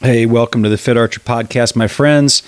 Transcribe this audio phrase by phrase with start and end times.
[0.00, 2.42] Hey, welcome to the Fit Archer podcast, my friends.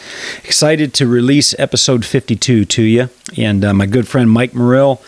[0.44, 3.08] Excited to release episode 52 to you.
[3.38, 5.00] And uh, my good friend Mike Merrill,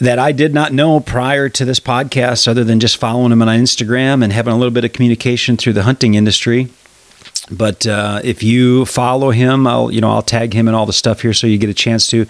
[0.00, 3.48] that I did not know prior to this podcast, other than just following him on
[3.48, 6.70] Instagram and having a little bit of communication through the hunting industry.
[7.50, 10.92] But uh, if you follow him, I'll you know I'll tag him and all the
[10.92, 12.26] stuff here so you get a chance to.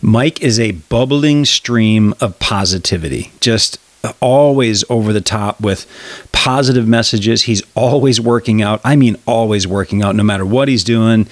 [0.00, 3.32] Mike is a bubbling stream of positivity.
[3.40, 3.78] Just
[4.20, 5.86] always over the top with
[6.32, 7.42] positive messages.
[7.42, 8.80] He's always working out.
[8.84, 11.26] I mean, always working out, no matter what he's doing.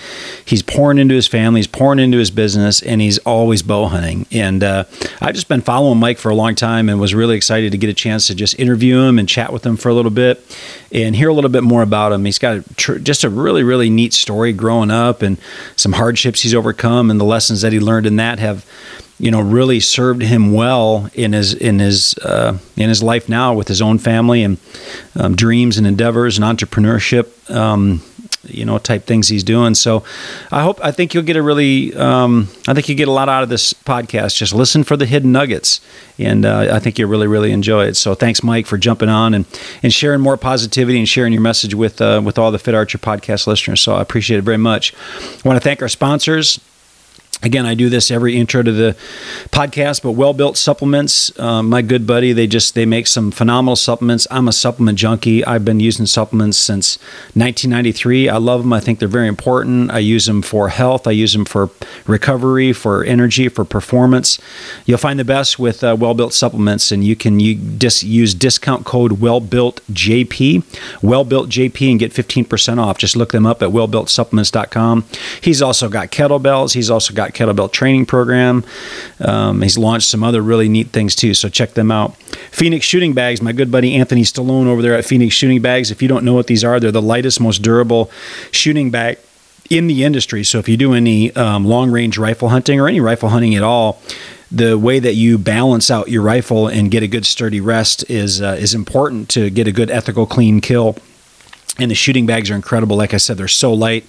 [0.45, 4.27] He's pouring into his family, he's pouring into his business, and he's always bow hunting.
[4.33, 4.85] And uh,
[5.21, 7.91] I've just been following Mike for a long time and was really excited to get
[7.91, 10.43] a chance to just interview him and chat with him for a little bit
[10.91, 12.25] and hear a little bit more about him.
[12.25, 15.37] He's got a tr- just a really, really neat story growing up and
[15.77, 18.65] some hardships he's overcome and the lessons that he learned in that have
[19.19, 23.55] you know really served him well in his in his uh, in his life now
[23.55, 24.59] with his own family and
[25.17, 28.03] um, dreams and endeavors and entrepreneurship um,
[28.45, 29.75] you know type things he's doing.
[29.75, 30.03] So
[30.51, 33.29] i hope i think you'll get a really um, i think you get a lot
[33.29, 34.37] out of this podcast.
[34.37, 35.81] Just listen for the hidden nuggets
[36.19, 37.95] and uh, i think you'll really really enjoy it.
[37.95, 39.45] So thanks mike for jumping on and
[39.83, 42.99] and sharing more positivity and sharing your message with uh, with all the fit archer
[42.99, 43.81] podcast listeners.
[43.81, 44.95] So i appreciate it very much.
[44.95, 46.59] I want to thank our sponsors
[47.43, 48.97] Again, I do this every intro to the
[49.51, 51.37] podcast, but well built supplements.
[51.39, 54.27] Um, my good buddy, they just they make some phenomenal supplements.
[54.31, 55.45] I'm a supplement junkie.
[55.45, 56.99] I've been using supplements since
[57.35, 58.29] 1993.
[58.29, 58.73] I love them.
[58.73, 59.91] I think they're very important.
[59.91, 61.07] I use them for health.
[61.07, 61.71] I use them for
[62.07, 64.39] recovery, for energy, for performance.
[64.87, 68.35] You'll find the best with uh, well built supplements, and you can you dis- use
[68.35, 70.65] discount code Well Built JP,
[71.03, 72.99] Well Built JP, and get 15% off.
[72.99, 75.05] Just look them up at WellBuiltSupplements.com.
[75.41, 76.75] He's also got kettlebells.
[76.75, 78.65] He's also got kettlebell training program.
[79.21, 82.17] Um, he's launched some other really neat things too, so check them out.
[82.51, 85.91] Phoenix Shooting Bags, my good buddy Anthony Stallone over there at Phoenix Shooting Bags.
[85.91, 88.11] If you don't know what these are, they're the lightest, most durable
[88.51, 89.19] shooting bag
[89.71, 90.45] in the industry.
[90.45, 93.63] So if you do any um, long range rifle hunting or any rifle hunting at
[93.63, 94.01] all,
[94.51, 98.43] the way that you balance out your rifle and get a good sturdy rest is
[98.43, 100.97] uh, is important to get a good ethical clean kill
[101.79, 102.97] and the shooting bags are incredible.
[102.97, 104.05] Like I said, they're so light,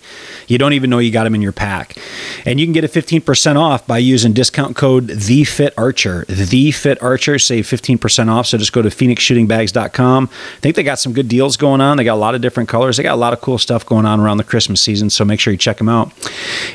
[0.47, 1.97] you don't even know you got them in your pack.
[2.45, 6.25] And you can get a 15% off by using discount code TheFitArcher.
[6.25, 8.47] TheFitArcher, save 15% off.
[8.47, 10.29] So just go to phoenixshootingbags.com.
[10.31, 11.95] I think they got some good deals going on.
[11.95, 12.97] They got a lot of different colors.
[12.97, 15.09] They got a lot of cool stuff going on around the Christmas season.
[15.09, 16.11] So make sure you check them out.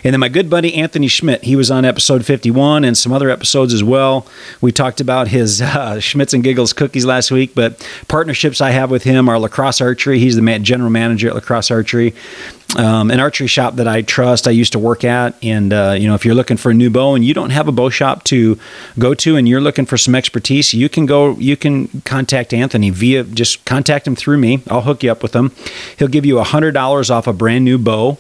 [0.05, 3.29] And then my good buddy Anthony Schmidt, he was on episode 51 and some other
[3.29, 4.27] episodes as well.
[4.63, 8.91] We talked about his uh, Schmitz and Giggles cookies last week, but partnerships I have
[8.91, 10.19] with him are La Crosse Archery.
[10.19, 12.15] He's the man, general manager at La Crosse Archery,
[12.77, 14.47] um, an archery shop that I trust.
[14.47, 16.89] I used to work at, and uh, you know, if you're looking for a new
[16.89, 18.59] bow and you don't have a bow shop to
[18.99, 21.35] go to, and you're looking for some expertise, you can go.
[21.39, 24.63] You can contact Anthony via just contact him through me.
[24.71, 25.51] I'll hook you up with him.
[25.99, 28.19] He'll give you a hundred dollars off a brand new bow,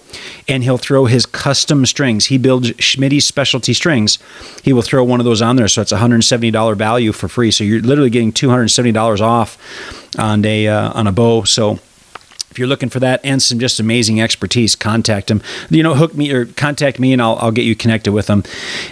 [0.48, 2.26] and he'll throw his custom strings.
[2.26, 4.18] He builds Schmidt's specialty strings.
[4.64, 6.74] He will throw one of those on there, so it's a hundred and seventy dollar
[6.74, 7.50] value for free.
[7.50, 9.58] So you're literally getting two hundred and seventy dollars off
[10.18, 11.44] on a uh, on a bow.
[11.44, 11.78] So
[12.58, 15.42] you're looking for that and some just amazing expertise, contact him.
[15.70, 18.44] You know, hook me or contact me and I'll, I'll get you connected with him.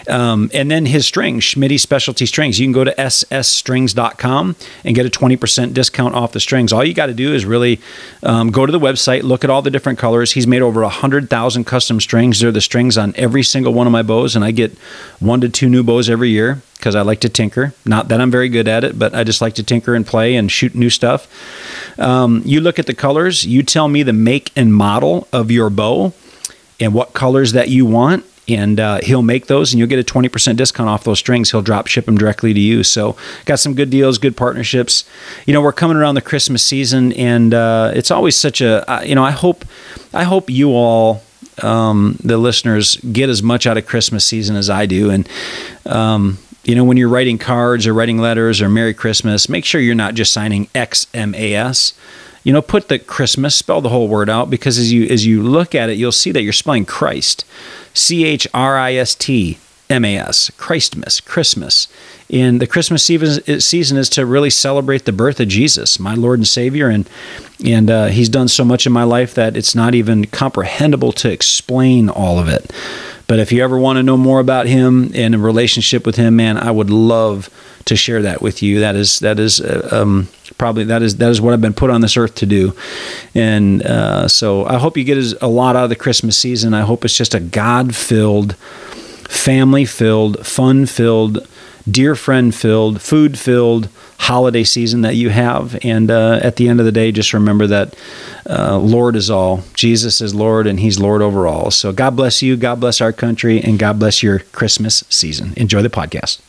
[0.09, 2.59] Um, and then his strings, Schmidt Specialty Strings.
[2.59, 6.73] You can go to ssstrings.com and get a 20% discount off the strings.
[6.73, 7.81] All you got to do is really
[8.23, 10.33] um, go to the website, look at all the different colors.
[10.33, 12.41] He's made over 100,000 custom strings.
[12.41, 14.73] They're the strings on every single one of my bows, and I get
[15.19, 17.75] one to two new bows every year because I like to tinker.
[17.85, 20.37] Not that I'm very good at it, but I just like to tinker and play
[20.37, 21.29] and shoot new stuff.
[21.99, 25.71] Um, you look at the colors, you tell me the make and model of your
[25.71, 26.13] bow
[26.79, 28.25] and what colors that you want.
[28.49, 31.51] And uh, he'll make those, and you'll get a 20% discount off those strings.
[31.51, 32.85] He'll drop ship them directly to you.
[32.85, 35.05] So, got some good deals, good partnerships.
[35.47, 39.17] You know, we're coming around the Christmas season, and uh, it's always such a, you
[39.17, 39.65] know, I hope,
[40.15, 41.25] I hope you all
[41.63, 45.11] um, the listeners get as much out of Christmas season as I do.
[45.11, 45.29] And
[45.85, 49.81] um, you know, when you're writing cards or writing letters or Merry Christmas, make sure
[49.81, 51.95] you're not just signing XMAS.
[52.43, 55.43] You know, put the Christmas, spell the whole word out because as you as you
[55.43, 57.45] look at it, you'll see that you're spelling Christ.
[57.95, 59.59] C H R I S T
[59.89, 61.87] M A S, Christmas, Christmas.
[62.29, 66.49] And the Christmas season is to really celebrate the birth of Jesus, my Lord and
[66.49, 67.09] Savior, and
[67.65, 71.31] and uh, He's done so much in my life that it's not even comprehensible to
[71.31, 72.73] explain all of it.
[73.27, 76.37] But if you ever want to know more about him and a relationship with him,
[76.37, 77.51] man, I would love
[77.87, 78.81] to share that with you.
[78.81, 80.29] That is that is uh, um,
[80.59, 82.77] probably that is that is what I've been put on this earth to do.
[83.35, 86.75] And uh, so I hope you get a lot out of the Christmas season.
[86.75, 91.47] I hope it's just a God filled, family filled, fun filled,
[91.91, 95.79] dear friend filled, food filled holiday season that you have.
[95.83, 97.97] And uh, at the end of the day, just remember that
[98.49, 99.63] uh, Lord is all.
[99.75, 101.71] Jesus is Lord, and He's Lord over all.
[101.71, 102.57] So God bless you.
[102.57, 105.53] God bless our country, and God bless your Christmas season.
[105.57, 106.41] Enjoy the podcast.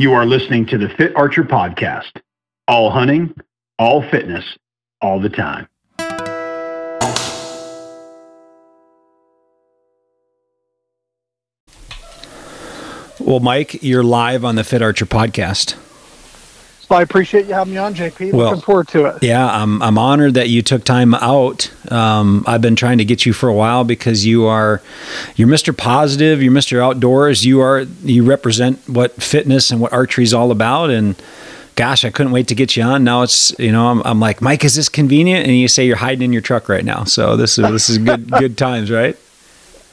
[0.00, 2.22] You are listening to the Fit Archer Podcast.
[2.66, 3.34] All hunting,
[3.78, 4.44] all fitness,
[5.02, 5.68] all the time.
[13.30, 15.76] Well, Mike, you're live on the Fit Archer Podcast.
[16.88, 18.32] Well, I appreciate you having me on, JP.
[18.32, 19.22] Well, Looking forward to it.
[19.22, 21.72] Yeah, I'm I'm honored that you took time out.
[21.92, 24.82] Um, I've been trying to get you for a while because you are
[25.36, 25.76] you're Mr.
[25.76, 26.82] Positive, you're Mr.
[26.82, 27.46] Outdoors.
[27.46, 30.90] You are you represent what fitness and what archery is all about.
[30.90, 31.14] And
[31.76, 33.04] gosh, I couldn't wait to get you on.
[33.04, 35.46] Now it's you know I'm, I'm like Mike, is this convenient?
[35.46, 37.04] And you say you're hiding in your truck right now.
[37.04, 39.16] So this is this is good good times, right?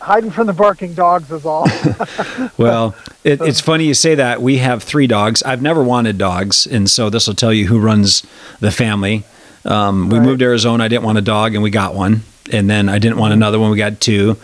[0.07, 1.67] Hiding from the barking dogs is all.
[2.57, 2.95] well,
[3.25, 4.41] it, it's funny you say that.
[4.41, 5.43] We have three dogs.
[5.43, 8.25] I've never wanted dogs, and so this will tell you who runs
[8.61, 9.25] the family.
[9.65, 10.25] Um, we Right.
[10.25, 10.85] moved to Arizona.
[10.85, 12.21] I didn't want a dog, and we got one.
[12.53, 13.69] And then I didn't want another one.
[13.69, 14.37] We got two.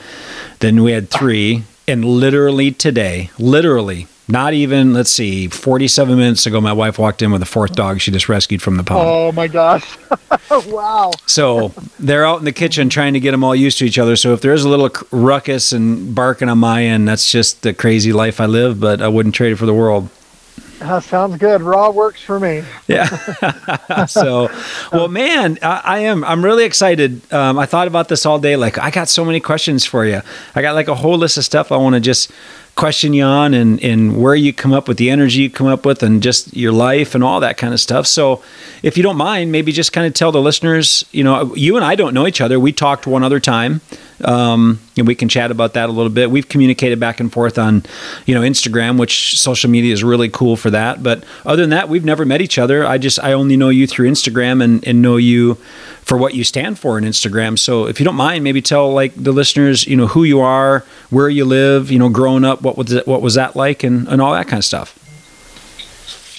[0.59, 1.63] Then we had three.
[1.87, 7.31] And literally today, literally, not even let's see, forty-seven minutes ago, my wife walked in
[7.31, 9.01] with a fourth dog she just rescued from the pond.
[9.05, 9.97] oh my gosh!
[10.67, 11.11] wow.
[11.25, 14.15] So they're out in the kitchen trying to get them all used to each other.
[14.15, 17.73] So if there is a little ruckus and barking on my end, that's just the
[17.73, 18.79] crazy life I live.
[18.79, 20.09] But I wouldn't trade it for the world.
[20.83, 21.61] That sounds good.
[21.61, 22.63] Raw works for me.
[22.87, 23.05] Yeah.
[24.05, 24.49] so,
[24.91, 26.25] well, man, I, I am.
[26.25, 27.21] I'm really excited.
[27.33, 28.57] Um, I thought about this all day.
[28.57, 30.21] Like, I got so many questions for you.
[30.55, 32.31] I got like a whole list of stuff I want to just
[32.75, 35.85] question you on, and and where you come up with the energy you come up
[35.85, 38.07] with, and just your life and all that kind of stuff.
[38.07, 38.43] So,
[38.81, 41.05] if you don't mind, maybe just kind of tell the listeners.
[41.11, 42.59] You know, you and I don't know each other.
[42.59, 43.81] We talked one other time.
[44.23, 46.29] Um, and we can chat about that a little bit.
[46.29, 47.83] We've communicated back and forth on,
[48.25, 51.01] you know, Instagram, which social media is really cool for that.
[51.01, 52.85] But other than that, we've never met each other.
[52.85, 55.55] I just I only know you through Instagram and, and know you
[56.03, 57.57] for what you stand for in Instagram.
[57.57, 60.85] So if you don't mind, maybe tell like the listeners, you know, who you are,
[61.09, 64.07] where you live, you know, growing up, what was it, what was that like, and,
[64.07, 64.99] and all that kind of stuff.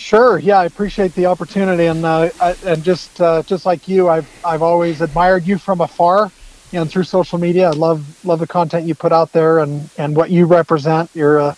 [0.05, 0.39] Sure.
[0.39, 4.29] Yeah, I appreciate the opportunity, and uh, I, and just uh, just like you, I've
[4.45, 6.31] I've always admired you from afar,
[6.77, 7.69] and through social media.
[7.69, 11.11] I love love the content you put out there, and and what you represent.
[11.15, 11.57] You're a,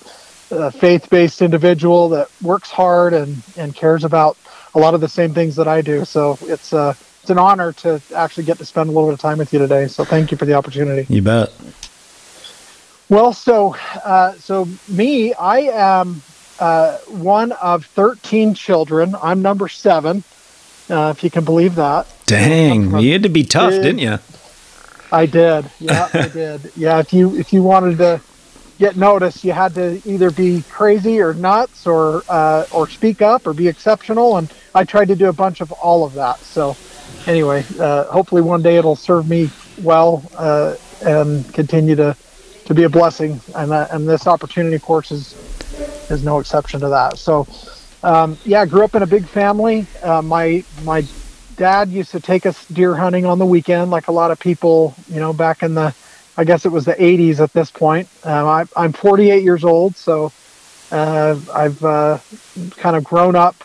[0.51, 4.37] a faith-based individual that works hard and and cares about
[4.75, 6.05] a lot of the same things that I do.
[6.05, 9.21] So it's uh it's an honor to actually get to spend a little bit of
[9.21, 9.89] time with you today.
[9.89, 11.13] So thank you for the opportunity.
[11.13, 11.51] You bet.
[13.09, 13.75] Well, so
[14.05, 16.23] uh, so me, I am
[16.59, 19.15] uh, one of thirteen children.
[19.21, 20.25] I'm number seven,
[20.91, 22.07] uh, if you can believe that.
[22.27, 24.19] Dang, you had to be tough, Big- didn't you?
[25.17, 25.71] I did.
[25.81, 26.73] Yeah, I did.
[26.77, 28.21] Yeah, if you if you wanted to
[28.79, 33.47] get noticed, you had to either be crazy or nuts, or uh, or speak up,
[33.47, 34.37] or be exceptional.
[34.37, 36.39] And I tried to do a bunch of all of that.
[36.41, 36.77] So
[37.27, 39.51] anyway, uh, hopefully one day it'll serve me
[39.83, 42.17] well uh, and continue to
[42.67, 43.41] to be a blessing.
[43.55, 45.35] And uh, and this opportunity, of course, is
[46.11, 47.19] is no exception to that.
[47.19, 47.47] So
[48.03, 49.87] um, yeah, I grew up in a big family.
[50.03, 51.03] Uh, my my
[51.57, 54.95] dad used to take us deer hunting on the weekend, like a lot of people,
[55.09, 55.95] you know, back in the,
[56.37, 58.09] I guess it was the 80s at this point.
[58.25, 60.33] Um, I, I'm 48 years old, so
[60.93, 62.19] uh, I've uh,
[62.77, 63.57] kind of grown up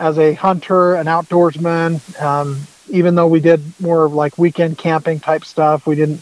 [0.00, 2.20] as a hunter, an outdoorsman.
[2.20, 6.20] Um, even though we did more of like weekend camping type stuff, we didn't,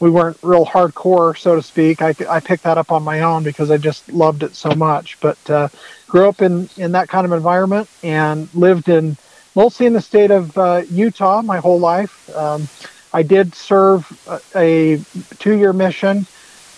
[0.00, 2.00] we weren't real hardcore, so to speak.
[2.02, 5.18] I, I picked that up on my own because I just loved it so much.
[5.20, 5.68] But uh,
[6.06, 9.16] grew up in in that kind of environment and lived in
[9.56, 12.14] mostly in the state of uh, Utah my whole life.
[12.34, 12.70] Um,
[13.12, 15.04] I did serve a, a
[15.38, 16.28] two-year mission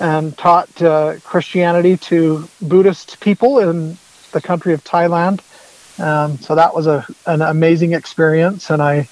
[0.01, 3.99] and taught uh, Christianity to Buddhist people in
[4.33, 5.41] the country of Thailand.
[5.99, 9.11] Um, so that was a an amazing experience, and I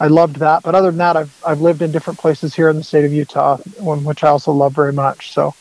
[0.00, 0.62] I loved that.
[0.64, 3.12] But other than that, I've I've lived in different places here in the state of
[3.12, 5.32] Utah, which I also love very much.
[5.34, 5.54] So.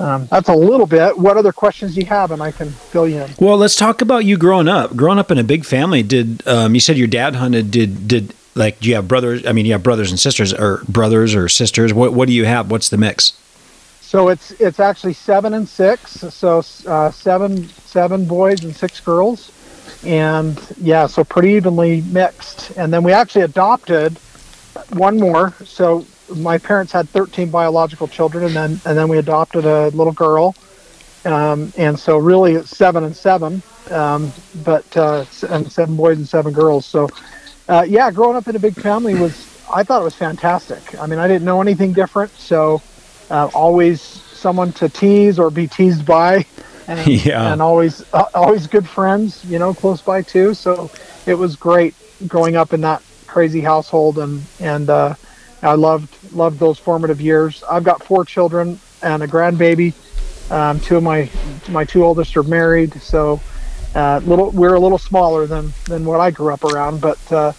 [0.00, 1.18] Um, that's a little bit.
[1.18, 3.30] What other questions do you have, and I can fill you in.
[3.38, 4.96] Well, let's talk about you growing up.
[4.96, 7.70] Growing up in a big family, did um, you said your dad hunted?
[7.70, 9.46] Did did like do you have brothers?
[9.46, 11.92] I mean, you have brothers and sisters, or brothers or sisters?
[11.92, 12.70] What what do you have?
[12.70, 13.38] What's the mix?
[14.00, 16.12] So it's it's actually seven and six.
[16.12, 19.52] So uh, seven seven boys and six girls,
[20.02, 22.70] and yeah, so pretty evenly mixed.
[22.78, 24.16] And then we actually adopted
[24.94, 25.52] one more.
[25.64, 26.06] So
[26.36, 30.54] my parents had 13 biological children, and then and then we adopted a little girl.
[31.24, 34.32] Um, and so really it's seven and seven, um,
[34.64, 36.86] but uh, and seven boys and seven girls.
[36.86, 37.08] So
[37.68, 40.98] uh, yeah, growing up in a big family was I thought it was fantastic.
[40.98, 42.82] I mean, I didn't know anything different, so
[43.30, 46.44] uh, always someone to tease or be teased by,
[46.88, 47.52] and, Yeah.
[47.52, 50.54] and always uh, always good friends, you know, close by too.
[50.54, 50.90] So
[51.26, 51.94] it was great
[52.26, 55.14] growing up in that crazy household, and and uh,
[55.62, 57.62] I loved loved those formative years.
[57.70, 59.94] I've got four children and a grandbaby.
[60.50, 61.28] Um, two of my
[61.68, 63.40] my two oldest are married, so
[63.94, 67.00] uh, little we're a little smaller than than what I grew up around.
[67.00, 67.52] But uh,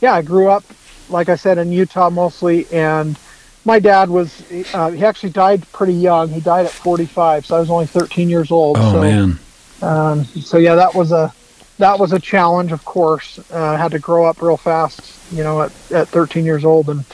[0.00, 0.64] yeah, I grew up,
[1.08, 3.18] like I said, in Utah mostly, and
[3.64, 6.28] my dad was uh, he actually died pretty young.
[6.28, 8.76] He died at 45, so I was only 13 years old.
[8.78, 9.38] Oh so, man.
[9.82, 11.32] Um, so yeah, that was a
[11.78, 12.72] that was a challenge.
[12.72, 15.14] Of course, uh, I had to grow up real fast.
[15.32, 17.04] You know, at, at 13 years old, and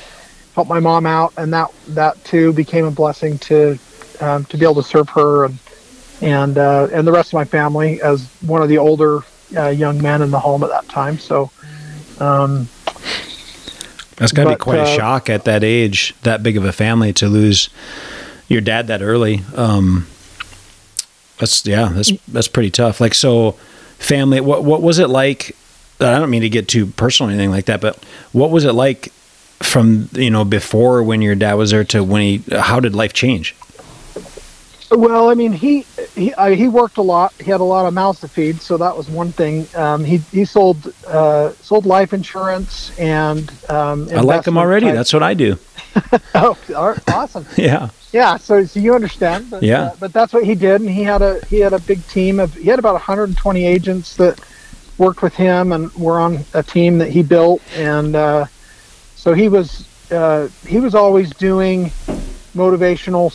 [0.55, 3.79] help my mom out, and that that too became a blessing to
[4.21, 5.59] um, to be able to serve her and
[6.21, 9.21] and uh, and the rest of my family as one of the older
[9.57, 11.19] uh, young men in the home at that time.
[11.19, 11.51] So.
[12.21, 12.69] Um,
[14.17, 16.71] That's got to be quite a uh, shock at that age, that big of a
[16.71, 17.69] family to lose
[18.47, 19.43] your dad that early.
[19.57, 20.07] Um,
[21.39, 23.01] that's yeah, that's that's pretty tough.
[23.01, 23.53] Like so,
[23.99, 24.41] family.
[24.41, 25.57] What what was it like?
[26.01, 27.97] I don't mean to get too personal or anything like that, but
[28.33, 29.13] what was it like
[29.65, 32.43] from you know before when your dad was there to when he?
[32.57, 33.55] How did life change?
[34.91, 37.33] Well, I mean, he he uh, he worked a lot.
[37.41, 39.67] He had a lot of mouths to feed, so that was one thing.
[39.75, 44.87] Um, he he sold uh, sold life insurance and um, I like him already.
[44.87, 45.59] type- That's what I do.
[46.35, 46.57] oh,
[47.09, 47.47] awesome.
[47.57, 47.91] Yeah.
[48.13, 49.51] Yeah, so so you understand.
[49.51, 49.83] But, Yeah.
[49.83, 52.39] uh, but that's what he did, and he had a he had a big team
[52.39, 54.39] of he had about 120 agents that
[54.99, 58.45] worked with him and were on a team that he built, and uh,
[59.25, 61.87] so he was uh, he was always doing
[62.55, 63.33] motivational,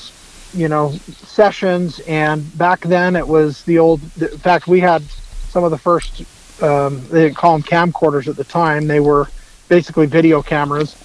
[0.54, 2.00] you know, sessions.
[2.02, 4.00] And back then it was the old.
[4.22, 5.02] In fact, we had
[5.50, 6.22] some of the first.
[6.62, 8.86] Um, they didn't call them camcorders at the time.
[8.86, 9.28] They were
[9.68, 10.96] basically video cameras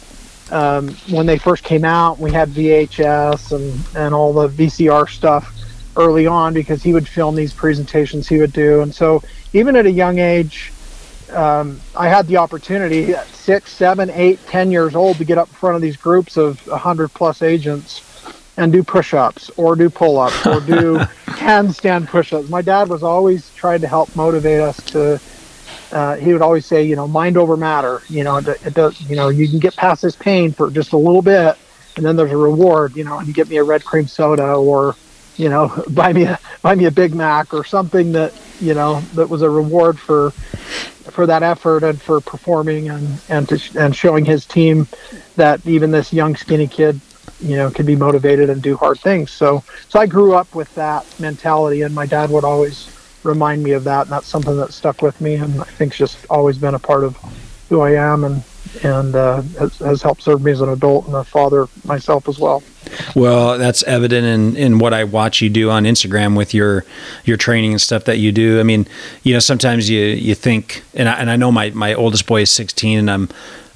[0.50, 5.50] um, when they first came out, we had VHS and, and all the VCR stuff
[5.96, 8.82] early on because he would film these presentations he would do.
[8.82, 9.22] And so,
[9.52, 10.72] even at a young age,
[11.34, 15.48] um, I had the opportunity at six, seven, eight, ten years old to get up
[15.48, 18.02] in front of these groups of 100 plus agents
[18.56, 22.48] and do push ups or do pull ups or do handstand push ups.
[22.48, 25.20] My dad was always trying to help motivate us to
[25.92, 28.02] uh, he would always say, you know, mind over matter.
[28.08, 29.00] You know, it does.
[29.02, 31.56] You know, you can get past this pain for just a little bit,
[31.96, 32.96] and then there's a reward.
[32.96, 34.96] You know, and you get me a red cream soda, or
[35.36, 39.00] you know, buy me a buy me a Big Mac, or something that you know
[39.14, 40.30] that was a reward for
[41.10, 44.86] for that effort and for performing and and to, and showing his team
[45.36, 47.00] that even this young skinny kid
[47.40, 49.30] you know can be motivated and do hard things.
[49.30, 52.88] So so i grew up with that mentality and my dad would always
[53.22, 55.98] remind me of that and that's something that stuck with me and i think it's
[55.98, 57.16] just always been a part of
[57.70, 58.42] who i am and
[58.82, 62.38] and uh, has, has helped serve me as an adult and a father myself as
[62.38, 62.62] well
[63.14, 66.84] Well, that's evident in, in what I watch you do on Instagram with your
[67.24, 68.60] your training and stuff that you do.
[68.60, 68.86] I mean,
[69.22, 72.42] you know, sometimes you you think, and I, and I know my, my oldest boy
[72.42, 73.28] is 16, and I'm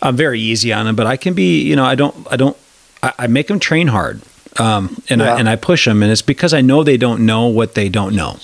[0.03, 2.57] I'm very easy on him, but I can be, you know, I don't I don't
[3.03, 4.23] I, I make him train hard.
[4.59, 5.35] Um, and Yeah.
[5.35, 7.89] I and I push them, and it's because I know they don't know what they
[7.89, 8.37] don't know.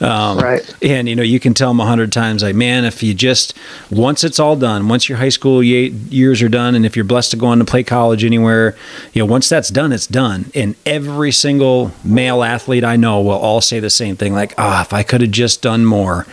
[0.00, 0.74] Um, Right.
[0.82, 3.54] And you know, you can tell them a hundred times, like, man, if you just
[3.90, 7.04] once it's all done, once your high school ye- years are done, and if you're
[7.04, 8.76] blessed to go on to play college anywhere,
[9.12, 10.50] you know, once that's done, it's done.
[10.54, 14.82] And every single male athlete I know will all say the same thing, like, ah,
[14.82, 16.26] if I could have just done more,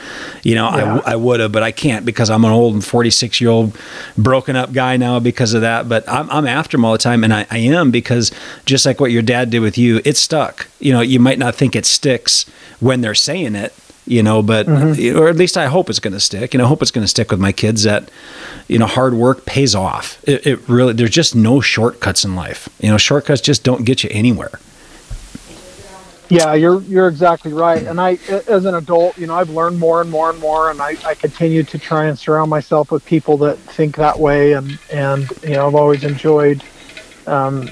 [0.44, 1.02] you know, Yeah.
[1.06, 3.76] I, I would have, but I can't because I'm an old 46 year old
[4.18, 5.88] broken up guy now because of that.
[5.90, 8.32] But I'm, I'm after them all the time, and I, I am because
[8.66, 10.68] just like what your dad did with you, it stuck.
[10.80, 12.46] You know, you might not think it sticks
[12.80, 13.74] when they're saying it,
[14.06, 16.54] you know, but or at least I hope it's going to stick.
[16.54, 18.10] And I hope it's going to stick with my kids that,
[18.68, 20.22] you know, hard work pays off.
[20.28, 22.68] It, it really, there's just no shortcuts in life.
[22.80, 24.60] You know, shortcuts just don't get you anywhere.
[26.30, 27.84] Yeah, you're you're exactly right.
[27.84, 30.82] And I, as an adult, you know, I've learned more and more and more, and
[30.82, 34.54] I, I continue to try and surround myself with people that think that way.
[34.54, 36.64] And and you know, I've always enjoyed,
[37.28, 37.70] um,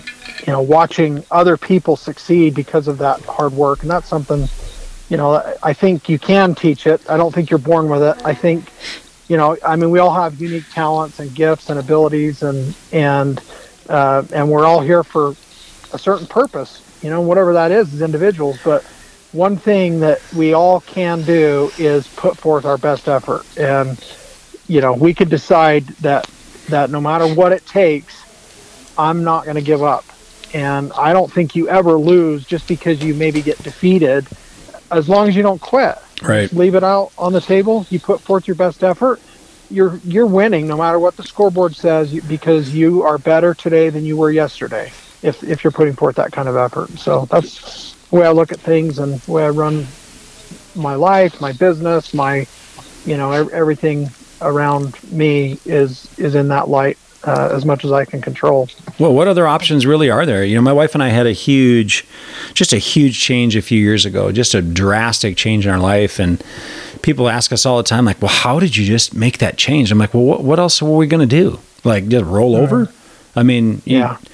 [0.47, 3.83] you know, watching other people succeed because of that hard work.
[3.83, 4.49] And that's something,
[5.09, 7.01] you know, I- think you can teach it.
[7.09, 8.17] I don't think you're born with it.
[8.25, 8.73] I think,
[9.29, 13.41] you know, I mean, we all have unique talents and gifts and abilities, and and
[13.89, 15.35] uh, and we're all here for
[15.93, 18.59] a certain purpose, you know, whatever that is as individuals.
[18.63, 18.85] But
[19.31, 23.47] one thing that we all can do is put forth our best effort.
[23.57, 23.99] And,
[24.67, 26.27] you know, we could decide that,
[26.69, 28.27] that no matter what it takes,
[28.97, 30.10] I'm not going to give up.
[30.53, 34.27] And I don't think you ever lose just because you maybe get defeated,
[34.91, 35.97] as long as you don't quit.
[36.21, 36.41] Right.
[36.41, 37.85] Just leave it out on the table.
[37.89, 39.21] You put forth your best effort,
[39.71, 44.05] you're you're winning no matter what the scoreboard says because you are better today than
[44.05, 44.91] you were yesterday.
[45.21, 48.51] If if you're putting forth that kind of effort, so that's the way I look
[48.51, 49.87] at things and the way I run
[50.75, 52.47] my life, my business, my
[53.05, 54.09] you know everything
[54.41, 58.67] around me is is in that light uh, as much as I can control.
[58.99, 60.43] Well, what other options really are there?
[60.43, 62.05] You know, my wife and I had a huge,
[62.53, 66.19] just a huge change a few years ago, just a drastic change in our life.
[66.19, 66.43] And
[67.01, 69.91] people ask us all the time, like, well, how did you just make that change?
[69.91, 71.59] I'm like, well, what, what else were we going to do?
[71.83, 72.91] Like, just roll over?
[73.35, 74.17] I mean, yeah.
[74.21, 74.27] You,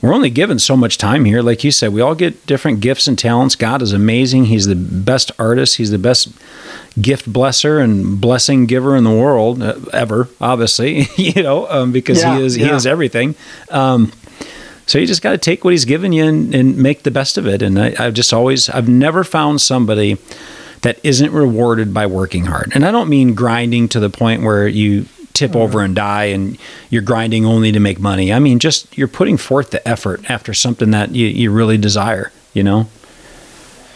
[0.00, 1.42] we're only given so much time here.
[1.42, 3.56] Like you said, we all get different gifts and talents.
[3.56, 4.44] God is amazing.
[4.44, 5.76] He's the best artist.
[5.76, 6.28] He's the best
[7.00, 12.22] gift blesser and blessing giver in the world uh, ever, obviously, you know, um, because
[12.22, 12.66] yeah, he is, yeah.
[12.66, 13.34] he is everything.
[13.70, 14.12] Um,
[14.86, 17.36] so you just got to take what he's given you and, and, make the best
[17.36, 17.60] of it.
[17.60, 20.16] And I, I've just always, I've never found somebody
[20.80, 22.72] that isn't rewarded by working hard.
[22.74, 25.06] And I don't mean grinding to the point where you
[25.38, 25.60] tip mm-hmm.
[25.60, 26.58] over and die and
[26.90, 28.32] you're grinding only to make money.
[28.32, 32.32] I mean, just you're putting forth the effort after something that you, you really desire,
[32.52, 32.88] you know?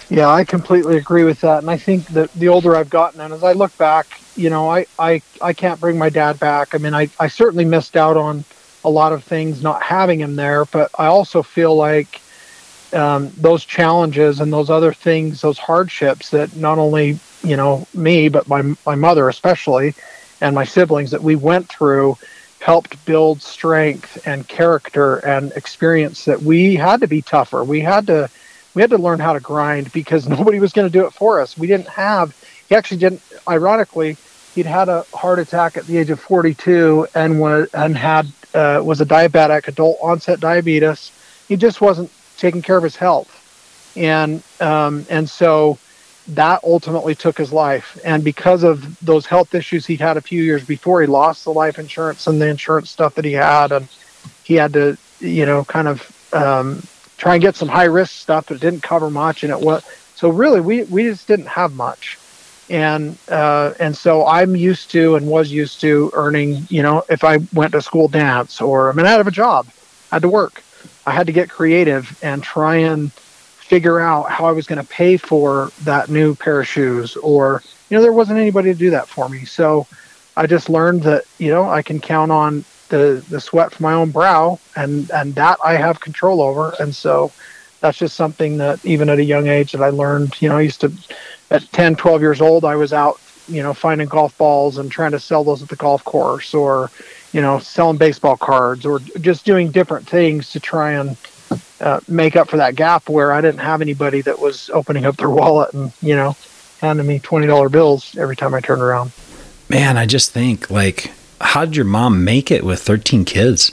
[0.08, 1.58] Yeah, I completely agree with that.
[1.62, 4.70] And I think that the older I've gotten and as I look back, you know,
[4.70, 6.74] I, I, I can't bring my dad back.
[6.74, 8.44] I mean, I, I certainly missed out on
[8.84, 12.20] a lot of things not having him there, but I also feel like
[12.92, 18.28] um, those challenges and those other things, those hardships that not only, you know, me,
[18.28, 19.94] but my, my mother especially,
[20.42, 22.18] and my siblings that we went through
[22.58, 27.64] helped build strength and character and experience that we had to be tougher.
[27.64, 28.28] We had to
[28.74, 31.40] we had to learn how to grind because nobody was going to do it for
[31.40, 31.56] us.
[31.56, 32.36] We didn't have
[32.68, 34.16] he actually didn't ironically
[34.54, 38.82] he'd had a heart attack at the age of 42 and was and had uh,
[38.84, 41.12] was a diabetic adult onset diabetes.
[41.48, 43.38] He just wasn't taking care of his health.
[43.96, 45.78] And um, and so
[46.28, 47.98] that ultimately took his life.
[48.04, 51.52] And because of those health issues he'd had a few years before, he lost the
[51.52, 53.72] life insurance and the insurance stuff that he had.
[53.72, 53.88] And
[54.44, 56.82] he had to, you know, kind of um,
[57.16, 59.42] try and get some high risk stuff that didn't cover much.
[59.42, 62.18] And it was, so really, we, we just didn't have much.
[62.70, 67.24] And, uh, and so I'm used to and was used to earning, you know, if
[67.24, 69.66] I went to school dance or I mean, I had a job,
[70.10, 70.62] I had to work.
[71.04, 73.10] I had to get creative and try and
[73.72, 77.62] figure out how I was going to pay for that new pair of shoes or
[77.88, 79.46] you know there wasn't anybody to do that for me.
[79.46, 79.86] So
[80.36, 83.94] I just learned that you know I can count on the the sweat from my
[83.94, 86.74] own brow and and that I have control over.
[86.80, 87.32] And so
[87.80, 90.60] that's just something that even at a young age that I learned you know I
[90.60, 90.92] used to
[91.50, 95.12] at 10 12 years old I was out you know finding golf balls and trying
[95.12, 96.90] to sell those at the golf course or
[97.32, 101.16] you know selling baseball cards or just doing different things to try and
[101.82, 105.16] uh, make up for that gap where I didn't have anybody that was opening up
[105.16, 106.36] their wallet and you know
[106.80, 109.12] handing me twenty dollar bills every time I turned around.
[109.68, 113.72] Man, I just think like, how did your mom make it with thirteen kids?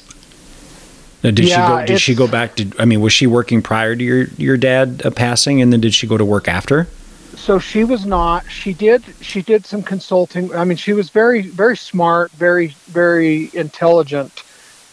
[1.24, 1.86] Now, did yeah, she go?
[1.86, 2.72] Did she go back to?
[2.80, 5.94] I mean, was she working prior to your your dad uh, passing, and then did
[5.94, 6.88] she go to work after?
[7.36, 8.50] So she was not.
[8.50, 9.04] She did.
[9.22, 10.54] She did some consulting.
[10.56, 14.44] I mean, she was very very smart, very very intelligent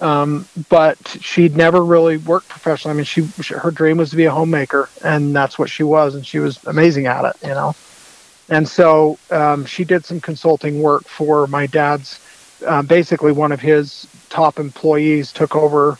[0.00, 2.94] um, but she'd never really worked professionally.
[2.94, 3.22] I mean, she
[3.54, 6.62] her dream was to be a homemaker, and that's what she was, and she was
[6.64, 7.74] amazing at it, you know.
[8.48, 12.20] And so um, she did some consulting work for my dad's.
[12.64, 15.98] Uh, basically, one of his top employees took over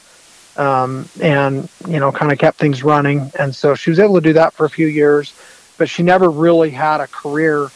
[0.57, 4.21] um, and you know kind of kept things running, and so she was able to
[4.21, 5.35] do that for a few years,
[5.79, 7.71] but she never really had a career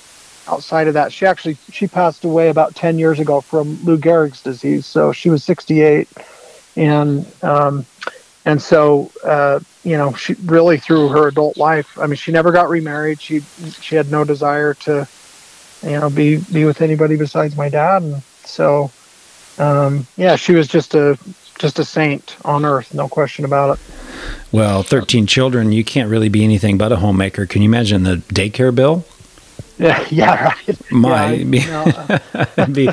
[0.51, 4.43] outside of that, she actually she passed away about ten years ago from Lou Gehrig's
[4.43, 4.87] disease.
[4.87, 6.09] So she was 68,
[6.77, 7.87] and um,
[8.45, 11.99] and so uh, you know she really through her adult life.
[11.99, 13.21] I mean, she never got remarried.
[13.21, 13.41] She
[13.81, 15.07] she had no desire to
[15.83, 18.91] you know be be with anybody besides my dad, and so
[19.59, 21.19] um, yeah, she was just a
[21.59, 23.85] just a saint on earth, no question about it.
[24.51, 27.45] Well, 13 children, you can't really be anything but a homemaker.
[27.45, 29.05] Can you imagine the daycare bill?
[29.81, 30.93] Yeah, yeah, right.
[30.93, 32.19] My, yeah,
[32.57, 32.91] it'd be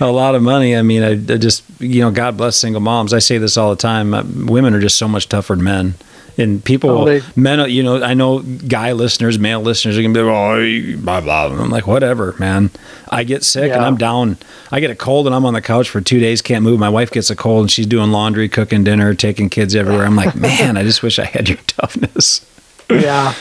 [0.00, 0.76] a lot of money.
[0.76, 3.12] I mean, I, I, just, you know, God bless single moms.
[3.12, 4.14] I say this all the time.
[4.14, 5.94] Uh, women are just so much tougher than men.
[6.36, 10.14] And people, oh, they, men, you know, I know guy listeners, male listeners are going
[10.14, 11.46] to be like, oh, blah, blah.
[11.46, 12.70] I'm like, whatever, man.
[13.08, 13.74] I get sick yeah.
[13.74, 14.38] and I'm down.
[14.70, 16.78] I get a cold and I'm on the couch for two days, can't move.
[16.78, 20.06] My wife gets a cold and she's doing laundry, cooking dinner, taking kids everywhere.
[20.06, 22.46] I'm like, man, I just wish I had your toughness.
[22.88, 23.34] Yeah.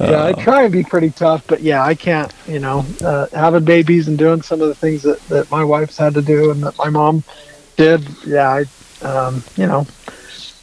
[0.00, 2.32] Yeah, I uh, try and be pretty tough, but yeah, I can't.
[2.46, 5.98] You know, uh, having babies and doing some of the things that, that my wife's
[5.98, 7.24] had to do and that my mom
[7.76, 8.06] did.
[8.24, 8.64] Yeah,
[9.02, 9.86] I, um, you know,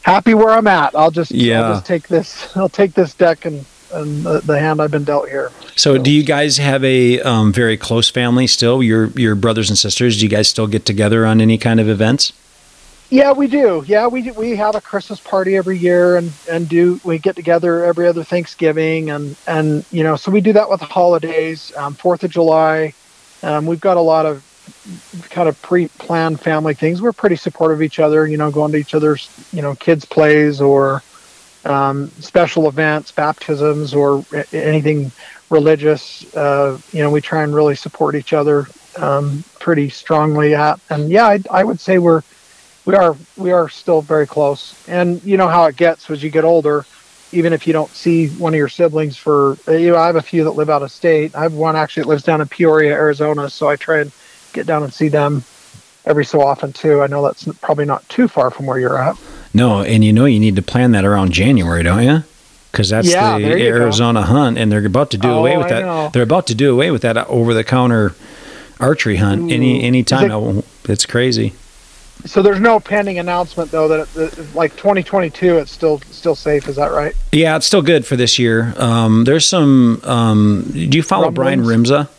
[0.04, 0.96] happy where I'm at.
[0.96, 1.62] I'll just, yeah.
[1.62, 2.56] I'll just take this.
[2.58, 5.52] I'll take this deck and and the, the hand I've been dealt here.
[5.76, 8.84] So, do you guys have a um, very close family still?
[8.84, 10.18] Your your brothers and sisters?
[10.18, 12.34] Do you guys still get together on any kind of events?
[13.10, 13.84] Yeah, we do.
[13.86, 17.86] Yeah, we we have a Christmas party every year, and and do we get together
[17.86, 21.72] every other Thanksgiving, and and you know, so we do that with the holidays.
[21.76, 22.94] Um, Fourth of July,
[23.44, 24.44] um, we've got a lot of
[25.30, 27.00] kind of pre-planned family things.
[27.00, 28.26] We're pretty supportive of each other.
[28.26, 31.04] You know, going to each other's you know kids' plays or
[31.64, 35.12] um, special events, baptisms, or anything
[35.52, 36.36] religious.
[36.36, 40.80] Uh, you know, we try and really support each other um, pretty strongly at.
[40.90, 42.24] And yeah, I, I, would say we're
[42.86, 44.76] we are we are still very close.
[44.88, 46.86] And you know how it gets as you get older.
[47.32, 50.22] Even if you don't see one of your siblings for, you know, I have a
[50.22, 51.36] few that live out of state.
[51.36, 54.12] I have one actually that lives down in Peoria, Arizona, so I try and
[54.54, 55.44] get down and see them
[56.06, 57.02] every so often too.
[57.02, 59.18] I know that's probably not too far from where you're at.
[59.54, 62.24] No, and you know you need to plan that around January, don't you?
[62.72, 64.28] Because that's yeah, the Arizona go.
[64.28, 66.14] hunt, and they're about to do oh, away with that.
[66.14, 68.14] They're about to do away with that over the counter
[68.80, 69.54] archery hunt Ooh.
[69.54, 69.84] any mm.
[69.84, 70.32] any time.
[70.32, 71.54] It, it's crazy.
[72.26, 76.68] So there's no pending announcement though that, that, like 2022 it's still still safe.
[76.68, 77.14] Is that right?
[77.32, 78.74] Yeah, it's still good for this year.
[78.78, 80.02] Um, there's some.
[80.04, 82.10] Um, do you follow Brian Rimza?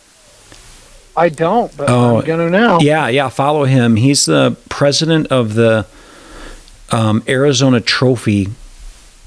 [1.15, 2.79] I don't, but oh, I'm gonna now.
[2.79, 3.95] Yeah, yeah, follow him.
[3.95, 5.85] He's the president of the
[6.91, 8.49] um, Arizona Trophy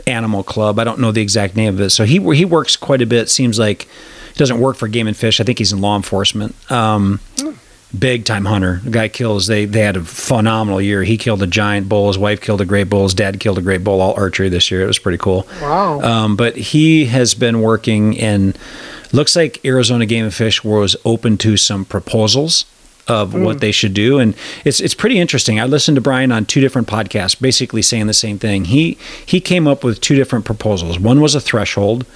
[0.06, 0.78] Animal Club.
[0.78, 1.90] I don't know the exact name of it.
[1.90, 3.28] So he he works quite a bit.
[3.28, 5.40] Seems like he doesn't work for Game and Fish.
[5.40, 6.54] I think he's in law enforcement.
[6.70, 7.20] Um,
[7.98, 8.80] Big time hunter.
[8.84, 9.48] The guy kills.
[9.48, 11.02] They they had a phenomenal year.
[11.02, 12.06] He killed a giant bull.
[12.06, 13.02] His wife killed a great bull.
[13.02, 14.00] His dad killed a great bull.
[14.00, 14.82] All archery this year.
[14.82, 15.46] It was pretty cool.
[15.60, 16.00] Wow.
[16.00, 18.54] Um, but he has been working in.
[19.12, 22.64] Looks like Arizona Game and Fish was open to some proposals
[23.10, 23.44] of mm.
[23.44, 24.18] what they should do.
[24.18, 25.58] And it's it's pretty interesting.
[25.58, 28.66] I listened to Brian on two different podcasts, basically saying the same thing.
[28.66, 30.98] He he came up with two different proposals.
[30.98, 32.06] One was a threshold,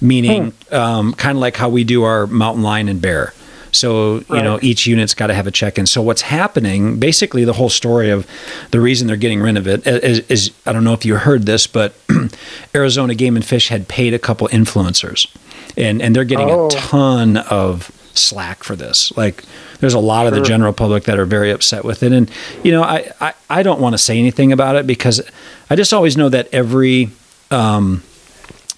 [0.00, 0.72] meaning mm.
[0.76, 3.32] um, kind of like how we do our mountain lion and bear.
[3.76, 4.38] So, right.
[4.38, 5.86] you know, each unit's got to have a check in.
[5.86, 8.26] So, what's happening, basically, the whole story of
[8.70, 11.46] the reason they're getting rid of it is, is I don't know if you heard
[11.46, 11.94] this, but
[12.74, 15.28] Arizona Game and Fish had paid a couple influencers,
[15.76, 16.66] and, and they're getting oh.
[16.66, 19.14] a ton of slack for this.
[19.16, 19.44] Like,
[19.80, 20.28] there's a lot sure.
[20.28, 22.12] of the general public that are very upset with it.
[22.12, 22.30] And,
[22.64, 25.20] you know, I, I, I don't want to say anything about it because
[25.68, 27.10] I just always know that every
[27.50, 28.02] um,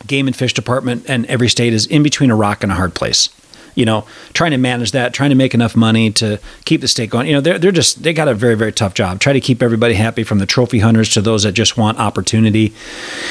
[0.08, 2.94] game and fish department and every state is in between a rock and a hard
[2.94, 3.28] place
[3.78, 7.10] you know, trying to manage that, trying to make enough money to keep the state
[7.10, 7.28] going.
[7.28, 9.20] You know, they're they're just they got a very very tough job.
[9.20, 12.74] Try to keep everybody happy from the trophy hunters to those that just want opportunity.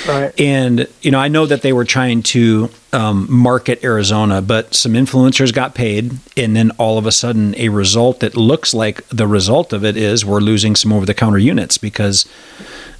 [0.07, 0.31] Right.
[0.39, 4.93] And you know, I know that they were trying to um, market Arizona, but some
[4.93, 9.27] influencers got paid, and then all of a sudden, a result that looks like the
[9.27, 12.25] result of it is we're losing some over the counter units because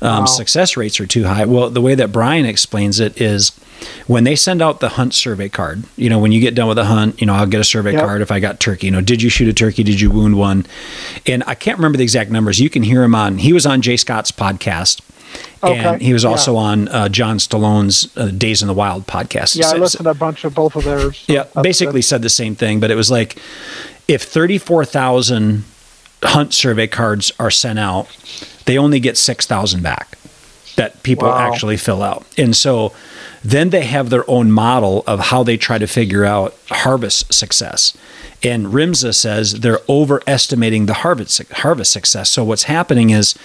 [0.02, 0.26] um, wow.
[0.26, 1.46] success rates are too high.
[1.46, 3.52] Well, the way that Brian explains it is
[4.08, 6.78] when they send out the hunt survey card, you know, when you get done with
[6.78, 8.04] a hunt, you know, I'll get a survey yep.
[8.04, 8.88] card if I got turkey.
[8.88, 9.84] You know, did you shoot a turkey?
[9.84, 10.66] Did you wound one?
[11.26, 12.60] And I can't remember the exact numbers.
[12.60, 13.38] You can hear him on.
[13.38, 15.02] He was on Jay Scott's podcast.
[15.64, 15.80] Okay.
[15.80, 16.60] And he was also yeah.
[16.60, 19.56] on uh, John Stallone's uh, Days in the Wild podcast.
[19.56, 21.26] Yeah, I listened to a bunch of both of theirs.
[21.28, 22.06] Yeah, basically good.
[22.06, 23.38] said the same thing, but it was like
[24.08, 25.64] if 34,000
[26.24, 28.08] hunt survey cards are sent out,
[28.66, 30.18] they only get 6,000 back
[30.76, 31.52] that people wow.
[31.52, 32.26] actually fill out.
[32.38, 32.94] And so
[33.52, 37.96] then they have their own model of how they try to figure out harvest success.
[38.44, 42.30] And Rimza says they're overestimating the harvest harvest success.
[42.30, 43.36] So what's happening is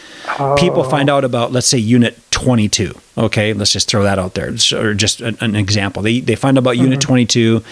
[0.40, 0.56] oh.
[0.58, 2.98] people find out about, let's say, unit 22.
[3.16, 6.02] Okay, let's just throw that out there, or just an, an example.
[6.02, 6.84] They, they find out about mm-hmm.
[6.84, 7.62] unit 22,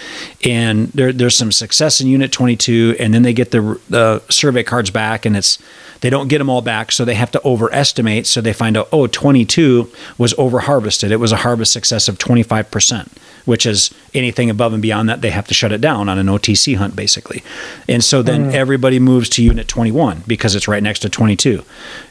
[0.45, 4.62] and there, there's some success in unit 22, and then they get the the survey
[4.62, 5.59] cards back, and it's
[6.01, 8.27] they don't get them all back, so they have to overestimate.
[8.27, 11.13] So they find out, oh, 22 was over harvested.
[11.13, 13.09] It was a harvest success of 25%,
[13.45, 16.27] which is anything above and beyond that, they have to shut it down on an
[16.27, 17.43] OTC hunt, basically.
[17.89, 18.55] And so then mm.
[18.55, 21.63] everybody moves to unit 21 because it's right next to 22.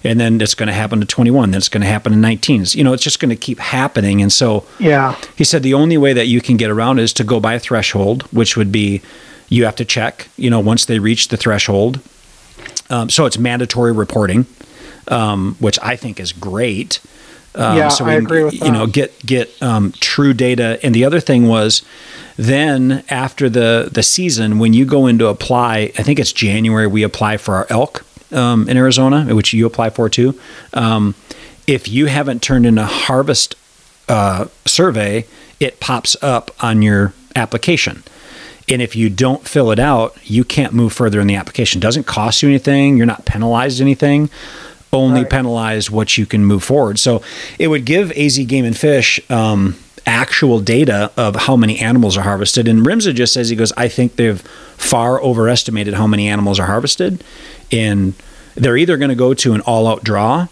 [0.03, 1.51] And then it's going to happen to 21.
[1.51, 2.65] Then it's going to happen to 19.
[2.69, 4.21] You know, it's just going to keep happening.
[4.21, 7.23] And so yeah, he said the only way that you can get around is to
[7.23, 9.01] go by a threshold, which would be
[9.49, 11.99] you have to check, you know, once they reach the threshold,
[12.89, 14.45] um, so it's mandatory reporting,
[15.07, 16.99] um, which I think is great.
[17.55, 18.65] Um, yeah, so we I agree with that.
[18.65, 20.79] You know, get get um, true data.
[20.83, 21.83] And the other thing was,
[22.37, 26.87] then after the the season, when you go in to apply, I think it's January.
[26.87, 30.39] We apply for our elk um, in Arizona, which you apply for too.
[30.73, 31.15] Um,
[31.67, 33.55] if you haven't turned in a harvest
[34.07, 35.25] uh, survey,
[35.59, 38.03] it pops up on your application.
[38.69, 41.79] And if you don't fill it out, you can't move further in the application.
[41.79, 42.97] It doesn't cost you anything.
[42.97, 44.29] You're not penalized anything.
[44.93, 45.29] Only right.
[45.29, 46.99] penalized what you can move forward.
[46.99, 47.21] So
[47.57, 52.23] it would give AZ Game and Fish um, actual data of how many animals are
[52.23, 52.67] harvested.
[52.67, 56.65] And Rimza just says he goes, I think they've far overestimated how many animals are
[56.65, 57.23] harvested,
[57.71, 58.13] and
[58.55, 60.47] they're either going to go to an all-out draw.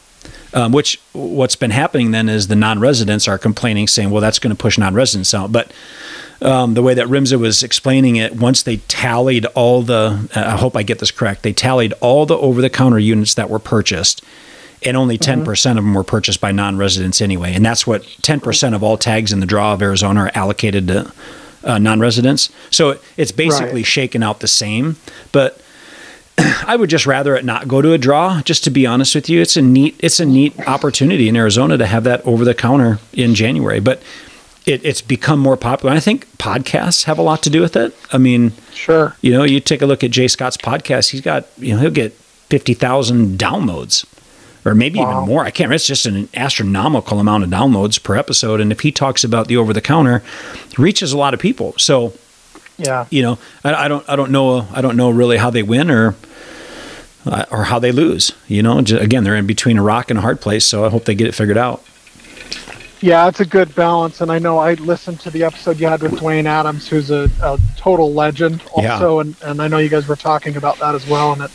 [0.54, 4.56] Um, which what's been happening then is the non-residents are complaining, saying, "Well, that's going
[4.56, 5.72] to push non-residents out." But
[6.42, 10.58] um, the way that Rimza was explaining it, once they tallied all the, uh, I
[10.58, 14.24] hope I get this correct, they tallied all the over-the-counter units that were purchased,
[14.84, 17.54] and only 10% of them were purchased by non-residents anyway.
[17.54, 21.12] And that's what 10% of all tags in the draw of Arizona are allocated to
[21.64, 22.50] uh, non-residents.
[22.70, 23.86] So it's basically Right.
[23.86, 24.98] shaken out the same,
[25.32, 25.62] but.
[26.68, 28.44] I would just rather it not go to a draw.
[28.44, 31.80] Just to be honest with you, it's a neat it's a neat opportunity in Arizona
[31.80, 33.80] to have that over the counter in January.
[33.80, 34.04] But
[34.68, 35.92] it, it's become more popular.
[35.92, 37.96] And I think podcasts have a lot to do with it.
[38.12, 39.16] I mean, Sure.
[39.22, 41.10] you know, you take a look at Jay Scott's podcast.
[41.12, 42.14] He's got you know he'll get
[42.50, 44.06] fifty thousand downloads,
[44.66, 45.12] or maybe Wow.
[45.22, 45.42] even more.
[45.44, 45.66] I can't.
[45.68, 45.76] remember.
[45.76, 48.62] It's just an astronomical amount of downloads per episode.
[48.62, 50.22] And if he talks about the over the counter,
[50.78, 51.74] reaches a lot of people.
[51.78, 52.14] So
[52.78, 53.06] Yeah.
[53.10, 55.90] you know, I, I don't, I don't know, I don't know really how they win
[55.90, 56.16] or,
[57.26, 58.32] uh, or how they lose.
[58.48, 60.64] You know, J- again, they're in between a rock and a hard place.
[60.66, 61.84] So I hope they get it figured out.
[63.02, 66.02] Yeah, it's a good balance, and I know I listened to the episode you had
[66.02, 68.94] with Dwayne Adams, who's a, a total legend, Yeah.
[68.94, 71.34] also, and, and I know you guys were talking about that as well.
[71.34, 71.52] And it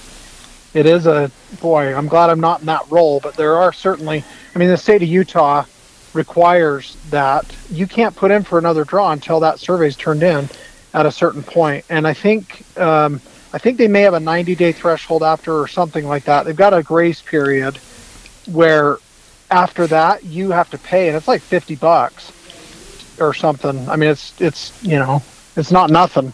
[0.74, 1.94] it is a boy.
[1.94, 4.24] I'm glad I'm not in that role, but there are certainly.
[4.54, 5.64] I mean, the state of Utah
[6.14, 10.48] requires that you can't put in for another draw until that survey's turned in
[10.94, 11.54] at a certain point.
[11.54, 12.64] point, and I think.
[12.78, 13.20] Um,
[13.54, 16.46] I think they may have a 90 day threshold after or something like that.
[16.46, 17.76] They've got a grace period
[18.46, 18.96] where
[19.52, 22.32] after that you have to pay and it's like 50 bucks
[23.20, 25.22] or something i mean it's it's you know
[25.56, 26.32] it's not nothing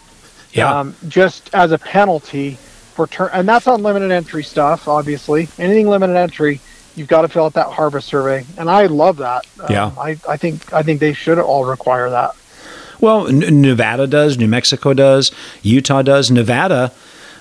[0.53, 0.79] Yeah.
[0.79, 2.57] um, just as a penalty
[2.95, 6.59] for turn and that's unlimited entry stuff obviously anything limited entry
[6.95, 9.91] you've got to fill out that harvest survey and i love that Um, Yeah.
[9.99, 12.31] I, I think i think they should all require that
[13.01, 15.31] Well, N- Nevada does, New Mexico does,
[15.63, 16.29] Utah does.
[16.31, 16.91] Nevada,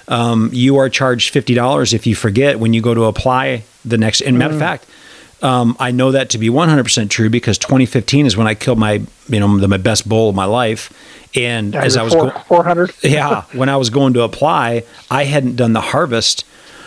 [0.06, 3.98] um, you are charged fifty dollars if you forget when you go to apply the
[3.98, 4.20] next.
[4.22, 4.86] And matter of fact,
[5.42, 8.54] um, I know that to be one hundred percent true because 2015 is when I
[8.54, 10.92] killed my, you know, the, my best bull of my life.
[11.36, 15.24] And as I was Four- going, 400 yeah, when I was going to apply, I
[15.24, 16.44] hadn't done the harvest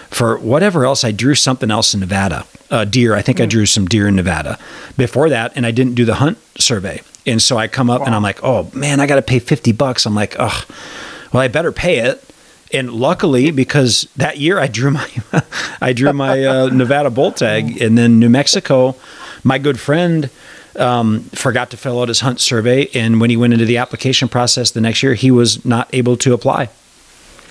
[0.10, 1.04] for whatever else.
[1.04, 3.16] I drew something else in Nevada, uh, deer.
[3.16, 4.58] I think I drew some deer in Nevada
[4.98, 7.02] before that, and I didn't do the hunt survey.
[7.26, 9.72] And so I come up and I'm like, oh man, I got to pay fifty
[9.72, 10.06] bucks.
[10.08, 10.66] I'm like, oh,
[11.32, 12.22] well, I better pay it.
[12.74, 15.10] And luckily, because that year I drew my
[15.82, 18.96] I drew my uh, Nevada bull tag, and then New Mexico,
[19.44, 20.30] my good friend
[20.78, 24.30] um, forgot to fill out his hunt survey, and when he went into the application
[24.30, 26.70] process the next year, he was not able to apply.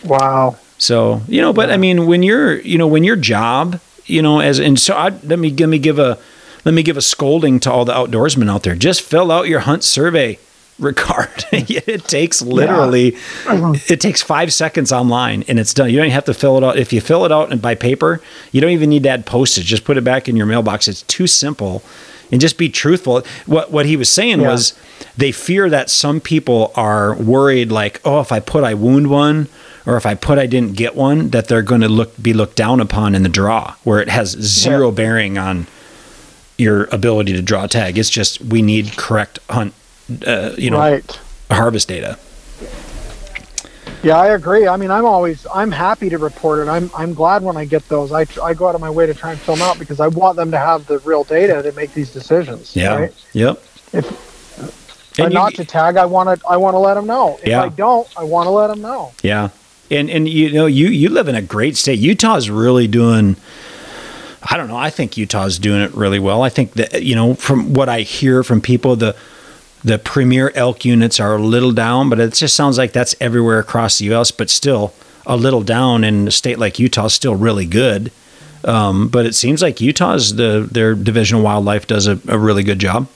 [0.04, 4.22] wow So you know, but I mean, when you're you know when your job you
[4.22, 6.18] know as and so I let me let me give a
[6.64, 8.74] let me give a scolding to all the outdoorsmen out there.
[8.74, 10.38] Just fill out your hunt survey.
[10.80, 13.16] Regard it takes literally
[13.46, 15.90] it takes five seconds online and it's done.
[15.90, 16.78] You don't even have to fill it out.
[16.78, 19.66] If you fill it out and by paper, you don't even need to add postage.
[19.66, 20.88] Just put it back in your mailbox.
[20.88, 21.82] It's too simple,
[22.32, 23.22] and just be truthful.
[23.46, 24.48] What what he was saying Yeah.
[24.52, 24.72] was
[25.16, 29.48] they fear that some people are worried, like, oh, if I put I wound one,
[29.86, 32.56] or if I put I didn't get one, that they're going to look be looked
[32.56, 34.94] down upon in the draw, where it has zero Yeah.
[34.94, 35.66] bearing on
[36.58, 37.96] your ability to draw a tag.
[37.98, 39.72] It's just we need correct hunt,
[40.26, 41.20] uh, you know, right
[41.50, 42.18] harvest data.
[44.02, 44.66] Yeah, I agree.
[44.66, 46.70] I mean, I'm always I'm happy to report it.
[46.70, 48.12] I'm I'm glad when I get those.
[48.12, 50.08] I I go out of my way to try and fill them out because I
[50.08, 52.74] want them to have the real data to make these decisions.
[52.74, 52.96] Yeah.
[52.96, 53.14] Right?
[53.34, 53.62] Yep.
[53.92, 57.38] If And you- not to tag, I want to I want to let them know.
[57.42, 57.62] If Yeah.
[57.62, 59.12] I don't, I want to let them know.
[59.22, 59.50] Yeah.
[59.90, 61.98] And and you know you you live in a great state.
[61.98, 63.36] Utah's really doing
[64.42, 64.76] I don't know.
[64.78, 66.42] I think Utah's doing it really well.
[66.42, 69.14] I think that you know from what I hear from people the
[69.82, 73.58] the premier elk units are a little down, but it just sounds like that's everywhere
[73.58, 74.92] across the US, but still
[75.26, 78.12] a little down in a state like Utah is still really good.
[78.64, 82.62] Um, but it seems like Utah's the their division of wildlife does a, a really
[82.62, 83.08] good job.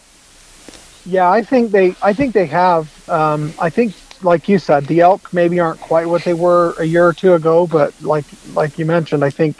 [1.05, 3.09] Yeah, I think they I think they have.
[3.09, 6.85] Um, I think like you said, the elk maybe aren't quite what they were a
[6.85, 8.24] year or two ago, but like
[8.55, 9.57] like you mentioned, I think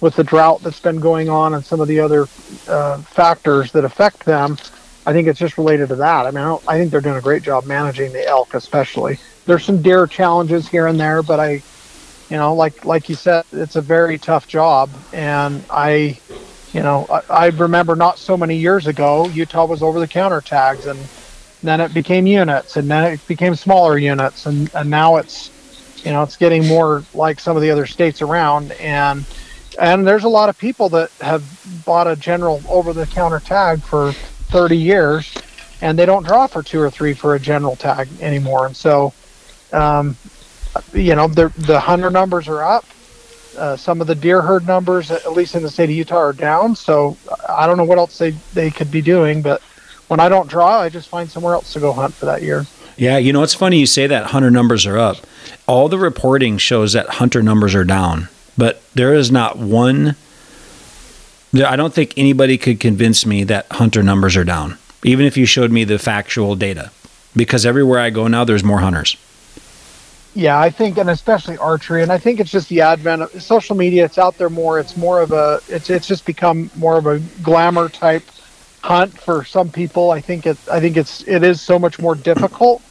[0.00, 2.22] with the drought that's been going on and some of the other
[2.68, 4.56] uh, factors that affect them,
[5.06, 6.26] I think it's just related to that.
[6.26, 9.18] I mean, I, I think they're doing a great job managing the elk, especially.
[9.46, 11.62] There's some deer challenges here and there, but I,
[12.28, 16.18] you know, like like you said, it's a very tough job, and I,
[16.72, 20.40] you know, I, I remember not so many years ago, Utah was over the counter
[20.40, 20.98] tags, and
[21.62, 25.52] then it became units, and then it became smaller units, and and now it's,
[26.04, 29.24] you know, it's getting more like some of the other states around, and
[29.78, 31.44] and there's a lot of people that have
[31.84, 34.12] bought a general over the counter tag for
[34.48, 35.34] 30 years
[35.80, 38.66] and they don't draw for two or three for a general tag anymore.
[38.66, 39.12] And so,
[39.72, 40.16] um,
[40.92, 42.84] you know, the the hunter numbers are up.
[43.58, 46.32] Uh, some of the deer herd numbers, at least in the state of Utah, are
[46.34, 46.76] down.
[46.76, 47.16] So
[47.48, 49.62] I don't know what else they, they could be doing, but
[50.08, 52.66] when I don't draw, I just find somewhere else to go hunt for that year.
[52.98, 55.16] Yeah, you know, it's funny you say that hunter numbers are up.
[55.66, 58.28] All the reporting shows that hunter numbers are down,
[58.58, 60.16] but there is not one.
[61.64, 65.46] I don't think anybody could convince me that hunter numbers are down, even if you
[65.46, 66.90] showed me the factual data,
[67.34, 69.16] because everywhere I go now, there's more hunters.
[70.34, 73.74] Yeah, I think, and especially archery, and I think it's just the advent of social
[73.74, 74.04] media.
[74.04, 74.78] It's out there more.
[74.78, 75.60] It's more of a.
[75.68, 78.22] It's it's just become more of a glamour type
[78.82, 80.10] hunt for some people.
[80.10, 80.58] I think it.
[80.70, 82.82] I think it's it is so much more difficult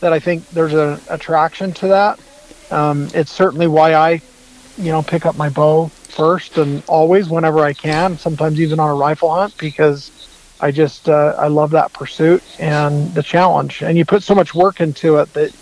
[0.00, 2.18] that I think there's an attraction to that.
[2.70, 4.22] Um, it's certainly why I,
[4.78, 8.16] you know, pick up my bow first and always whenever I can.
[8.18, 10.12] Sometimes even on a rifle hunt because
[10.60, 13.82] I just uh, I love that pursuit and the challenge.
[13.82, 15.52] And you put so much work into it that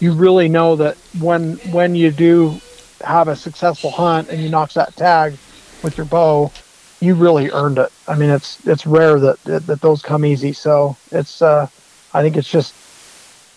[0.00, 2.60] you really know that when when you do
[3.02, 5.38] have a successful hunt and you knock that tag
[5.82, 6.54] with your bow,
[7.00, 7.90] you really earned it.
[8.08, 10.52] I mean, it's it's rare that that, that those come easy.
[10.52, 11.68] So it's uh,
[12.12, 12.76] I think it's just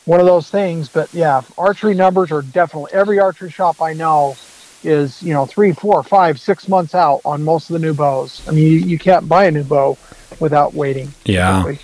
[0.06, 0.90] one of those things.
[0.90, 4.40] But yeah, archery numbers are definitely every archery shop I know
[4.86, 8.42] is you know three, four, five, six months out on most of the new bows.
[8.48, 9.98] I mean, you, you can't buy a new bow
[10.40, 11.14] without waiting.
[11.26, 11.76] Yeah.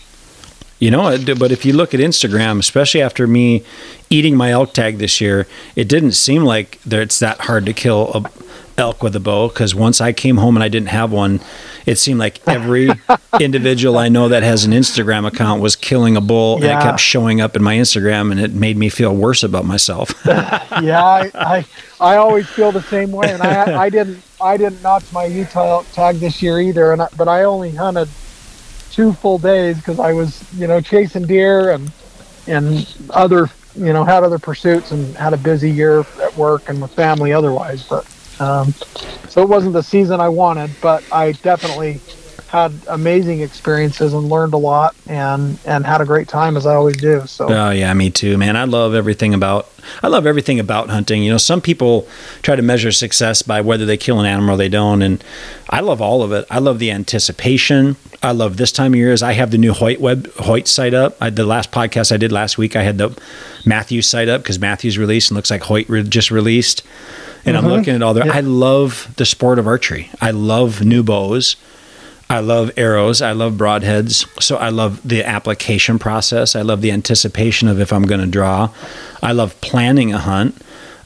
[0.79, 3.65] You know, but if you look at Instagram, especially after me
[4.09, 7.73] eating my elk tag this year, it didn't seem like that it's that hard to
[7.73, 8.31] kill a
[8.79, 11.41] elk with a bow because once I came home and I didn't have one,
[11.85, 12.89] it seemed like every
[13.39, 16.71] individual I know that has an Instagram account was killing a bull yeah.
[16.71, 19.65] and it kept showing up in my Instagram and it made me feel worse about
[19.65, 20.13] myself.
[20.25, 21.65] yeah, I, I,
[21.99, 25.83] I always feel the same way, and I I didn't I didn't notch my Utah
[25.93, 28.07] tag this year either, and I, but I only hunted
[28.91, 31.91] two full days because I was, you know, chasing deer and
[32.47, 36.81] and other, you know, had other pursuits and had a busy year at work and
[36.81, 37.83] with family otherwise.
[37.83, 38.05] But
[38.39, 38.73] um,
[39.29, 41.99] so it wasn't the season I wanted, but I definitely
[42.49, 46.73] had amazing experiences and learned a lot and and had a great time as I
[46.73, 47.21] always do.
[47.27, 48.55] So Oh yeah, me too, man.
[48.55, 49.69] I love everything about
[50.01, 51.21] I love everything about hunting.
[51.21, 52.07] You know, some people
[52.41, 55.23] try to measure success by whether they kill an animal or they don't and
[55.69, 56.45] I love all of it.
[56.49, 57.97] I love the anticipation.
[58.23, 60.95] I love this time of year as I have the new Hoyt web Hoyt site
[60.95, 61.17] up.
[61.21, 63.15] I, the last podcast I did last week, I had the
[63.63, 66.81] Mathews site up because Mathews released and looks like Hoyt re- just released.
[67.45, 67.65] And mm-hmm.
[67.65, 68.25] I'm looking at all their.
[68.25, 68.33] Yeah.
[68.33, 70.09] I love the sport of archery.
[70.21, 71.55] I love new bows.
[72.29, 73.21] I love arrows.
[73.21, 74.27] I love broadheads.
[74.41, 76.55] So I love the application process.
[76.55, 78.69] I love the anticipation of if I'm going to draw.
[79.23, 80.55] I love planning a hunt.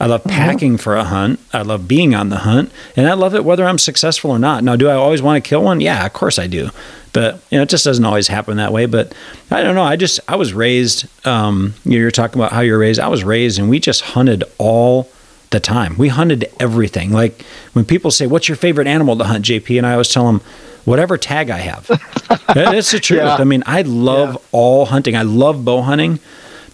[0.02, 0.32] I love mm-hmm.
[0.32, 1.39] packing for a hunt.
[1.54, 4.62] I love being on the hunt, and I love it whether I'm successful or not.
[4.63, 5.80] Now, do I always want to kill one?
[5.80, 6.72] Yeah, of course I do.
[7.13, 8.86] But you know, it just doesn't always happen that way.
[8.86, 9.13] But
[9.50, 9.84] I don't know.
[9.84, 11.06] I just I was raised.
[11.26, 13.00] Um, you're talking about how you're raised.
[13.00, 15.10] I was raised, and we just hunted all
[15.54, 15.96] the time.
[15.98, 17.12] We hunted everything.
[17.13, 20.26] Like when people say, "What's your favorite animal to hunt?" JP and I always tell
[20.26, 20.42] them,
[20.84, 21.88] "Whatever tag I have."
[22.54, 23.22] That's the truth.
[23.22, 23.36] Yeah.
[23.36, 24.48] I mean, I love yeah.
[24.52, 25.16] all hunting.
[25.16, 26.20] I love bow hunting,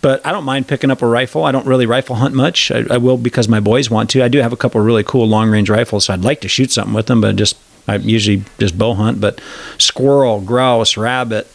[0.01, 1.43] but I don't mind picking up a rifle.
[1.43, 2.71] I don't really rifle hunt much.
[2.71, 4.23] I, I will because my boys want to.
[4.23, 6.71] I do have a couple really cool long range rifles, so I'd like to shoot
[6.71, 7.55] something with them, but just
[7.87, 9.21] I usually just bow hunt.
[9.21, 9.39] But
[9.77, 11.47] squirrel, grouse, rabbit,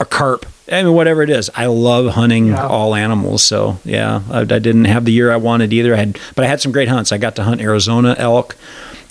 [0.00, 2.66] a carp I mean, whatever it is, I love hunting yeah.
[2.66, 3.42] all animals.
[3.42, 5.94] So yeah, I, I, didn't have the year I wanted either.
[5.94, 7.12] I had, but I had some great hunts.
[7.12, 8.56] I got to hunt Arizona elk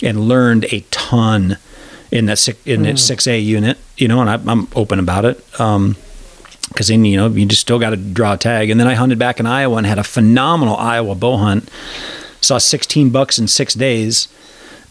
[0.03, 1.57] and learned a ton
[2.11, 2.83] in that six, in mm.
[2.85, 3.77] that six A unit.
[3.97, 5.59] You know, and I, am open about it.
[5.59, 5.95] Um,
[6.69, 8.69] because then you know you just still got to draw a tag.
[8.69, 11.69] And then I hunted back in Iowa and had a phenomenal Iowa bow hunt.
[12.41, 14.27] Saw 16 bucks in six days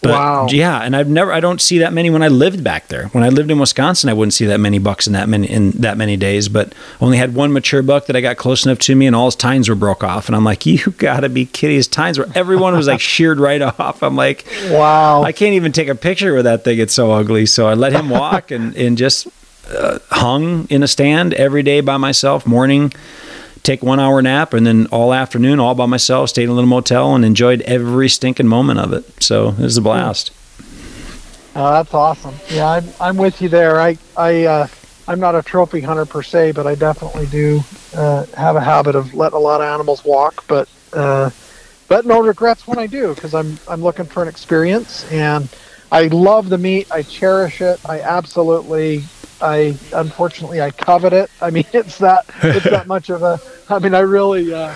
[0.06, 0.46] but wow.
[0.50, 3.08] yeah, and I've never I don't see that many when I lived back there.
[3.08, 5.72] When I lived in Wisconsin, I wouldn't see that many bucks in that many in
[5.72, 6.48] that many days.
[6.48, 9.26] But only had one mature buck that I got close enough to me, and all
[9.26, 10.28] his tines were broke off.
[10.28, 11.76] And I'm like, you gotta be kidding!
[11.76, 14.02] His tines were everyone was like sheared right off.
[14.02, 16.78] I'm like, wow, I can't even take a picture with that thing.
[16.78, 17.46] It's so ugly.
[17.46, 19.28] So I let him walk and and just
[19.68, 22.92] uh, hung in a stand every day by myself, morning
[23.66, 26.68] take one hour nap and then all afternoon all by myself stayed in a little
[26.68, 29.22] motel and enjoyed every stinking moment of it.
[29.22, 30.30] So it was a blast.
[31.56, 32.34] Oh, that's awesome.
[32.48, 33.80] Yeah I'm, I'm with you there.
[33.80, 34.66] I i uh,
[35.08, 37.60] i'm not a trophy hunter per se but i definitely do
[37.94, 41.30] uh, have a habit of letting a lot of animals walk but uh,
[41.88, 45.48] but no regrets when i do because i'm i'm looking for an experience and
[45.92, 46.90] i love the meat.
[46.90, 47.78] I cherish it.
[47.88, 49.04] I absolutely
[49.40, 51.30] I unfortunately I covet it.
[51.40, 53.40] I mean, it's that it's that much of a.
[53.68, 54.72] I mean, I really uh,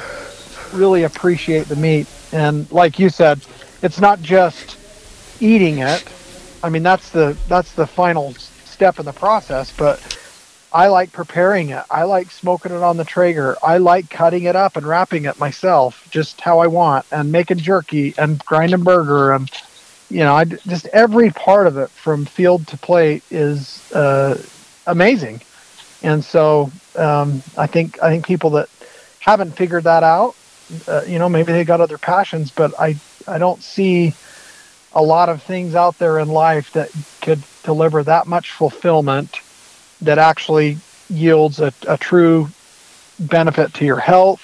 [0.72, 3.44] really appreciate the meat, and like you said,
[3.82, 4.76] it's not just
[5.40, 6.04] eating it.
[6.62, 8.34] I mean, that's the that's the final
[8.64, 9.72] step in the process.
[9.76, 10.00] But
[10.72, 11.84] I like preparing it.
[11.90, 13.56] I like smoking it on the Traeger.
[13.62, 17.58] I like cutting it up and wrapping it myself, just how I want, and making
[17.58, 19.50] jerky and grinding burger and
[20.10, 24.36] you know, I just every part of it from field to plate is uh,
[24.86, 25.40] amazing.
[26.02, 28.68] And so um, I think I think people that
[29.20, 30.34] haven't figured that out,
[30.88, 32.96] uh, you know, maybe they got other passions, but I
[33.26, 34.12] I don't see
[34.92, 36.90] a lot of things out there in life that
[37.20, 39.38] could deliver that much fulfillment
[40.02, 42.48] that actually yields a, a true
[43.20, 44.40] benefit to your health,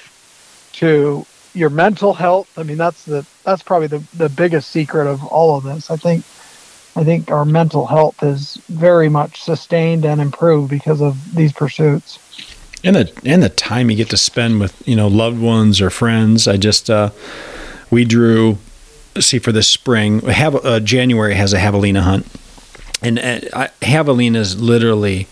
[0.75, 2.59] to your mental health.
[2.59, 5.91] I mean, that's the that's probably the, the biggest secret of all of this.
[5.91, 6.25] I think
[6.95, 12.19] I think our mental health is very much sustained and improved because of these pursuits.
[12.85, 15.91] And the and the time you get to spend with you know loved ones or
[15.91, 16.47] friends.
[16.47, 17.11] I just uh,
[17.91, 18.59] we drew
[19.19, 20.21] see for this spring.
[20.21, 22.27] Have uh, January has a javelina hunt,
[23.03, 25.27] and uh, javelina is literally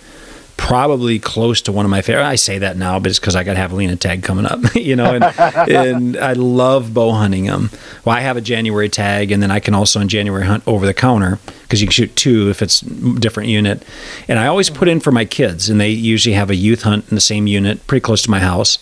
[0.57, 2.25] probably close to one of my favorite.
[2.25, 5.15] I say that now, but it's because I got javelina tag coming up, you know,
[5.15, 5.25] and,
[5.71, 7.71] and, I love bow hunting them.
[8.05, 10.87] Well, I have a January tag, and then I can also in January hunt over
[10.87, 13.85] the counter because you can shoot two if it's different unit.
[14.29, 17.07] And I always put in for my kids, and they usually have a youth hunt
[17.11, 18.79] in the same unit, pretty close to my house.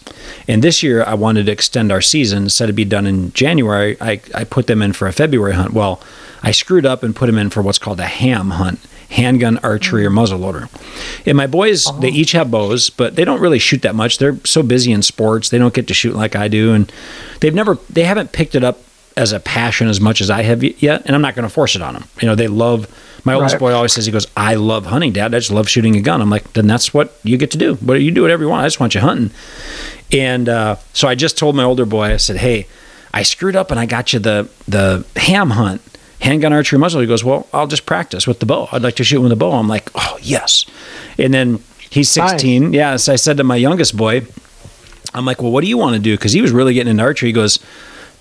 [0.47, 3.97] And this year, I wanted to extend our season instead of be done in January.
[4.01, 5.73] I I put them in for a February hunt.
[5.73, 6.01] Well,
[6.43, 8.81] I screwed up and put them in for what's called a ham hunt
[9.13, 10.69] handgun, archery, or muzzleloader.
[11.27, 12.15] And my boys, they oh.
[12.15, 14.19] each have bows, but they don't really shoot that much.
[14.19, 16.93] They're so busy in sports, they don't get to shoot like I do, and
[17.41, 18.81] they've never, they haven't picked it up
[19.17, 21.03] as a passion as much as I have yet.
[21.05, 22.05] And I'm not going to force it on them.
[22.21, 22.89] You know, they love.
[23.25, 23.61] My oldest right.
[23.61, 25.35] boy always says, he goes, I love hunting, Dad.
[25.35, 26.21] I just love shooting a gun.
[26.21, 27.77] I'm like, then that's what you get to do.
[27.81, 28.65] But you do whatever you want.
[28.65, 29.31] I just want you hunting.
[30.11, 32.67] And uh, so I just told my older boy, I said, hey,
[33.15, 35.83] I screwed up and I got you the the ham hunt
[36.23, 37.01] handgun archery muzzle.
[37.01, 38.69] He goes, Well, I'll just practice with the bow.
[38.73, 39.53] I'd like to shoot with a bow.
[39.53, 40.65] I'm like, Oh, yes.
[41.19, 42.63] And then he's 16.
[42.63, 42.73] Nice.
[42.75, 42.97] Yeah.
[42.97, 44.23] So I said to my youngest boy,
[45.13, 46.17] I'm like, Well, what do you want to do?
[46.17, 47.29] Because he was really getting into archery.
[47.29, 47.59] He goes,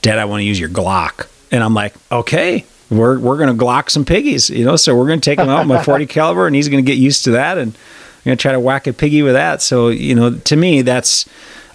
[0.01, 1.27] Dad, I want to use your Glock.
[1.51, 2.65] And I'm like, Okay.
[2.89, 5.47] We're, we're going to Glock some piggies, you know, so we're going to take him
[5.47, 7.57] out with my 40 caliber and he's going to get used to that.
[7.57, 9.61] And I'm going to try to whack a piggy with that.
[9.61, 11.25] So, you know, to me, that's,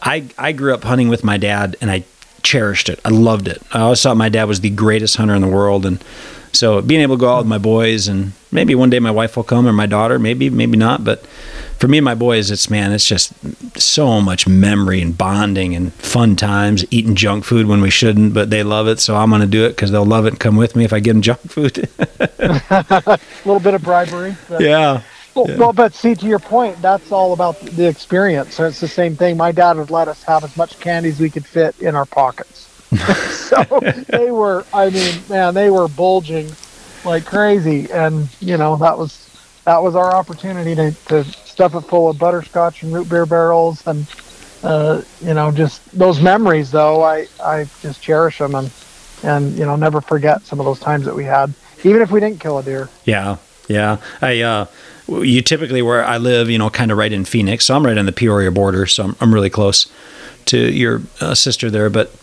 [0.02, 2.04] I, I grew up hunting with my dad and I
[2.46, 3.00] cherished it.
[3.04, 3.60] I loved it.
[3.72, 6.02] I always thought my dad was the greatest hunter in the world, and
[6.52, 9.36] so being able to go out with my boys, and maybe one day my wife
[9.36, 11.26] will come or my daughter, maybe maybe not, but
[11.78, 13.32] for me and my boys, it's man, it's just
[13.78, 16.84] so much memory and bonding and fun times.
[16.90, 19.66] Eating junk food when we shouldn't, but they love it, so I'm going to do
[19.66, 21.88] it because they'll love it and come with me if I give them junk food.
[21.98, 24.36] a little bit of bribery.
[24.48, 24.60] But.
[24.62, 25.02] Yeah.
[25.36, 25.56] Well, yeah.
[25.58, 28.54] well, but see, to your point, that's all about the experience.
[28.54, 29.36] So it's the same thing.
[29.36, 32.06] My dad would let us have as much candy as we could fit in our
[32.06, 32.62] pockets.
[33.30, 33.62] so
[34.08, 36.50] they were, I mean, man, they were bulging
[37.04, 39.28] like crazy, and you know that was
[39.64, 43.86] that was our opportunity to, to stuff it full of butterscotch and root beer barrels,
[43.86, 44.06] and
[44.62, 46.70] uh, you know, just those memories.
[46.70, 48.70] Though I I just cherish them and
[49.22, 51.52] and you know never forget some of those times that we had,
[51.84, 52.88] even if we didn't kill a deer.
[53.04, 53.36] Yeah,
[53.68, 53.98] yeah.
[54.22, 54.66] I uh,
[55.08, 57.66] you typically where I live, you know, kind of right in Phoenix.
[57.66, 59.86] So I'm right on the Peoria border, so I'm, I'm really close
[60.46, 61.90] to your uh, sister there.
[61.90, 62.14] But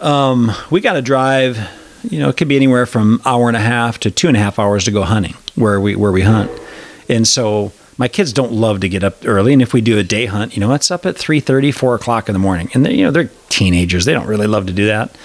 [0.00, 1.58] um, we got to drive.
[2.02, 4.40] You know, it could be anywhere from hour and a half to two and a
[4.40, 6.50] half hours to go hunting where we where we hunt.
[7.08, 10.02] And so my kids don't love to get up early, and if we do a
[10.02, 12.94] day hunt, you know, it's up at 3:30, 4 o'clock in the morning, and they,
[12.94, 15.16] you know they're teenagers; they don't really love to do that.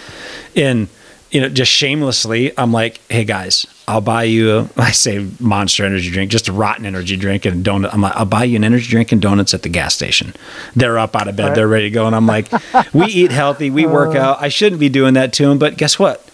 [0.56, 0.88] And
[1.32, 5.86] you know, just shamelessly, I'm like, hey guys, I'll buy you a, I say monster
[5.86, 7.94] energy drink, just a rotten energy drink and donut.
[7.94, 10.34] I'm like, I'll buy you an energy drink and donuts at the gas station.
[10.76, 11.56] They're up out of bed, right.
[11.56, 12.08] they're ready to go.
[12.08, 12.52] And I'm like,
[12.94, 14.42] we eat healthy, we work uh, out.
[14.42, 16.28] I shouldn't be doing that to them, but guess what?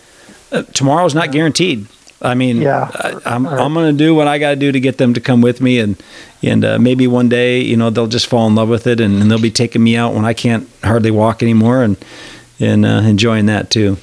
[0.52, 1.88] Uh, tomorrow's not guaranteed.
[2.22, 4.72] I mean, yeah, I, am I'm, I'm going to do what I got to do
[4.72, 6.02] to get them to come with me, and
[6.42, 9.22] and uh, maybe one day, you know, they'll just fall in love with it, and,
[9.22, 11.98] and they'll be taking me out when I can't hardly walk anymore, and
[12.60, 13.98] and uh, enjoying that too.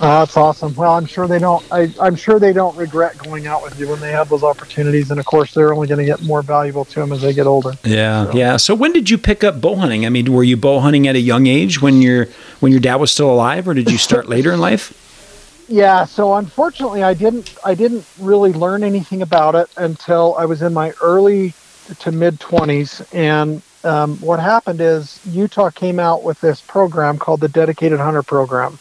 [0.00, 0.72] Uh, that's awesome.
[0.76, 1.64] Well, I'm sure they don't.
[1.72, 5.10] I, am sure they don't regret going out with you when they have those opportunities,
[5.10, 7.46] and of course, they're only going to get more valuable to them as they get
[7.46, 7.72] older.
[7.82, 8.38] Yeah, so.
[8.38, 8.56] yeah.
[8.58, 10.06] So, when did you pick up bow hunting?
[10.06, 12.28] I mean, were you bow hunting at a young age when your
[12.60, 15.66] when your dad was still alive, or did you start later in life?
[15.68, 16.04] Yeah.
[16.04, 17.56] So, unfortunately, I didn't.
[17.64, 21.54] I didn't really learn anything about it until I was in my early
[22.00, 27.40] to mid 20s, and um, what happened is Utah came out with this program called
[27.40, 28.78] the Dedicated Hunter Program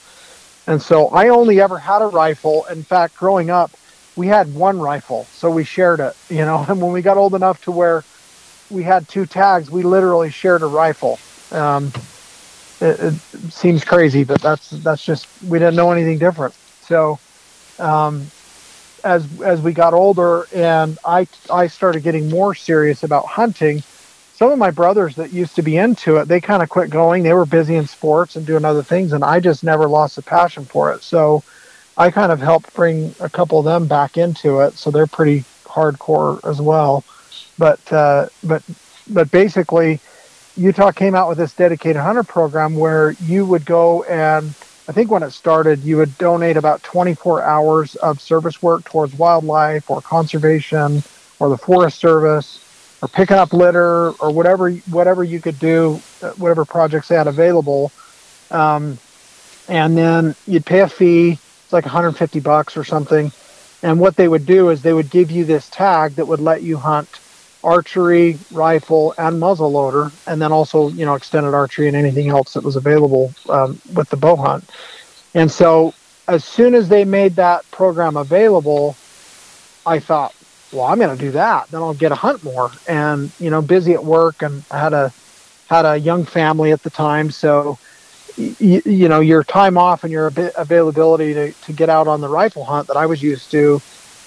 [0.67, 2.65] and so I only ever had a rifle.
[2.65, 3.71] In fact, growing up,
[4.15, 6.65] we had one rifle, so we shared it, you know.
[6.69, 8.03] And when we got old enough to where
[8.69, 11.19] we had two tags, we literally shared a rifle.
[11.51, 11.91] Um,
[12.81, 13.13] it, it,
[13.51, 16.53] seems crazy, but that's that's just we didn't know anything different.
[16.81, 17.17] So
[17.79, 18.23] um,
[19.03, 23.81] as as we got older and I I started getting more serious about hunting,
[24.37, 27.23] some of my brothers that used to be into it, they kind of quit going.
[27.23, 30.21] They were busy in sports and doing other things, and I just never lost the
[30.21, 31.01] passion for it.
[31.01, 31.43] So
[31.97, 34.75] I kind of helped bring a couple of them back into it.
[34.75, 37.03] So they're pretty hardcore as well.
[37.57, 38.61] But uh, but
[39.09, 39.99] but basically,
[40.55, 44.53] Utah came out with this dedicated hunter program where you would go and
[44.89, 49.13] I think when it started, you would donate about 24 hours of service work towards
[49.15, 51.03] wildlife or conservation
[51.39, 52.63] or the Forest Service
[53.01, 57.27] or picking up litter or whatever whatever you could do, uh, whatever projects they had
[57.27, 57.91] available.
[58.51, 58.97] Um,
[59.67, 63.31] and then you'd pay a fee, it's like 150 bucks or something.
[63.83, 66.63] And what they would do is they would give you this tag that would let
[66.63, 67.09] you hunt
[67.63, 72.53] archery, rifle, and muzzle loader, and then also you know extended archery and anything else
[72.53, 74.69] that was available um, with the bow hunt.
[75.33, 75.93] And so
[76.27, 78.95] as soon as they made that program available,
[79.85, 80.33] I thought,
[80.71, 81.69] well, I'm going to do that.
[81.69, 82.71] Then I'll get a hunt more.
[82.87, 85.11] And you know, busy at work, and I had a
[85.69, 87.77] had a young family at the time, so.
[88.39, 92.29] You, you know your time off and your availability to, to get out on the
[92.29, 93.81] rifle hunt that I was used to.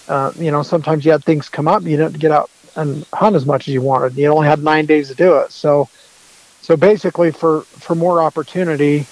[0.08, 3.36] Uh, you know, sometimes you had things come up, you didn't get out and hunt
[3.36, 4.16] as much as you wanted.
[4.16, 5.52] You only had nine days to do it.
[5.52, 5.88] So,
[6.60, 9.06] so basically, for for more opportunity,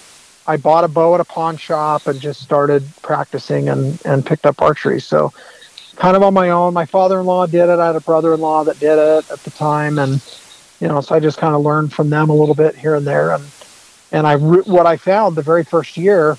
[0.46, 4.46] I bought a bow at a pawn shop and just started practicing and and picked
[4.46, 5.00] up archery.
[5.00, 5.32] So,
[5.98, 6.74] kind of on my own.
[6.74, 7.78] My father-in-law did it.
[7.78, 10.22] I had a brother-in-law that did it at the time, and
[10.80, 13.06] you know, so I just kind of learned from them a little bit here and
[13.06, 13.32] there.
[13.32, 13.44] And
[14.12, 16.36] and I what I found the very first year,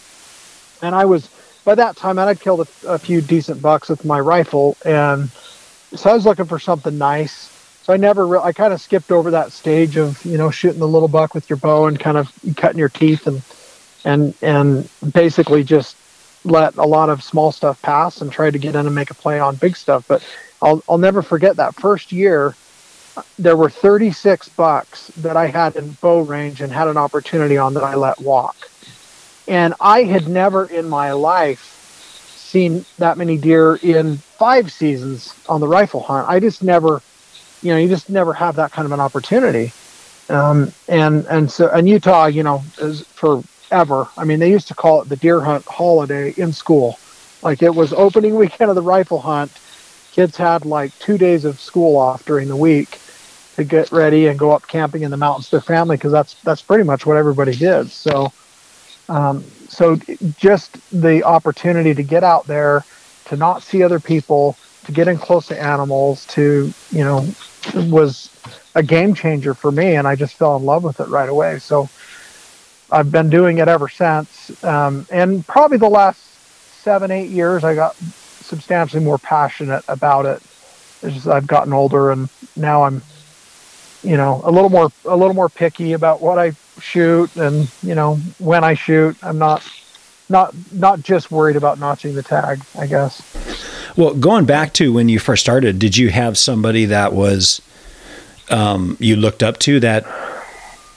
[0.82, 1.30] and I was
[1.66, 5.30] by that time I'd killed a, a few decent bucks with my rifle and
[5.95, 7.55] so I was looking for something nice.
[7.84, 10.80] So I never, re- I kind of skipped over that stage of you know shooting
[10.80, 13.41] the little buck with your bow and kind of cutting your teeth and
[14.05, 15.95] and and basically just
[16.44, 19.16] let a lot of small stuff pass and tried to get in and make a
[19.16, 20.06] play on big stuff.
[20.08, 20.26] But
[20.62, 22.56] I'll I'll never forget that first year.
[23.38, 27.74] There were 36 bucks that I had in bow range and had an opportunity on
[27.74, 28.56] that I let walk.
[29.48, 31.80] And I had never in my life
[32.50, 36.28] seen that many deer in five seasons on the rifle hunt.
[36.30, 37.02] I just never,
[37.62, 39.72] you know, you just never have that kind of an opportunity.
[40.30, 43.02] Um, and and so and Utah, you know, is
[43.70, 44.07] forever.
[44.17, 46.99] I mean, they used to call it the deer hunt holiday in school.
[47.41, 49.51] Like it was opening weekend of the rifle hunt.
[50.11, 52.99] Kids had like two days of school off during the week
[53.57, 56.36] to get ready and go up camping in the mountains with their family because that's
[56.43, 57.91] that's pretty much what everybody did.
[57.91, 58.34] So
[59.07, 59.97] um, so
[60.38, 62.86] just the opportunity to get out there,
[63.26, 67.36] to not see other people, to get in close to animals, to you know,
[67.76, 68.30] was
[68.76, 71.59] a game changer for me, and I just fell in love with it right away.
[71.59, 71.89] So
[72.92, 76.20] I've been doing it ever since, um, and probably the last
[76.82, 80.42] seven, eight years, I got substantially more passionate about it
[81.04, 83.02] as I've gotten older, and now I'm,
[84.04, 87.96] you know, a little more a little more picky about what I shoot and you
[87.96, 89.16] know when I shoot.
[89.22, 89.68] I'm not
[90.30, 92.62] not not just worried about notching the tag.
[92.78, 93.22] I guess.
[93.96, 97.62] Well, going back to when you first started, did you have somebody that was
[98.50, 100.06] um, you looked up to that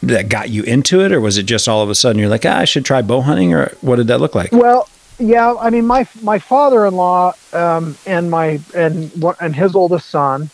[0.03, 2.44] that got you into it, or was it just all of a sudden you're like,
[2.44, 4.53] ah, I should try bow hunting, or what did that look like?
[4.53, 4.88] Well,
[5.18, 10.50] yeah, I mean, my my father-in-law um, and my and and his oldest son,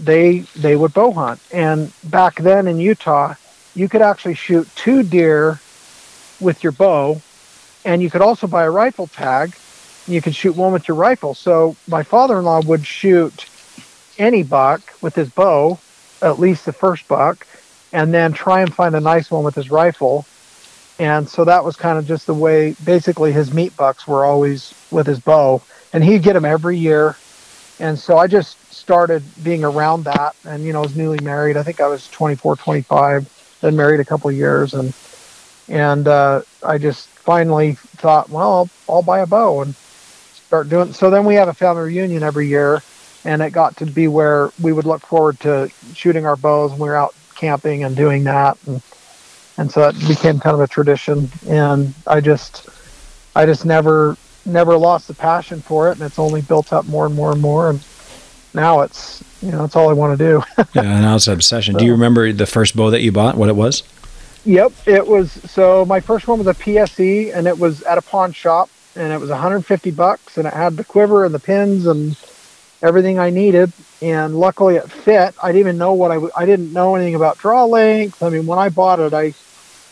[0.00, 3.34] they they would bow hunt, and back then in Utah,
[3.74, 5.60] you could actually shoot two deer
[6.40, 7.20] with your bow,
[7.84, 9.54] and you could also buy a rifle tag.
[10.06, 11.34] And you could shoot one with your rifle.
[11.34, 13.44] So my father-in-law would shoot
[14.18, 15.80] any buck with his bow,
[16.22, 17.44] at least the first buck,
[17.96, 20.26] and then try and find a nice one with his rifle.
[20.98, 22.76] And so that was kind of just the way.
[22.84, 25.62] Basically, his meat bucks were always with his bow,
[25.94, 27.16] and he'd get them every year.
[27.80, 31.56] And so I just started being around that, and you know, I was newly married.
[31.56, 34.92] I think I was 24, 25 been married a couple years, and
[35.68, 40.92] and uh, I just finally thought, well, I'll, I'll buy a bow and start doing.
[40.92, 42.82] So then we have a family reunion every year,
[43.24, 46.80] and it got to be where we would look forward to shooting our bows when
[46.80, 48.82] we were out camping and doing that, and
[49.58, 51.30] and so it became kind of a tradition.
[51.48, 52.68] And I just
[53.34, 57.06] I just never never lost the passion for it, and it's only built up more
[57.06, 57.70] and more and more.
[57.70, 57.84] And
[58.54, 60.42] now it's you know that's all I want to do.
[60.74, 61.74] yeah, now it's an obsession.
[61.74, 63.36] So, do you remember the first bow that you bought?
[63.36, 63.82] What it was?
[64.44, 65.32] Yep, it was.
[65.32, 69.12] So my first one was a PSE, and it was at a pawn shop, and
[69.12, 72.16] it was 150 bucks, and it had the quiver and the pins and
[72.82, 73.72] everything I needed.
[74.02, 75.34] And luckily, it fit.
[75.42, 78.22] I didn't even know what I I didn't know anything about draw length.
[78.22, 79.34] I mean, when I bought it, I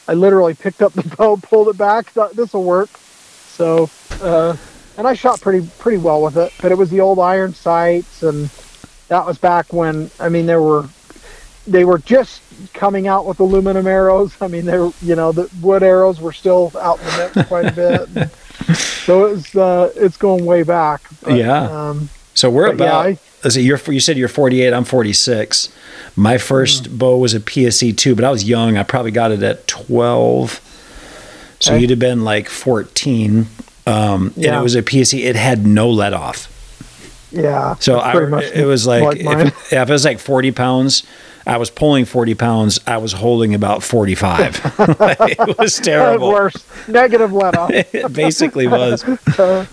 [0.07, 2.91] I literally picked up the bow, pulled it back, thought this will work.
[2.99, 3.89] So
[4.20, 4.57] uh,
[4.97, 6.53] and I shot pretty pretty well with it.
[6.61, 8.51] But it was the old iron sights, and
[9.09, 10.89] that was back when I mean there were
[11.66, 14.37] they were just coming out with aluminum arrows.
[14.41, 17.49] I mean, they were, you know, the wood arrows were still out in the mix
[17.49, 18.30] quite a bit.
[18.76, 21.03] so it's uh, it's going way back.
[21.22, 21.62] But, yeah.
[21.62, 22.85] Um, so we're about.
[22.85, 24.72] Yeah, I, is it you're, you said you're 48.
[24.72, 25.72] I'm 46.
[26.16, 26.99] My 1st mm.
[26.99, 28.76] bow was a PSE two, but I was young.
[28.76, 30.61] I probably got it at 12.
[31.61, 31.80] So okay.
[31.80, 33.47] you'd have been like 14.
[33.87, 34.49] Um, yeah.
[34.49, 35.22] And it was a PSE.
[35.22, 36.51] It had no let off.
[37.30, 37.74] Yeah.
[37.76, 41.05] So I, it was like, like if, if, it was like 40 pounds,
[41.47, 42.80] I was pulling 40 pounds.
[42.87, 44.61] I was holding about 45.
[44.78, 46.30] it was terrible.
[46.30, 46.64] Worse.
[46.89, 47.70] Negative let off.
[47.72, 49.05] it basically was.
[49.05, 49.66] Uh,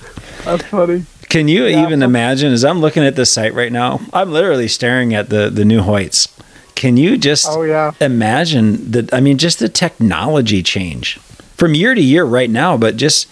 [0.43, 1.05] that's funny.
[1.32, 2.52] Can you yeah, even imagine?
[2.52, 5.82] As I'm looking at this site right now, I'm literally staring at the the new
[5.82, 6.28] Hoyts.
[6.76, 7.94] Can you just oh, yeah.
[8.02, 9.14] imagine that?
[9.14, 11.20] I mean, just the technology change
[11.56, 13.30] from year to year right now, but just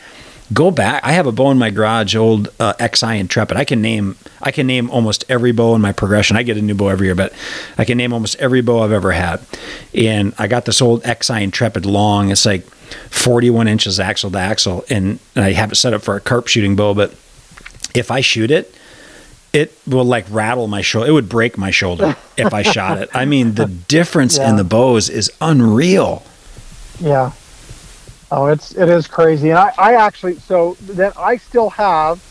[0.53, 1.03] go back.
[1.03, 3.57] I have a bow in my garage, old uh, XI Intrepid.
[3.57, 6.37] I can name I can name almost every bow in my progression.
[6.37, 7.33] I get a new bow every year, but
[7.77, 9.41] I can name almost every bow I've ever had.
[9.93, 12.31] And I got this old XI Intrepid long.
[12.31, 12.63] It's like
[13.09, 16.47] 41 inches axle to axle, and, and I have it set up for a carp
[16.47, 17.13] shooting bow, but
[17.93, 18.73] if I shoot it,
[19.53, 21.09] it will like rattle my shoulder.
[21.09, 23.09] It would break my shoulder if I shot it.
[23.13, 24.49] I mean, the difference yeah.
[24.49, 26.23] in the bows is unreal.
[26.99, 27.31] Yeah.
[28.31, 29.49] Oh, it's it is crazy.
[29.49, 32.23] And I, I actually so that I still have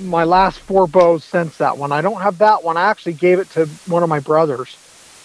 [0.00, 1.92] my last four bows since that one.
[1.92, 2.76] I don't have that one.
[2.76, 4.76] I actually gave it to one of my brothers,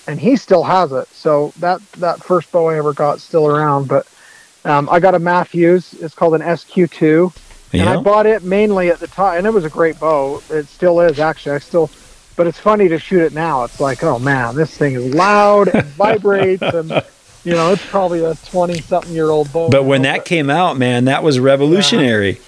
[0.07, 1.07] and he still has it.
[1.07, 3.87] So that that first bow I ever got still around.
[3.87, 4.07] But
[4.63, 5.93] um, I got a Mathews.
[5.95, 7.43] It's called an SQ2 yeah.
[7.73, 10.41] And I bought it mainly at the time, and it was a great bow.
[10.49, 11.53] It still is, actually.
[11.53, 11.89] I still,
[12.35, 13.63] but it's funny to shoot it now.
[13.63, 16.89] It's like, oh man, this thing is loud and vibrates, and
[17.43, 19.69] you know, it's probably a twenty-something-year-old bow.
[19.69, 22.31] But when that came out, man, that was revolutionary.
[22.31, 22.39] Yeah.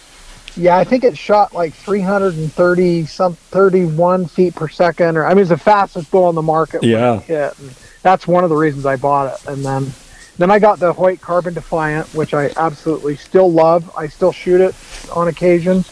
[0.58, 5.44] Yeah, I think it shot like 330 some 31 feet per second, or I mean,
[5.44, 6.84] it's the fastest bow on the market.
[6.84, 7.58] Yeah, hit.
[7.58, 7.70] And
[8.02, 9.48] that's one of the reasons I bought it.
[9.48, 9.94] And then
[10.42, 13.96] then I got the Hoyt Carbon Defiant, which I absolutely still love.
[13.96, 14.74] I still shoot it
[15.14, 15.86] on occasion,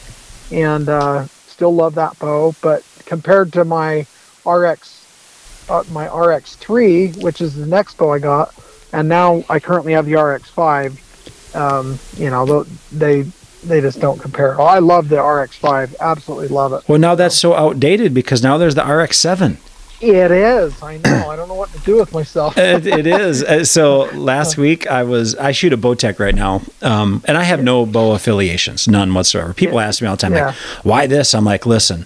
[0.51, 2.55] and uh, still love that bow.
[2.61, 4.07] But compared to my
[4.45, 8.55] RX, uh, my RX3, which is the next bow I got,
[8.91, 11.55] and now I currently have the RX5.
[11.55, 13.23] Um, you know, they
[13.63, 14.59] they just don't compare.
[14.59, 15.95] Oh, I love the RX5.
[15.99, 16.89] Absolutely love it.
[16.89, 19.57] Well, now that's so outdated because now there's the RX7.
[20.01, 20.81] It is.
[20.81, 21.29] I know.
[21.29, 22.57] I don't know what to do with myself.
[22.57, 23.43] it, it is.
[23.49, 27.43] Uh, so last week I was I shoot a Bowtech right now, um, and I
[27.43, 29.55] have no bow affiliations, none whatsoever.
[29.55, 30.47] People ask me all the time, yeah.
[30.47, 32.05] like, "Why this?" I'm like, "Listen,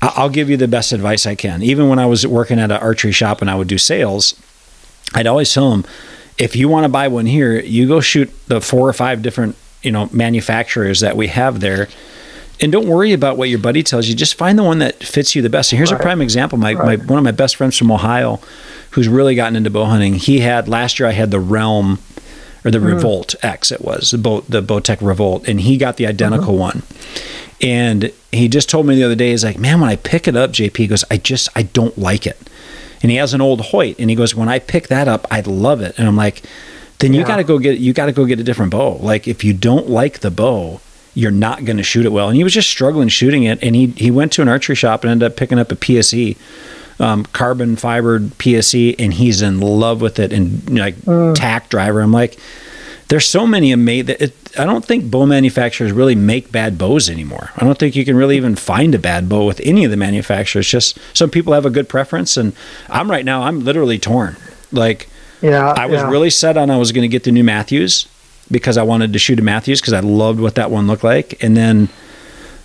[0.00, 2.76] I'll give you the best advice I can." Even when I was working at an
[2.76, 4.40] archery shop and I would do sales,
[5.14, 5.84] I'd always tell them,
[6.36, 9.56] "If you want to buy one here, you go shoot the four or five different
[9.82, 11.88] you know manufacturers that we have there."
[12.60, 14.14] And don't worry about what your buddy tells you.
[14.14, 15.72] Just find the one that fits you the best.
[15.72, 16.00] And here's right.
[16.00, 16.58] a prime example.
[16.58, 16.98] My, right.
[16.98, 18.40] my one of my best friends from Ohio,
[18.90, 20.14] who's really gotten into bow hunting.
[20.14, 21.08] He had last year.
[21.08, 22.00] I had the Realm,
[22.64, 22.94] or the mm.
[22.94, 23.70] Revolt X.
[23.70, 26.58] It was the boat the Bowtech Revolt, and he got the identical mm-hmm.
[26.58, 26.82] one.
[27.60, 30.36] And he just told me the other day, he's like, man, when I pick it
[30.36, 32.38] up, JP goes, I just I don't like it.
[33.02, 35.40] And he has an old Hoyt, and he goes, when I pick that up, I
[35.40, 35.96] love it.
[35.98, 36.42] And I'm like,
[36.98, 37.20] then yeah.
[37.20, 38.96] you got to go get you got to go get a different bow.
[38.96, 40.80] Like if you don't like the bow
[41.18, 42.28] you're not going to shoot it well.
[42.28, 43.60] And he was just struggling shooting it.
[43.60, 46.36] And he, he went to an archery shop and ended up picking up a PSE,
[47.00, 51.34] um, carbon fibered PSE, and he's in love with it and like mm.
[51.34, 52.02] tack driver.
[52.02, 52.38] I'm like,
[53.08, 54.30] there's so many amazing.
[54.56, 57.50] I don't think bow manufacturers really make bad bows anymore.
[57.56, 59.96] I don't think you can really even find a bad bow with any of the
[59.96, 60.68] manufacturers.
[60.68, 62.52] Just some people have a good preference, and
[62.88, 63.42] I'm right now.
[63.42, 64.36] I'm literally torn.
[64.70, 65.08] Like,
[65.42, 66.10] yeah, I was yeah.
[66.10, 68.06] really set on I was going to get the new Mathews,
[68.50, 71.42] because I wanted to shoot a Mathews because I loved what that one looked like.
[71.42, 71.88] And then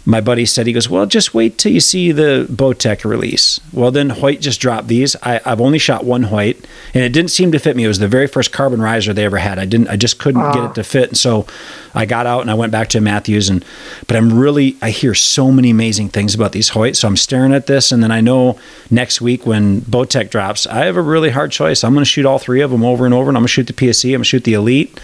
[0.05, 3.61] my buddy said, he goes, well, just wait till you see the Bowtech release.
[3.71, 5.15] Well, then Hoyt just dropped these.
[5.23, 6.57] I, have only shot one Hoyt,
[6.93, 7.85] and it didn't seem to fit me.
[7.85, 9.59] It was the very first carbon riser they ever had.
[9.59, 10.51] I didn't, I just couldn't uh.
[10.51, 11.09] get it to fit.
[11.09, 11.47] And so
[11.95, 13.47] I got out and I went back to Mathews.
[13.47, 13.63] And
[14.07, 16.97] but I'm really, I hear so many amazing things about these Hoyt.
[16.97, 18.59] So I'm staring at this, and then I know
[18.91, 21.81] next week when Bowtech drops, I have a really hard choice.
[21.81, 23.53] I'm going to shoot all three of them over and over, and I'm going to
[23.53, 24.99] shoot the PSE, I'm going to shoot the Elite.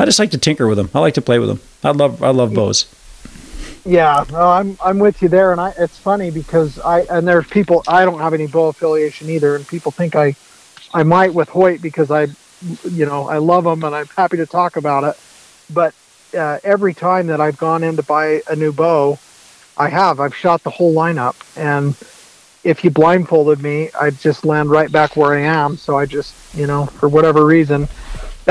[0.00, 0.88] I just like to tinker with them.
[0.94, 1.60] I like to play with them.
[1.84, 2.86] I love I love bows.
[3.84, 7.46] Yeah, no, I'm I'm with you there, and I it's funny because I and there's
[7.46, 10.34] people I don't have any bow affiliation either, and people think I
[10.94, 12.28] I might with Hoyt because I
[12.90, 15.20] you know I love them and I'm happy to talk about it,
[15.68, 15.92] but
[16.34, 19.18] uh, every time that I've gone in to buy a new bow,
[19.76, 21.94] I have I've shot the whole lineup, and
[22.64, 25.76] if you blindfolded me, I'd just land right back where I am.
[25.76, 27.86] So I just you know for whatever reason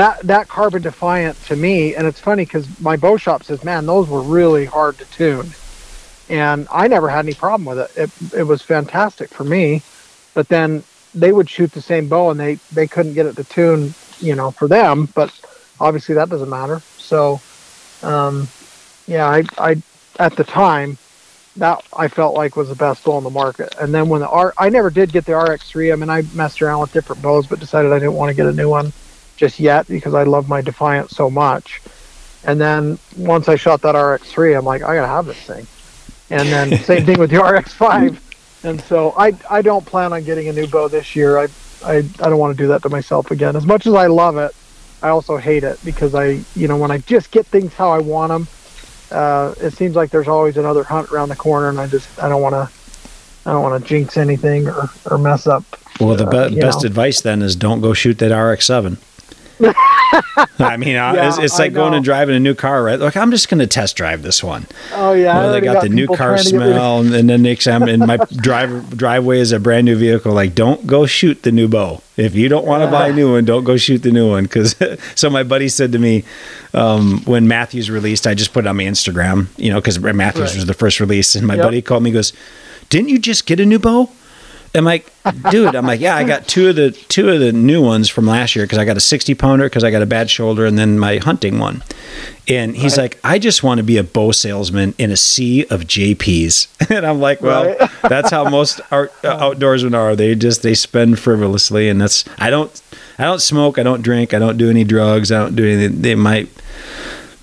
[0.00, 3.84] that that Carbon Defiant to me, and it's funny because my bow shop says, man,
[3.84, 5.50] those were really hard to tune,
[6.30, 7.90] and I never had any problem with it.
[8.02, 9.82] It it was fantastic for me,
[10.32, 10.82] but then
[11.14, 14.34] they would shoot the same bow and they they couldn't get it to tune, you
[14.34, 15.06] know, for them.
[15.14, 15.38] But
[15.78, 16.80] obviously that doesn't matter.
[16.96, 17.38] So,
[18.02, 18.48] um,
[19.06, 19.82] yeah, I I
[20.18, 20.96] at the time
[21.56, 23.74] that I felt like was the best bow on the market.
[23.78, 25.92] And then when the R, I never did get the RX3.
[25.92, 28.46] I mean, I messed around with different bows, but decided I didn't want to get
[28.46, 28.94] a new one
[29.40, 31.80] just yet because I love my Defiant so much.
[32.44, 35.66] And then once I shot that RX3, I'm like, I gotta have this thing.
[36.28, 38.18] And then same thing with the RX5.
[38.64, 41.38] And so I I don't plan on getting a new bow this year.
[41.38, 41.48] I
[41.82, 43.56] I, I don't want to do that to myself again.
[43.56, 44.54] As much as I love it,
[45.02, 47.98] I also hate it because I you know when I just get things how I
[47.98, 48.46] want them,
[49.10, 52.28] uh, it seems like there's always another hunt around the corner, and I just I
[52.28, 52.68] don't want to
[53.46, 55.64] I don't want to jinx anything or, or mess up.
[55.98, 56.88] Well, the uh, be- you best know.
[56.88, 58.98] advice then is don't go shoot that RX-7.
[59.62, 62.98] I mean, uh, Yeah, it's, it's like going and driving a new car, right?
[62.98, 64.66] Like, I'm just going to test drive this one.
[64.92, 67.00] Oh yeah, Well, they already got, the new car trying to get rid of- smell,
[67.00, 70.32] and, then next time, and my drive driveway is a brand new vehicle.
[70.32, 72.02] Like, don't go shoot the new bow.
[72.16, 74.44] If you don't want to buy a new one, don't go shoot the new one.
[74.44, 74.74] Because
[75.14, 76.24] so my buddy said to me
[76.74, 80.50] um, when Mathews released, I just put it on my Instagram, you know, because Mathews
[80.50, 80.56] Right.
[80.56, 81.64] was the first release, and my Yep.
[81.64, 82.32] buddy called me, and goes,
[82.88, 84.10] "Didn't you just get a new bow?"
[84.72, 85.10] I'm like,
[85.50, 88.26] dude, I'm like, yeah, I got two of the two of the new ones from
[88.26, 90.78] last year because I got a 60 pounder because I got a bad shoulder and
[90.78, 91.82] then my hunting one.
[92.46, 95.82] And he's like, I just want to be a bow salesman in a sea of
[95.82, 96.68] JPs.
[96.90, 97.90] And I'm like, well, Right.
[98.08, 100.14] that's how most art, uh, outdoorsmen are.
[100.16, 102.70] They just they spend frivolously, and that's I don't
[103.18, 106.02] I don't smoke, I don't drink, I don't do any drugs, I don't do anything.
[106.02, 106.48] They might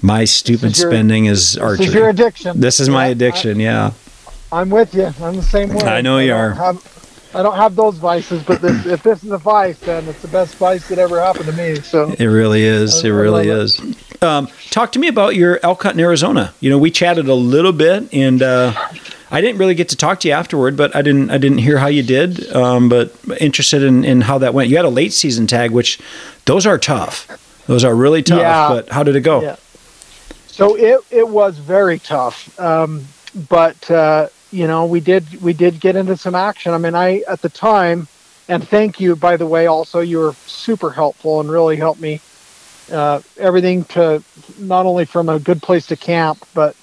[0.01, 1.77] my stupid is your- spending is archery.
[1.85, 2.59] This is your addiction.
[2.61, 3.59] This is my Yeah, addiction.
[3.59, 3.91] yeah.
[4.51, 5.11] I, am with you.
[5.21, 5.81] I'm the same way.
[5.85, 6.51] I know you don't are.
[6.53, 6.96] Have,
[7.33, 10.27] I don't have those vices, but this, if this is a vice, then it's the
[10.29, 11.75] best vice that ever happened to me.
[11.81, 12.95] So It really is.
[13.03, 13.79] I- It I really is.
[14.21, 16.53] Um, talk to me about your elk hunt in Arizona.
[16.59, 18.73] You know, we chatted a little bit, and uh,
[19.29, 21.29] I didn't really get to talk to you afterward, but I didn't.
[21.29, 22.51] I didn't hear how you did.
[22.55, 24.69] Um, but interested in, in how that went.
[24.69, 25.99] You had a late season tag, which
[26.45, 27.27] those are tough.
[27.67, 28.39] Those are really tough.
[28.39, 28.69] Yeah.
[28.69, 29.41] But how did it go?
[29.41, 29.57] Yeah.
[30.47, 33.05] So it it was very tough, um,
[33.49, 36.73] but uh, you know we did we did get into some action.
[36.73, 38.07] I mean, I at the time,
[38.47, 39.67] and thank you by the way.
[39.67, 42.21] Also, you were super helpful and really helped me.
[42.91, 44.23] Uh, everything to
[44.59, 46.73] not only from a good place to camp, but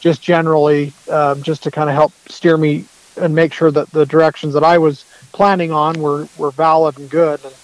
[0.00, 2.84] just generally, um, just to kind of help steer me
[3.20, 7.08] and make sure that the directions that I was planning on were were valid and
[7.08, 7.54] good, and,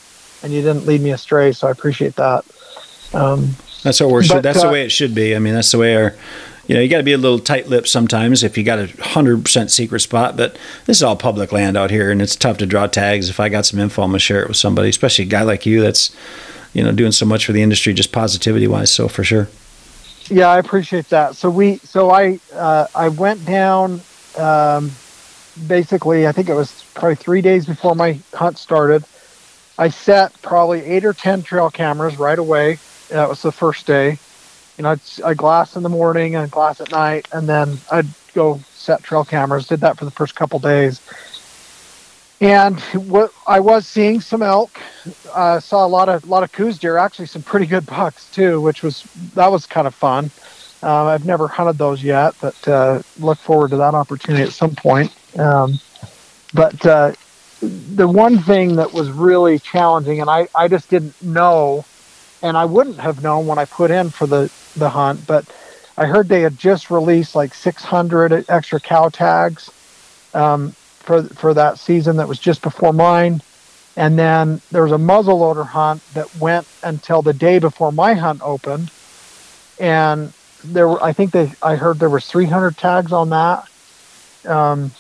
[0.42, 1.52] and you didn't lead me astray.
[1.52, 2.44] So I appreciate that.
[3.12, 4.26] Um, That's what we're.
[4.26, 5.34] But, that's the uh, way it should be.
[5.34, 6.14] I mean, that's the way our.
[6.68, 9.42] You know, you got to be a little tight-lipped sometimes if you got a hundred
[9.42, 10.36] percent secret spot.
[10.36, 13.30] But this is all public land out here, and it's tough to draw tags.
[13.30, 15.66] If I got some info, I'm gonna share it with somebody, especially a guy like
[15.66, 16.14] you that's,
[16.74, 18.92] you know, doing so much for the industry, just positivity-wise.
[18.92, 19.48] So for sure.
[20.28, 21.36] Yeah, I appreciate that.
[21.36, 24.02] So we, so I, uh, I went down.
[24.36, 24.92] Um,
[25.66, 29.04] basically, I think it was probably three days before my hunt started.
[29.78, 32.78] I set probably eight or ten trail cameras right away.
[33.08, 34.18] That was the first day.
[34.78, 38.06] You know, I'd, I glass in the morning and glass at night, and then I'd
[38.32, 39.66] go set trail cameras.
[39.66, 41.00] Did that for the first couple days.
[42.40, 44.78] And what I was seeing some elk,
[45.34, 48.60] uh, saw a lot of lot of Coues deer, actually some pretty good bucks too,
[48.60, 49.02] which was
[49.34, 50.30] that was kind of fun.
[50.80, 54.76] Uh, I've never hunted those yet, but uh, look forward to that opportunity at some
[54.76, 55.12] point.
[55.36, 55.80] Um,
[56.54, 57.12] but uh,
[57.60, 61.84] the one thing that was really challenging, and I, I just didn't know,
[62.42, 65.44] and I wouldn't have known when I put in for the, the hunt, but
[65.96, 69.70] I heard they had just released like 600 extra cow tags
[70.32, 73.40] um, for, for that season that was just before mine.
[73.96, 78.40] And then there was a muzzleloader hunt that went until the day before my hunt
[78.42, 78.92] opened.
[79.80, 80.32] And
[80.62, 83.64] there were, I think they, I heard there was 300 tags on that.
[84.44, 84.92] Um,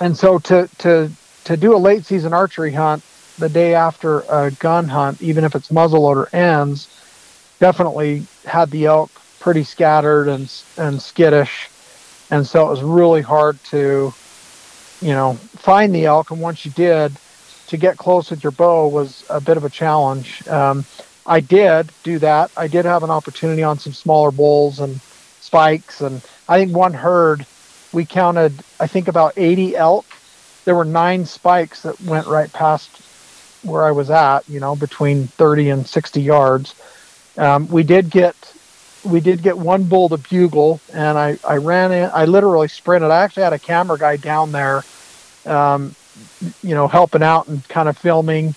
[0.00, 1.10] and so to, to,
[1.44, 3.02] to do a late season archery hunt
[3.38, 6.88] the day after a gun hunt, even if it's muzzleloader ends,
[7.58, 9.10] definitely had the elk
[9.40, 11.68] pretty scattered and and skittish,
[12.30, 14.12] and so it was really hard to,
[15.00, 16.30] you know, find the elk.
[16.30, 17.12] And once you did,
[17.68, 20.46] to get close with your bow was a bit of a challenge.
[20.48, 20.84] Um,
[21.26, 22.50] I did do that.
[22.56, 25.00] I did have an opportunity on some smaller bulls and
[25.40, 27.46] spikes, and I think one herd
[27.92, 28.52] we counted.
[28.80, 30.06] I think about 80 elk.
[30.64, 32.90] There were nine spikes that went right past
[33.62, 34.48] where I was at.
[34.48, 36.74] You know, between 30 and 60 yards.
[37.36, 38.34] Um, we did get
[39.04, 42.10] we did get one bull to bugle, and I I ran in.
[42.12, 43.10] I literally sprinted.
[43.10, 44.84] I actually had a camera guy down there,
[45.46, 45.94] um,
[46.62, 48.54] you know, helping out and kind of filming,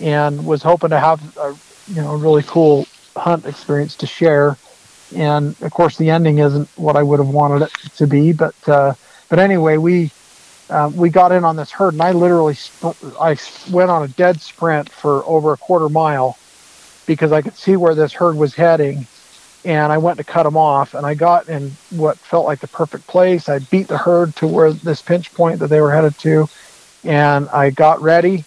[0.00, 1.54] and was hoping to have a,
[1.88, 2.86] you know really cool
[3.16, 4.56] hunt experience to share.
[5.14, 8.54] And of course, the ending isn't what I would have wanted it to be, but
[8.68, 8.94] uh,
[9.28, 10.10] but anyway, we
[10.72, 13.36] uh, we got in on this herd, and I literally sp- I
[13.70, 16.36] went on a dead sprint for over a quarter mile
[17.06, 19.06] because I could see where this herd was heading,
[19.66, 22.68] and I went to cut them off, and I got in what felt like the
[22.68, 23.50] perfect place.
[23.50, 26.48] I beat the herd to where this pinch point that they were headed to,
[27.04, 28.44] and I got ready,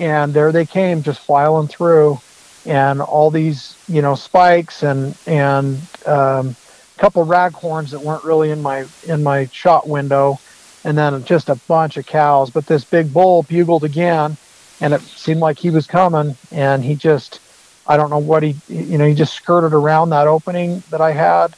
[0.00, 2.18] and there they came, just filing through,
[2.66, 8.50] and all these you know spikes and and um, a couple raghorns that weren't really
[8.50, 10.40] in my in my shot window
[10.84, 12.50] and then just a bunch of cows.
[12.50, 14.36] But this big bull bugled again,
[14.80, 17.40] and it seemed like he was coming, and he just,
[17.86, 21.12] I don't know what he, you know, he just skirted around that opening that I
[21.12, 21.54] had.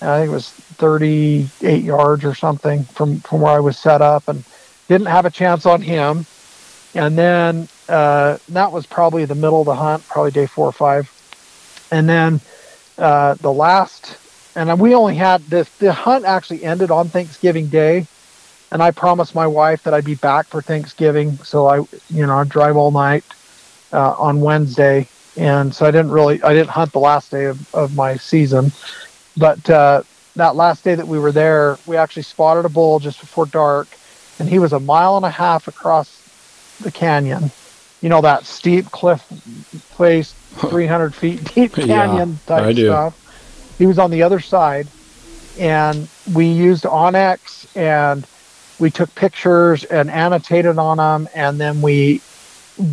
[0.00, 4.00] And I think it was 38 yards or something from from where I was set
[4.00, 4.44] up, and
[4.88, 6.26] didn't have a chance on him.
[6.94, 10.72] And then uh, that was probably the middle of the hunt, probably day four or
[10.72, 11.10] five.
[11.90, 12.40] And then
[12.98, 14.16] uh, the last,
[14.56, 15.68] and we only had this.
[15.78, 18.06] The hunt actually ended on Thanksgiving Day,
[18.72, 21.36] and I promised my wife that I'd be back for Thanksgiving.
[21.38, 21.76] So I,
[22.08, 23.24] you know, I'd drive all night
[23.92, 27.74] uh, on Wednesday, and so I didn't really, I didn't hunt the last day of,
[27.74, 28.72] of my season,
[29.36, 30.02] but uh,
[30.36, 33.88] that last day that we were there, we actually spotted a bull just before dark,
[34.38, 37.50] and he was a mile and a half across the canyon.
[38.00, 39.20] You know that steep cliff
[39.98, 43.76] face, 300 feet deep canyon yeah, type stuff.
[43.78, 44.86] He was on the other side,
[45.58, 48.26] and we used onX and
[48.80, 52.20] we took pictures and annotated on them, and then we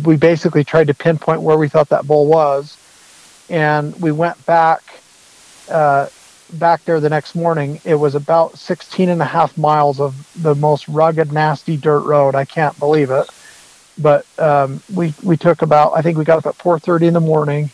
[0.04, 2.76] we basically tried to pinpoint where we thought that bull was,
[3.48, 4.82] and we went back
[5.70, 6.08] uh,
[6.54, 7.80] back there the next morning.
[7.84, 12.34] It was about 16 and a half miles of the most rugged, nasty dirt road.
[12.34, 13.28] I can't believe it,
[13.98, 17.20] but um, we we took about I think we got up at 4:30 in the
[17.20, 17.70] morning.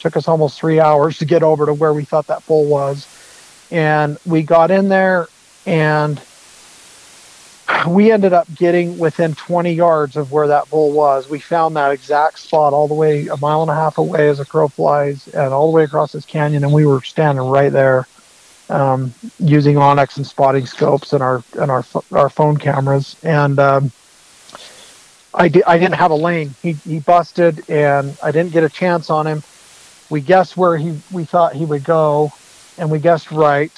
[0.00, 3.06] Took us almost three hours to get over to where we thought that bull was,
[3.70, 5.28] and we got in there
[5.66, 6.18] and
[7.88, 11.28] we ended up getting within 20 yards of where that bull was.
[11.28, 14.40] We found that exact spot all the way a mile and a half away as
[14.40, 16.64] a crow flies and all the way across this canyon.
[16.64, 18.08] And we were standing right there
[18.68, 23.16] um, using onX and spotting scopes and our, and our, our phone cameras.
[23.22, 23.92] And, um,
[25.32, 26.56] I, di- I didn't have a lane.
[26.60, 29.44] He, he busted and I didn't get a chance on him.
[30.08, 32.32] We guessed where he, we thought he would go
[32.78, 33.72] and we guessed right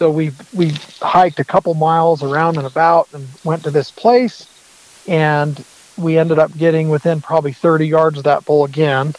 [0.00, 0.70] so we we
[1.02, 4.48] hiked a couple miles around and about and went to this place,
[5.06, 5.62] and
[5.98, 9.14] we ended up getting within probably 30 yards of that bull again,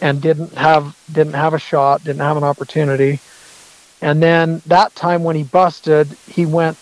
[0.00, 3.20] and didn't have didn't have a shot, didn't have an opportunity.
[4.00, 6.76] And then that time when he busted, he went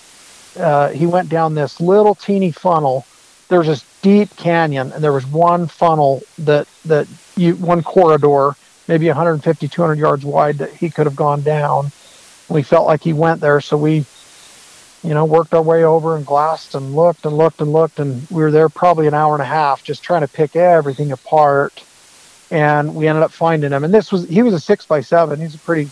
[0.59, 3.05] uh, he went down this little teeny funnel.
[3.49, 7.07] There was this deep canyon, and there was one funnel that that
[7.37, 8.57] you one corridor,
[8.89, 11.93] maybe 150 200 yards wide that he could have gone down
[12.51, 14.05] we felt like he went there, so we,
[15.05, 18.29] you know, worked our way over and glassed and looked and looked and looked, and
[18.29, 21.85] we were there probably an hour and a half just trying to pick everything apart.
[22.51, 23.85] And we ended up finding him.
[23.85, 25.41] And this was he was a six by seven.
[25.41, 25.89] He's a pretty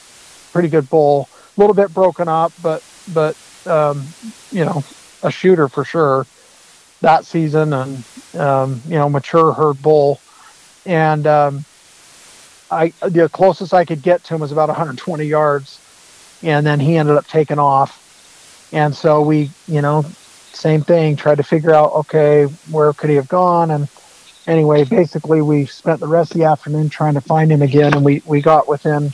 [0.53, 1.29] pretty good bull.
[1.57, 2.83] A little bit broken up, but
[3.15, 3.37] but
[3.67, 4.05] um,
[4.51, 4.83] you know,
[5.23, 6.27] a shooter for sure
[7.01, 8.05] that season and
[8.35, 10.19] um, you know, mature herd bull.
[10.85, 11.65] And um,
[12.73, 15.79] I the closest I could get to him was about 120 yards
[16.43, 18.05] and then he ended up taking off.
[18.73, 20.03] And so we, you know,
[20.53, 23.71] same thing, tried to figure out, okay, where could he have gone?
[23.71, 23.89] And
[24.47, 28.05] anyway, basically, we spent the rest of the afternoon trying to find him again, and
[28.05, 29.13] we, we got within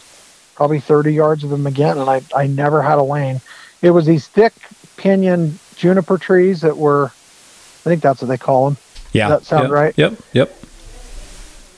[0.54, 3.40] probably 30 yards of him again, and I, I never had a lane.
[3.82, 4.54] It was these thick
[4.96, 8.78] pinyon juniper trees that were, I think that's what they call them.
[9.12, 9.28] Yeah.
[9.28, 9.94] Does that sound yep, right?
[9.96, 10.14] Yep.
[10.32, 10.58] Yep.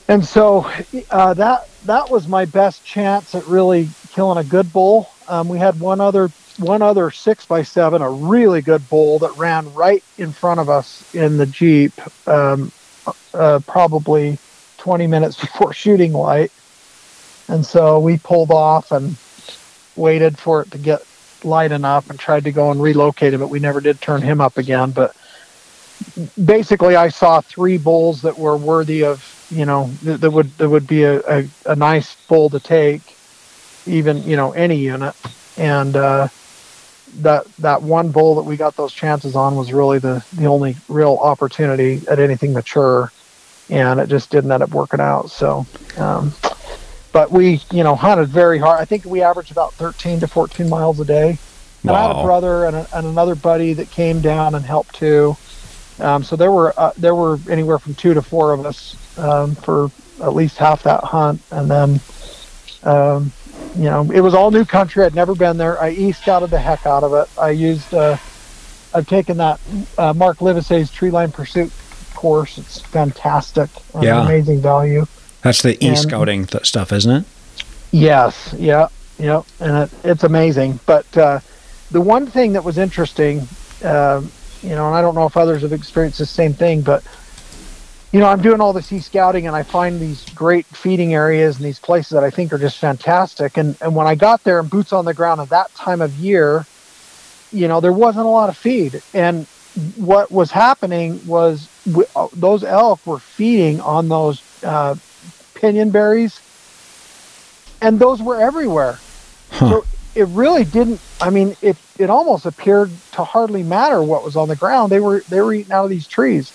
[0.07, 0.71] And so
[1.11, 5.09] uh, that that was my best chance at really killing a good bull.
[5.27, 9.35] Um, we had one other one other six by seven, a really good bull that
[9.35, 11.93] ran right in front of us in the jeep,
[12.25, 12.71] um,
[13.33, 14.39] uh, probably
[14.79, 16.51] 20 minutes before shooting light,
[17.49, 19.17] and so we pulled off and
[19.95, 21.01] waited for it to get
[21.43, 24.41] light enough and tried to go and relocate him, but we never did turn him
[24.41, 24.91] up again.
[24.91, 25.15] But
[26.43, 30.69] basically, I saw three bulls that were worthy of you know that, that would that
[30.69, 33.16] would be a, a, a nice bull to take
[33.87, 35.15] even you know any unit.
[35.57, 36.27] And uh,
[37.19, 40.75] that that one bull that we got those chances on was really the the only
[40.87, 43.11] real opportunity at anything mature.
[43.69, 45.29] And it just didn't end up working out.
[45.29, 45.65] So
[45.97, 46.33] um,
[47.11, 48.79] but we you know hunted very hard.
[48.79, 51.37] I think we averaged about 13 to 14 miles a day.
[51.83, 51.95] And wow.
[51.95, 55.37] i had a brother and, a, and another buddy that came down and helped too.
[55.99, 59.55] Um, so there were uh, there were anywhere from two to four of us um,
[59.55, 61.99] for at least half that hunt, and then
[62.83, 63.31] um,
[63.77, 65.03] you know it was all new country.
[65.05, 65.79] I'd never been there.
[65.81, 67.29] I e scouted the heck out of it.
[67.39, 68.17] I used uh,
[68.93, 69.59] I've taken that
[69.97, 71.71] uh, Mark Livesay's Treeline Pursuit
[72.15, 72.57] course.
[72.57, 73.69] It's fantastic.
[73.93, 74.25] and Yeah.
[74.25, 75.05] amazing value.
[75.43, 77.25] That's the e scouting th- stuff, isn't it?
[77.91, 80.79] Yes, yeah, yeah, and it, it's amazing.
[80.85, 81.39] But uh,
[81.91, 83.47] the one thing that was interesting,
[83.83, 87.03] um, you know, and I don't know if others have experienced the same thing, but
[88.17, 91.57] you know, I'm doing all this e scouting, and I find these great feeding areas
[91.57, 93.57] and these places that I think are just fantastic.
[93.57, 96.15] And and when I got there and boots on the ground at that time of
[96.15, 96.65] year,
[97.51, 99.45] you know, there wasn't a lot of feed, and
[99.95, 104.95] what was happening was w- uh, those elk were feeding on those uh,
[105.53, 106.41] pinyon berries
[107.81, 108.97] and those were everywhere.
[109.51, 109.69] Huh.
[109.69, 109.83] So
[110.15, 111.01] it really didn't.
[111.21, 114.91] I mean, it it almost appeared to hardly matter what was on the ground.
[114.91, 116.51] They were they were eating out of these trees,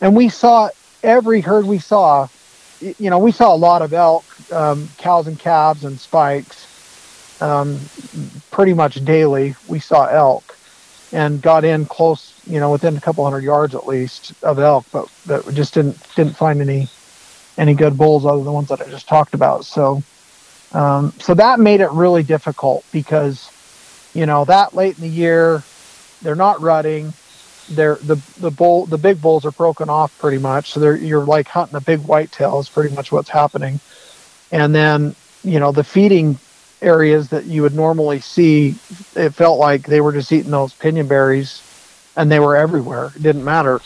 [0.00, 0.68] and we saw
[1.02, 2.28] every herd we saw.
[2.80, 6.66] You know, we saw a lot of elk, um, cows and calves and spikes.
[7.42, 7.78] Um,
[8.50, 10.56] pretty much daily, we saw elk,
[11.12, 12.34] and got in close.
[12.46, 15.98] You know, within a couple hundred yards at least of elk, but but just didn't
[16.16, 16.88] didn't find any
[17.58, 19.64] any good bulls other than the ones that I just talked about.
[19.64, 20.02] So.
[20.72, 23.50] Um, so that made it really difficult because,
[24.14, 25.64] you know, that late in the year,
[26.22, 27.12] they're not rutting.
[27.70, 30.72] They're the the bull the big bulls are broken off pretty much.
[30.72, 33.80] So they're you're like hunting a big whitetail is pretty much what's happening.
[34.52, 35.14] And then
[35.44, 36.38] you know the feeding
[36.82, 38.74] areas that you would normally see,
[39.14, 41.62] it felt like they were just eating those pinyon berries,
[42.16, 43.12] and they were everywhere.
[43.14, 43.80] It didn't matter,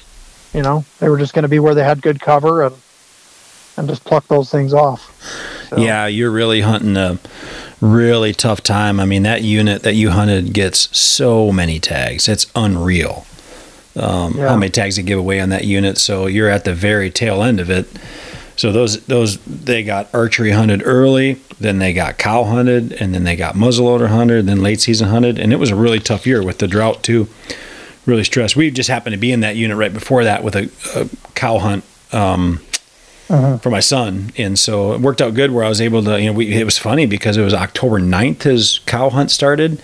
[0.54, 0.84] you know.
[1.00, 2.74] They were just going to be where they had good cover and
[3.76, 5.10] and just pluck those things off.
[5.68, 7.18] So- Yeah, you're really hunting a
[7.80, 9.00] really tough time.
[9.00, 12.28] I mean, that unit that you hunted gets so many tags.
[12.28, 13.26] It's unreal.
[13.96, 14.48] Um, Yeah.
[14.48, 15.98] How many tags they give away on that unit?
[15.98, 17.86] So you're at the very tail end of it.
[18.56, 23.24] So those those they got archery hunted early, then they got cow hunted, and then
[23.24, 26.42] they got muzzleloader hunted, then late season hunted, and it was a really tough year
[26.42, 27.28] with the drought too.
[28.06, 28.54] Really stressed.
[28.54, 31.58] We just happened to be in that unit right before that with a, a cow
[31.58, 31.84] hunt.
[32.12, 32.60] Um,
[33.26, 35.50] for my son, and so it worked out good.
[35.50, 37.98] Where I was able to, you know, we, it was funny because it was October
[37.98, 39.80] 9th his cow hunt started,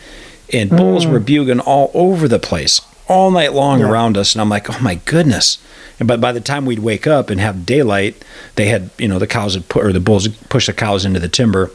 [0.52, 3.88] and bulls were bugling all over the place all night long Yeah.
[3.90, 5.58] around us, and I'm like, oh my goodness.
[5.98, 9.18] And but by the time we'd wake up and have daylight, they had, you know,
[9.18, 11.70] the cows had put or the bulls pushed the cows into the timber,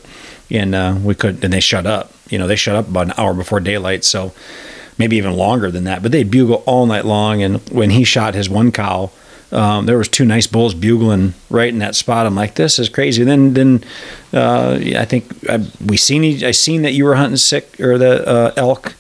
[0.50, 2.12] and uh, we couldn't, and they shut up.
[2.30, 4.34] You know, they shut up about an hour before daylight, so
[4.98, 6.02] maybe even longer than that.
[6.02, 9.12] But they'd bugle all night long, and when he shot his one cow
[9.52, 12.26] um, there was two nice bulls bugling right in that spot.
[12.26, 13.24] I'm like, this is crazy.
[13.24, 13.84] Then, then
[14.34, 18.28] uh, I think I, we seen I seen that you were hunting sick or the
[18.28, 18.96] uh, elk,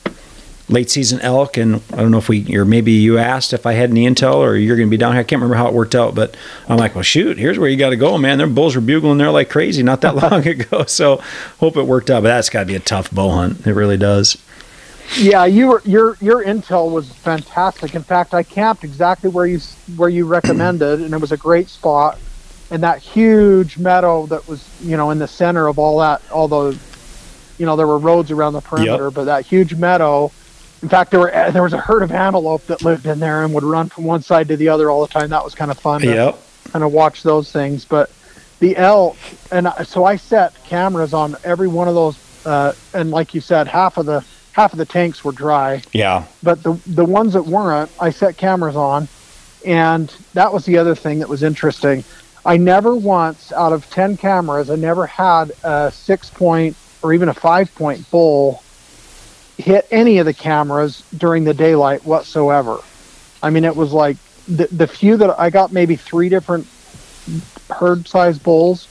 [0.68, 3.74] late season elk, and I don't know if we or maybe you asked if I
[3.74, 5.22] had any intel or you're going to be down here.
[5.22, 6.36] I can't remember how it worked out, but
[6.68, 8.38] I'm like, well, shoot, here's where you got to go, man.
[8.38, 10.86] Their bulls were bugling there like crazy not that long ago.
[10.86, 11.22] So
[11.60, 13.66] hope it worked out, but that's got to be a tough bow hunt.
[13.66, 14.38] It really does.
[15.18, 17.94] Yeah, you were, your your intel was fantastic.
[17.94, 19.60] In fact, I camped exactly where you
[19.96, 22.20] where you recommended, and it was a great spot.
[22.72, 26.48] And that huge meadow that was, you know, in the center of all that, all
[26.48, 26.78] the,
[27.60, 30.32] you know, there were roads around the perimeter, but that huge meadow.
[30.86, 33.44] In fact, there were eh, there was a herd of antelope that lived in there
[33.44, 35.30] and would run from one side to the other all the time.
[35.32, 36.02] That was kind of fun.
[36.02, 36.40] to Yep.
[36.74, 37.86] kind of watch those things.
[37.86, 38.12] But
[38.60, 39.18] the elk,
[39.52, 43.42] and I- so I set cameras on every one of those, uh, and like you
[43.42, 46.22] said, half of the half of the tanks were dry, Yeah.
[46.44, 49.08] but the the ones that weren't, I set cameras on,
[49.66, 52.04] and that was the other thing that was interesting.
[52.46, 57.28] I never once, out of ten cameras, I never had a six point or even
[57.28, 58.62] a five point bull
[59.58, 62.80] hit any of the cameras during the daylight whatsoever.
[63.42, 66.68] I mean, it was like the the few that I got maybe three different
[67.70, 68.88] herd size bulls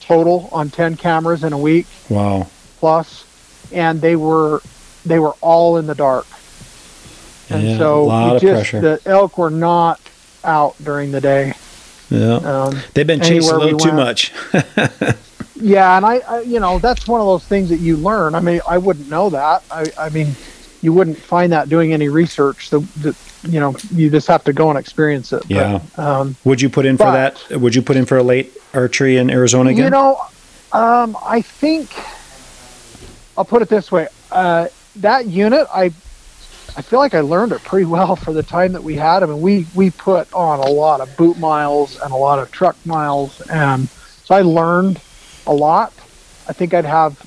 [0.00, 2.46] total on 10 cameras in a week Wow.
[2.78, 3.24] plus
[3.72, 4.62] and they were
[5.04, 6.26] they were all in the dark
[7.50, 8.80] and Yeah, so a lot of just pressure.
[8.80, 10.00] the elk were not
[10.44, 11.54] out during the day
[12.10, 12.34] Yeah.
[12.36, 14.32] um, They've been chasing a anywhere we little too much.
[15.60, 18.40] yeah and I, I you know that's one of those things that you learn i
[18.40, 20.36] mean i wouldn't know that i i mean
[20.82, 24.52] you wouldn't find that doing any research so that you know you just have to
[24.52, 25.80] go and experience it But, Yeah.
[25.96, 27.60] um, Would you put in for But- that?
[27.60, 29.84] Would you put in for a late archery in Arizona again?
[29.84, 30.18] You know,
[30.72, 31.94] um, I think
[33.36, 35.92] I'll put it this way: uh, that unit, I,
[36.76, 39.22] I feel like I learned it pretty well for the time that we had.
[39.22, 42.50] I mean, we we put on a lot of boot miles and a lot of
[42.50, 43.88] truck miles, and
[44.24, 45.00] so I learned
[45.46, 45.92] a lot.
[46.48, 47.18] I think I'd have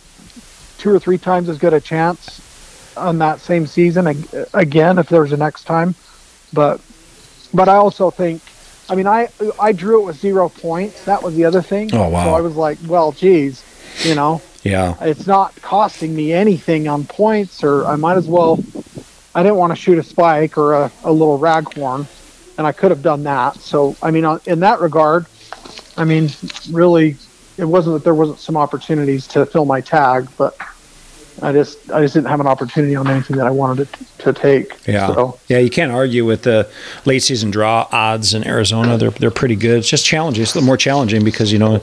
[0.77, 2.41] two or three times as good a chance
[2.97, 4.07] on that same season
[4.53, 5.95] again if there was a next time.
[6.53, 6.81] But
[7.53, 8.41] but I also think,
[8.89, 11.05] I mean, I I drew it with zero points.
[11.05, 11.89] That was the other thing.
[11.93, 12.25] Oh, wow.
[12.25, 13.63] So I was like, well, geez,
[14.05, 14.95] you know, Yeah.
[15.01, 18.59] it's not costing me anything on points, or I might as well.
[19.35, 22.07] I didn't want to shoot a spike or a, a little raghorn,
[22.57, 23.55] and I could have done that.
[23.57, 25.27] So I mean, uh, in that regard,
[25.97, 26.29] I mean,
[26.71, 27.15] really,
[27.59, 30.57] it wasn't that there wasn't some opportunities to fill my tag, but
[31.41, 34.33] I just I just didn't have an opportunity on anything that I wanted to, to
[34.33, 34.73] take.
[34.87, 36.69] Yeah, So yeah, you can't argue with the
[37.05, 38.97] late season draw odds in Arizona.
[38.97, 39.79] They're they're pretty good.
[39.79, 40.41] It's just challenging.
[40.41, 41.81] It's a little more challenging because you know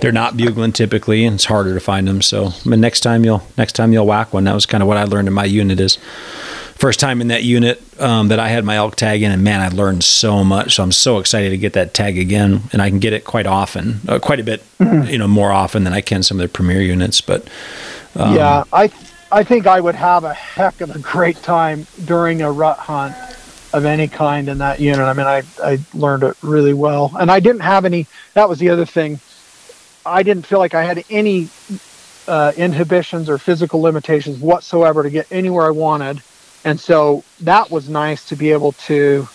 [0.00, 2.22] they're not bugling typically, and it's harder to find them.
[2.22, 4.44] So, but next time you'll next time you'll whack one.
[4.44, 5.80] That was kind of what I learned in my unit.
[5.80, 5.98] Is
[6.82, 9.60] first time in that unit um, that I had my elk tag in, and man,
[9.60, 10.74] I learned so much.
[10.74, 13.46] So I'm so excited to get that tag again, and I can get it quite
[13.46, 16.52] often, uh, quite a bit, you know, more often than I can some of the
[16.52, 17.20] premier units.
[17.20, 17.46] But
[18.16, 18.90] um, yeah, I
[19.30, 23.14] I think I would have a heck of a great time during a rut hunt
[23.72, 25.02] of any kind in that unit.
[25.02, 28.08] I mean, I I learned it really well, and I didn't have any.
[28.34, 29.20] That was the other thing.
[30.04, 31.48] I didn't feel like I had any
[32.26, 36.22] uh, inhibitions or physical limitations whatsoever to get anywhere I wanted,
[36.64, 39.28] and so that was nice to be able to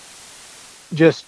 [0.94, 1.26] just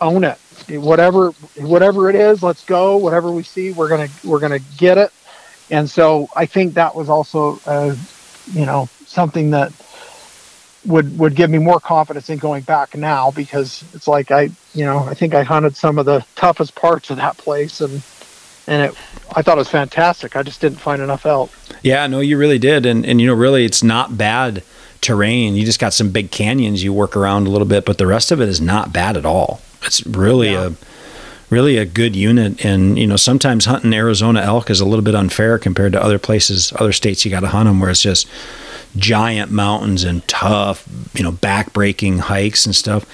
[0.00, 0.38] own it.
[0.68, 2.96] Whatever whatever it is, let's go.
[2.96, 5.12] Whatever we see, we're gonna we're gonna get it.
[5.70, 7.96] And so I think that was also, uh,
[8.52, 9.72] you know, something that
[10.86, 14.84] would would give me more confidence in going back now because it's like I, you
[14.84, 18.02] know, I think I hunted some of the toughest parts of that place and
[18.66, 18.98] and it
[19.34, 20.36] I thought it was fantastic.
[20.36, 21.50] I just didn't find enough elk.
[21.82, 24.62] Yeah, no, you really did, and and you know, really, it's not bad
[25.04, 25.54] terrain.
[25.54, 28.32] You just got some big canyons you work around a little bit, but the rest
[28.32, 29.60] of it is not bad at all.
[29.84, 30.66] It's really Yeah.
[30.68, 30.70] a
[31.50, 35.14] really a good unit, and you know, sometimes hunting Arizona elk is a little bit
[35.14, 38.26] unfair compared to other places, other states you got to hunt them where it's just
[38.96, 40.84] giant mountains and tough,
[41.14, 43.04] you know, back-breaking hikes and stuff.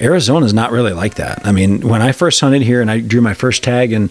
[0.00, 1.40] Arizona is not really like that.
[1.44, 4.08] I mean, when I first hunted here and I drew my first tag in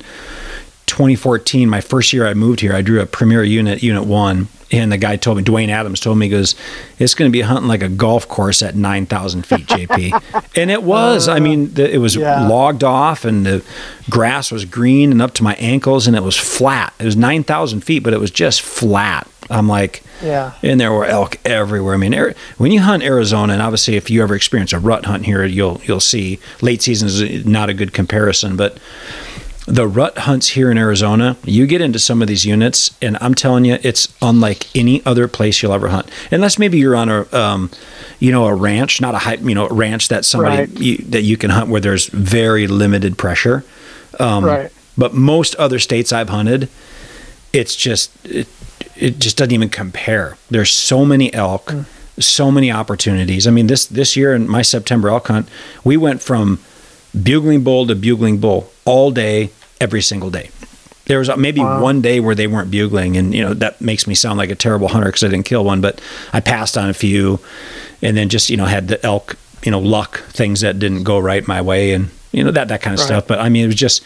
[0.86, 4.50] 2014, my first year I moved here, I drew a premier unit, unit one.
[4.74, 6.56] And the guy told me, Dwayne Adams told me, he goes,
[6.98, 10.50] it's going to be hunting like a golf course at 9,000 feet, JP.
[10.58, 11.28] and it was.
[11.28, 12.48] I uh, mean, the, it was yeah.
[12.48, 13.64] logged off and the
[14.10, 16.92] grass was green and up to my ankles and it was flat.
[16.98, 19.28] It was 9,000 feet, but it was just flat.
[19.50, 20.54] I'm like, Yeah.
[20.64, 21.94] and there were elk everywhere.
[21.94, 25.06] I mean, Ari- when you hunt Arizona, and obviously if you ever experience a rut
[25.06, 28.80] hunt here, you'll you'll see late season is not a good comparison, but
[29.66, 33.34] the rut hunts here in Arizona, you get into some of these units, and I'm
[33.34, 36.10] telling you, it's unlike any other place you'll ever hunt.
[36.32, 37.72] Unless maybe you're on a, um,
[38.20, 40.80] you know, a ranch, not a high, you know, a ranch that somebody Right.
[40.80, 43.64] you, that you can hunt where there's very limited pressure.
[44.20, 44.70] Um, Right.
[44.98, 46.68] But most other states I've hunted,
[47.52, 48.48] it's just it,
[48.96, 50.38] it just doesn't even compare.
[50.52, 51.86] There's so many elk, Mm.
[52.20, 53.48] so many opportunities.
[53.48, 55.48] I mean, this this year in my September elk hunt,
[55.84, 56.60] we went from
[57.22, 59.50] bugling bull to bugling bull all day,
[59.80, 60.50] every single day.
[61.06, 61.82] There was maybe Wow.
[61.82, 64.56] one day where they weren't bugling, and you know that makes me sound like a
[64.56, 66.00] terrible hunter because I didn't kill one, but
[66.32, 67.40] I passed on a few,
[68.02, 71.20] and then just you know had the elk, you know, luck things that didn't go
[71.20, 73.06] right my way, and you know that that kind of Right.
[73.08, 73.28] stuff.
[73.28, 74.02] But I mean, it was just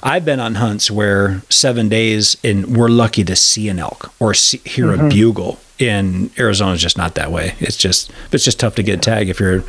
[0.00, 4.32] I've been on hunts where seven days and we're lucky to see an elk or
[4.32, 5.06] see, hear Mm-hmm.
[5.06, 5.58] a bugle.
[5.80, 7.54] In Arizona, is just not that way.
[7.60, 9.62] It's just it's just tough to get a tag if you're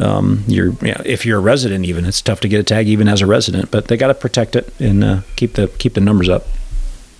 [0.00, 1.84] um, you're you know, if you're a resident.
[1.84, 3.70] Even it's tough to get a tag even as a resident.
[3.70, 6.46] But they got to protect it and uh, keep the keep the numbers up.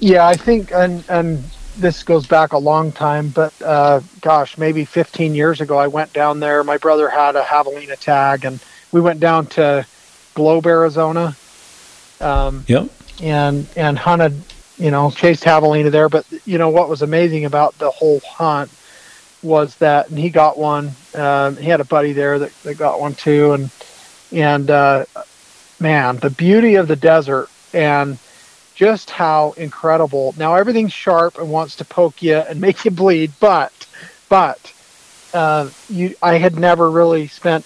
[0.01, 1.45] Yeah, I think, and and
[1.77, 6.13] this goes back a long time, but uh, gosh, maybe 15 years ago, I went
[6.13, 6.63] down there.
[6.65, 8.61] My brother had a javelina tag, and
[8.93, 9.87] we went down to
[10.35, 11.37] Globe, Arizona,
[12.21, 12.89] um, Yep.
[13.23, 14.41] and and hunted,
[14.79, 16.09] you know, chased javelina there.
[16.09, 18.71] But you know what was amazing about the whole hunt
[19.43, 20.91] was that, and he got one.
[21.15, 23.71] Um, he had a buddy there that, that got one too, and
[24.33, 25.05] and uh,
[25.79, 28.19] man, the beauty of the desert and
[28.75, 30.35] just how incredible.
[30.37, 33.73] Now everything's sharp and wants to poke you and make you bleed, but
[34.29, 34.73] but
[35.33, 37.65] uh, you, I had never really spent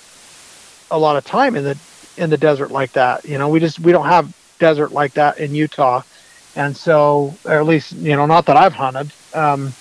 [0.90, 1.78] a lot of time in the
[2.16, 3.24] in the desert like that.
[3.24, 6.02] You know, we just we don't have desert like that in Utah,
[6.56, 9.12] and so or at least you know not that I've hunted.
[9.32, 9.72] Um,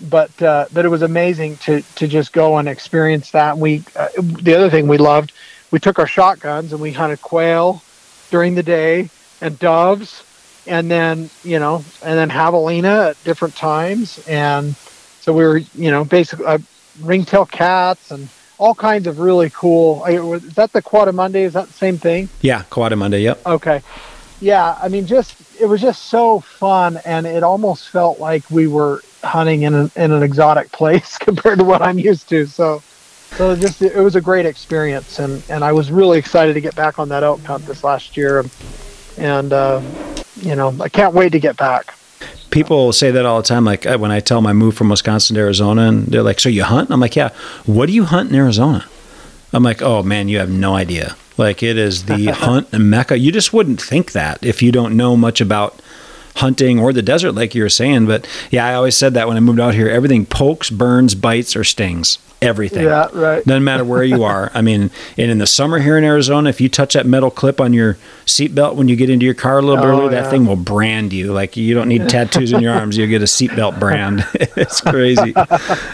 [0.00, 3.58] but uh, but it was amazing to to just go and experience that.
[3.58, 5.32] We uh, the other thing we loved,
[5.70, 7.82] we took our shotguns and we hunted quail
[8.30, 9.10] during the day
[9.40, 10.22] and doves,
[10.66, 14.74] and then you know and then javelina at different times, and
[15.20, 16.58] so we were you know basically uh,
[17.00, 20.04] ringtail cats and all kinds of really cool.
[20.04, 21.42] Is that the coatimundi?
[21.42, 22.28] Is that the same thing?
[22.40, 22.64] Yeah.
[22.70, 23.22] coatimundi.
[23.22, 23.46] Yep.
[23.46, 23.82] Okay.
[24.40, 28.68] Yeah, I mean, just it was just so fun, and it almost felt like we
[28.68, 32.46] were hunting in an in an exotic place compared to what I'm used to.
[32.46, 32.82] So,
[33.36, 36.74] So just it was a great experience, and and I was really excited to get
[36.74, 38.50] back on that elk hunt this last year, and,
[39.18, 39.82] and uh,
[40.36, 41.94] you know I can't wait to get back.
[42.50, 43.64] People say that all the time.
[43.64, 46.40] Like uh, when I tell them I moved from Wisconsin to Arizona, and they're like,
[46.40, 47.30] "So you hunt?" I'm like, "Yeah."
[47.66, 48.86] What do you hunt in Arizona?
[49.52, 53.18] I'm like, "Oh man, you have no idea." Like it is the hunt mecca.
[53.18, 55.80] You just wouldn't think that if you don't know much about
[56.38, 58.06] hunting or the desert, like you were saying.
[58.06, 61.54] But yeah, I always said that when I moved out here, everything pokes, burns, bites,
[61.54, 62.18] or stings.
[62.40, 62.84] Everything.
[62.84, 63.44] Yeah, right.
[63.44, 64.52] Doesn't matter where you are.
[64.54, 67.60] I mean, and in the summer here in Arizona, if you touch that metal clip
[67.60, 67.94] on your
[68.26, 70.54] seatbelt when you get into your car a little bit Oh, early, that thing will
[70.54, 71.32] brand you.
[71.32, 74.24] Like you don't need tattoos in your arms; you'll get a seatbelt brand.
[74.34, 75.34] it's crazy.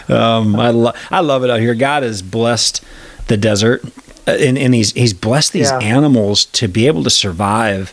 [0.07, 1.73] Um, I love I love it out here.
[1.73, 2.83] God has blessed
[3.27, 3.83] the desert,
[4.27, 5.79] uh, and, and he's he's blessed these Yeah.
[5.79, 7.91] animals to be able to survive.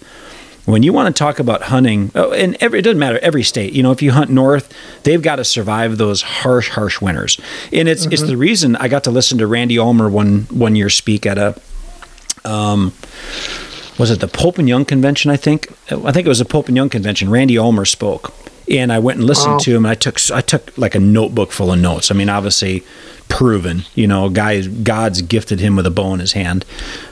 [0.64, 3.72] When you want to talk about hunting, oh, and every, it doesn't matter every state.
[3.72, 4.72] You know, if you hunt north,
[5.02, 7.40] they've got to survive those harsh, harsh winters,
[7.72, 10.88] and it's it's the reason I got to listen to Randy Ulmer one one year
[10.88, 11.60] speak at a
[12.44, 12.92] um,
[13.98, 15.30] was it the Pope and Young convention?
[15.30, 17.28] I think I think it was the Pope and Young convention.
[17.30, 18.32] Randy Ulmer spoke,
[18.70, 19.58] and I went and listened Wow.
[19.58, 19.84] to him.
[19.84, 22.10] And I took I took like a notebook full of notes.
[22.10, 22.84] I mean, obviously
[23.28, 23.82] proven.
[23.94, 26.64] You know, guy God's gifted him with a bow in his hand.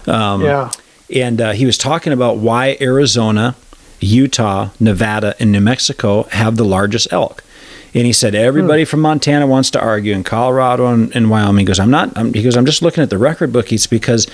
[0.06, 0.70] Um, yeah.
[1.12, 3.56] And uh, he was talking about why Arizona,
[4.00, 7.44] Utah, Nevada, and New Mexico have the largest elk.
[7.92, 11.60] And he said everybody from Montana wants to argue, and Colorado and, and Wyoming.
[11.60, 12.16] He goes, I'm not.
[12.16, 13.72] I'm, he goes, I'm just looking at the record book.
[13.72, 14.28] It's because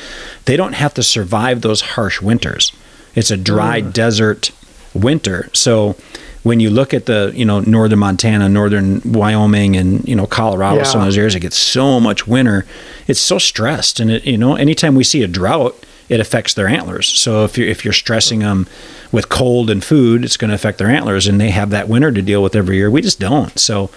[0.44, 2.72] they don't have to survive those harsh winters.
[3.14, 4.50] It's a dry desert
[4.92, 5.48] winter.
[5.54, 5.96] So
[6.42, 10.84] when you look at the you know northern Montana, northern Wyoming, and you know Colorado,
[10.84, 12.66] some of those areas, it gets so much winter.
[13.08, 15.74] It's so stressed, and it you know anytime we see a drought,
[16.08, 17.06] it affects their antlers.
[17.08, 18.66] So if you're if you're stressing them
[19.12, 22.10] with cold and food, it's going to affect their antlers, and they have that winter
[22.12, 22.90] to deal with every year.
[22.90, 23.56] We just don't.
[23.58, 23.90] So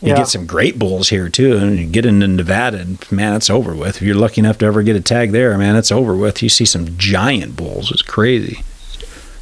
[0.00, 0.16] you Yeah.
[0.16, 3.72] get some great bulls here too, and you get into Nevada, and man, it's over
[3.74, 3.96] with.
[3.96, 6.42] If you're lucky enough to ever get a tag there, man, it's over with.
[6.42, 7.92] You see some giant bulls.
[7.92, 8.62] It's crazy.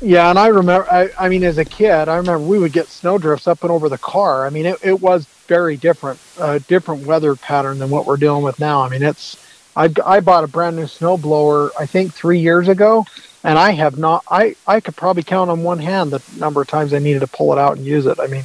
[0.03, 0.91] Yeah, and I remember.
[0.91, 3.89] I, I mean, as a kid, I remember we would get snowdrifts up and over
[3.91, 4.47] the car.
[4.47, 8.43] I mean, it, it was very different, uh, different weather pattern than what we're dealing
[8.43, 8.81] with now.
[8.83, 9.37] I mean, it's.
[9.77, 11.71] I I bought a brand new snowblower.
[11.79, 13.07] I think three years ago,
[13.45, 14.25] and I have not.
[14.31, 17.27] I I could probably count on one hand the number of times I needed to
[17.27, 18.19] pull it out and use it.
[18.21, 18.45] I mean,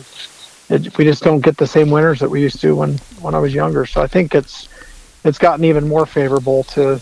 [0.69, 3.39] it, we just don't get the same winters that we used to when when I
[3.39, 3.85] was younger.
[3.85, 4.69] So I think it's
[5.23, 7.01] it's gotten even more favorable to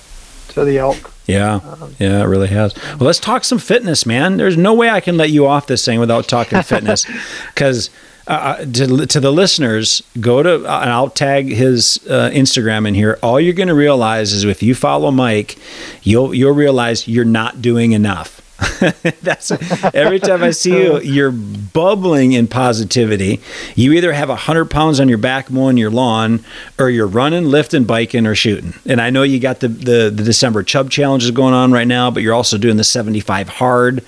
[0.49, 1.11] to the elk.
[1.25, 2.75] Yeah, um, yeah, it really has.
[2.75, 4.35] Well, let's talk some fitness, man.
[4.37, 7.05] There's no way I can let you off this thing without talking fitness,
[7.53, 7.89] because
[8.27, 12.93] uh, to, to the listeners, go to uh, and I'll tag his uh, Instagram in
[12.93, 13.19] here.
[13.21, 15.57] All you're going to realize is if you follow Mike,
[16.03, 18.39] you'll you'll realize you're not doing enough.
[19.21, 19.51] That's
[19.93, 23.41] every time I see you, you're bubbling in positivity.
[23.75, 26.45] You either have a hundred pounds on your back mowing your lawn,
[26.79, 28.73] or you're running, lifting, biking, or shooting.
[28.85, 32.09] And I know you got the the, the December Chub challenges going on right now,
[32.09, 34.03] but you're also doing the 75 hard.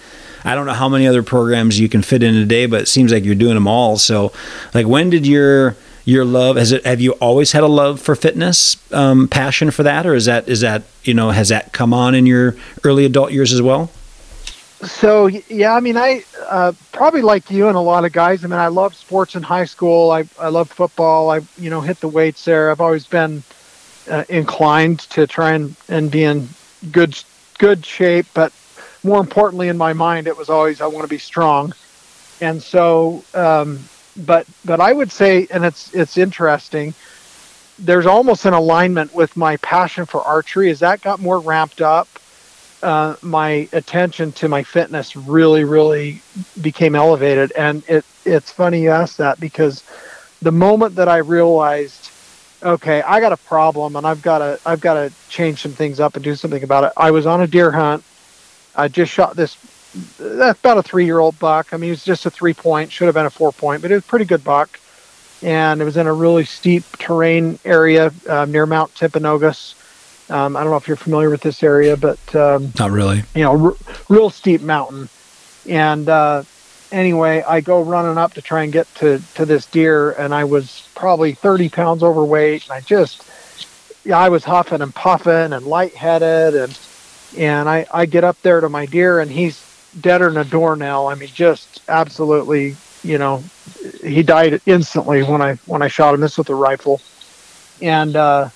[0.46, 2.88] I don't know how many other programs you can fit in a day, but it
[2.88, 3.98] seems like you're doing them all.
[3.98, 4.32] So,
[4.74, 8.16] like, when did your your love has it have you always had a love for
[8.16, 11.96] fitness um, passion for that or is that is that you know has that come
[11.96, 13.90] on in your early adult years as well
[14.84, 18.44] So yeah, I mean, I uh, probably like you and a lot of guys.
[18.44, 20.12] I mean, I loved sports in high school.
[20.12, 21.32] I I loved football.
[21.32, 22.70] I you know hit the weights there.
[22.70, 23.42] I've always been
[24.12, 26.50] uh, inclined to try and and be in
[26.92, 27.18] good
[27.58, 28.52] good shape, but
[29.06, 31.74] more importantly, in my mind, it was always I want to be strong.
[32.42, 33.80] And so, um,
[34.18, 36.94] but but I would say, and it's it's interesting.
[37.78, 40.70] There's almost an alignment with my passion for archery.
[40.72, 42.08] As that got more ramped up,
[42.82, 46.22] uh, my attention to my fitness really, really
[46.62, 47.52] became elevated.
[47.54, 49.84] And it it's funny you ask that because
[50.42, 52.10] the moment that I realized,
[52.64, 56.00] okay, I got a problem and I've got to I've got to change some things
[56.00, 56.94] up and do something about it.
[56.98, 58.04] I was on a deer hunt.
[58.76, 59.58] I just shot this
[60.20, 61.74] that's about a three year old buck.
[61.74, 63.92] I mean, it was just a three point, should have been a four point, but
[63.92, 64.80] it was a pretty good buck.
[65.42, 69.76] And it was in a really steep terrain area uh, near Mount Timpanogos.
[70.32, 73.44] Um, I don't know if you're familiar with this area, but um, not really you
[73.44, 73.76] know, r-
[74.10, 75.08] real steep mountain.
[75.70, 76.44] And uh,
[76.92, 80.46] anyway, I go running up to try and get to, to this deer, and I
[80.46, 83.24] was probably 30 pounds overweight, and I just,
[84.04, 86.80] yeah, I was huffing and puffing and lightheaded, and
[87.38, 89.62] and I, I get up there to my deer, and he's
[90.00, 91.08] deader than a doornail.
[91.08, 93.44] I mean, just absolutely, you know,
[94.04, 96.22] he died instantly when I when I shot him.
[96.22, 97.02] This with a rifle,
[97.82, 98.50] and uh,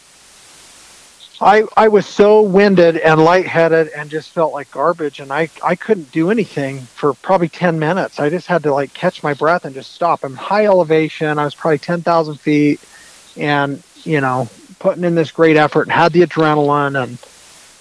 [1.41, 5.75] I I was so winded and lightheaded and just felt like garbage and I I
[5.75, 8.19] couldn't do anything for probably 10 minutes.
[8.19, 10.23] I just had to like catch my breath and just stop.
[10.23, 11.39] I'm high elevation.
[11.39, 12.81] I was probably 10,000 feet
[13.37, 14.49] and you know
[14.79, 17.17] putting in this great effort and had the adrenaline and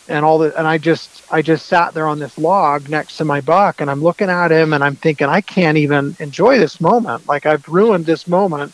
[0.09, 3.24] and all the and I just I just sat there on this log next to
[3.24, 6.80] my buck and I'm looking at him and I'm thinking I can't even enjoy this
[6.80, 7.26] moment.
[7.26, 8.72] Like I've ruined this moment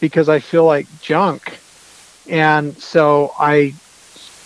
[0.00, 1.58] because I feel like junk.
[2.28, 3.74] And so I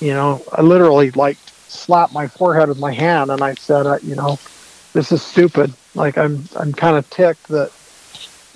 [0.00, 1.38] you know, I literally like
[1.68, 4.38] slapped my forehead with my hand and I said, uh, you know,
[4.92, 5.72] this is stupid.
[5.94, 7.70] Like I'm I'm kind of ticked that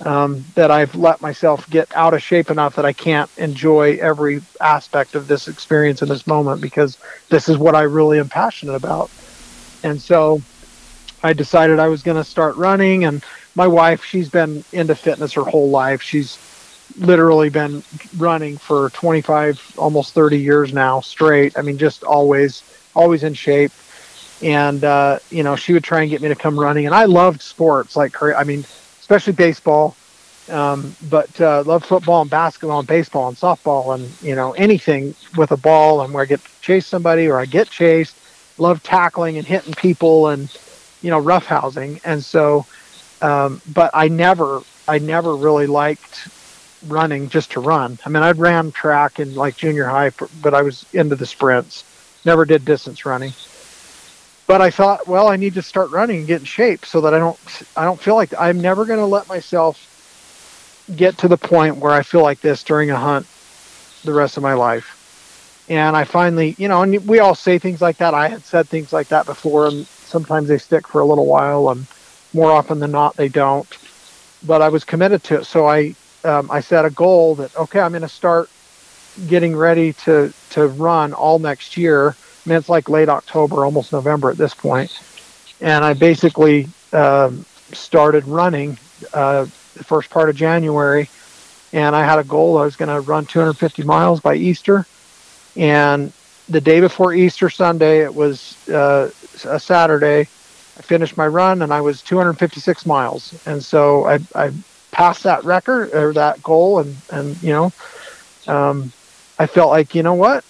[0.05, 4.41] um, that I've let myself get out of shape enough that I can't enjoy every
[4.59, 6.97] aspect of this experience in this moment because
[7.29, 9.11] this is what I really am passionate about.
[9.83, 10.41] And so
[11.23, 13.05] I decided I was going to start running.
[13.05, 13.23] And
[13.55, 16.01] my wife, she's been into fitness her whole life.
[16.01, 16.37] She's
[16.97, 17.83] literally been
[18.17, 21.57] running for 25, almost 30 years now straight.
[21.57, 22.63] I mean, just always,
[22.95, 23.71] always in shape.
[24.41, 26.87] And, uh, you know, she would try and get me to come running.
[26.87, 28.35] And I loved sports like her.
[28.35, 28.65] I mean,
[29.11, 29.93] especially baseball.
[30.47, 35.13] Um, but uh, love football and basketball and baseball and softball and you know anything
[35.35, 38.15] with a ball and where I get to chase somebody or I get chased.
[38.57, 40.49] Love tackling and hitting people and
[41.01, 41.99] you know roughhousing.
[42.05, 42.65] And so,
[43.21, 46.29] um, but I never, I never really liked
[46.87, 47.99] running just to run.
[48.05, 50.11] I mean, I ran track in like junior high,
[50.41, 51.83] but I was into the sprints.
[52.23, 53.33] Never did distance running
[54.51, 57.13] but I thought, well, I need to start running and get in shape so that
[57.13, 57.39] I don't
[57.77, 59.79] I don't feel like I'm never going to let myself
[60.93, 63.25] get to the point where I feel like this during a hunt
[64.03, 64.97] the rest of my life.
[65.69, 68.13] And I finally, you know, and we all say things like that.
[68.13, 71.69] I had said things like that before, and sometimes they stick for a little while,
[71.69, 71.87] and
[72.33, 73.73] more often than not, they don't.
[74.43, 75.95] But I was committed to it, so I
[76.25, 78.49] um, I set a goal that okay, I'm going to start
[79.27, 83.91] getting ready to to run all next year I mean, it's like late October, almost
[83.91, 84.99] November at this point.
[85.59, 88.77] And I basically um, started running
[89.13, 91.09] uh, the first part of January.
[91.73, 94.85] And I had a goal I was going to run 250 miles by Easter.
[95.55, 96.11] And
[96.49, 99.11] the day before Easter Sunday, it was uh,
[99.45, 100.21] a Saturday.
[100.21, 103.39] I finished my run and I was 256 miles.
[103.45, 104.51] And so I, I
[104.91, 106.79] passed that record or that goal.
[106.79, 107.71] And, and you know,
[108.47, 108.91] um,
[109.37, 110.43] I felt like, you know what?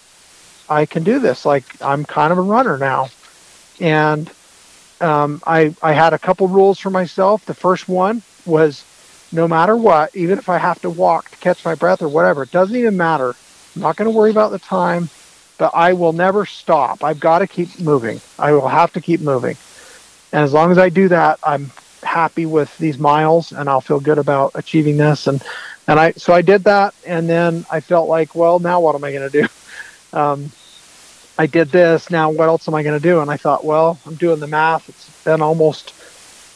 [0.72, 1.46] I can do this.
[1.46, 3.10] Like I'm kind of a runner now,
[3.82, 4.32] and
[5.02, 7.46] um, I I had a couple rules for myself.
[7.46, 8.86] The first one was
[9.34, 12.44] no matter what, even if I have to walk to catch my breath or whatever,
[12.44, 13.36] it doesn't even matter.
[13.76, 15.10] I'm not going to worry about the time,
[15.58, 17.04] but I will never stop.
[17.04, 18.22] I've got to keep moving.
[18.40, 19.58] I will have to keep moving,
[20.32, 21.70] and as long as I do that, I'm
[22.02, 25.28] happy with these miles, and I'll feel good about achieving this.
[25.28, 25.44] And
[25.86, 29.04] and I so I did that, and then I felt like, well, now what am
[29.04, 29.48] I going to do?
[30.14, 30.52] Um,
[31.38, 32.10] I did this.
[32.10, 33.20] Now, what else am I going to do?
[33.22, 34.88] And I thought, well, I'm doing the math.
[34.90, 35.94] It's been almost,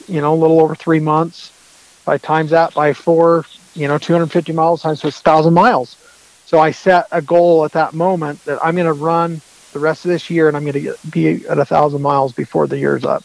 [0.07, 1.51] you know, a little over three months.
[2.01, 5.97] If I times that by four, you know, 250 miles times so it's 1,000 miles.
[6.45, 9.41] So I set a goal at that moment that I'm going to run
[9.73, 12.67] the rest of this year and I'm going to be at a thousand miles before
[12.67, 13.23] the year's up.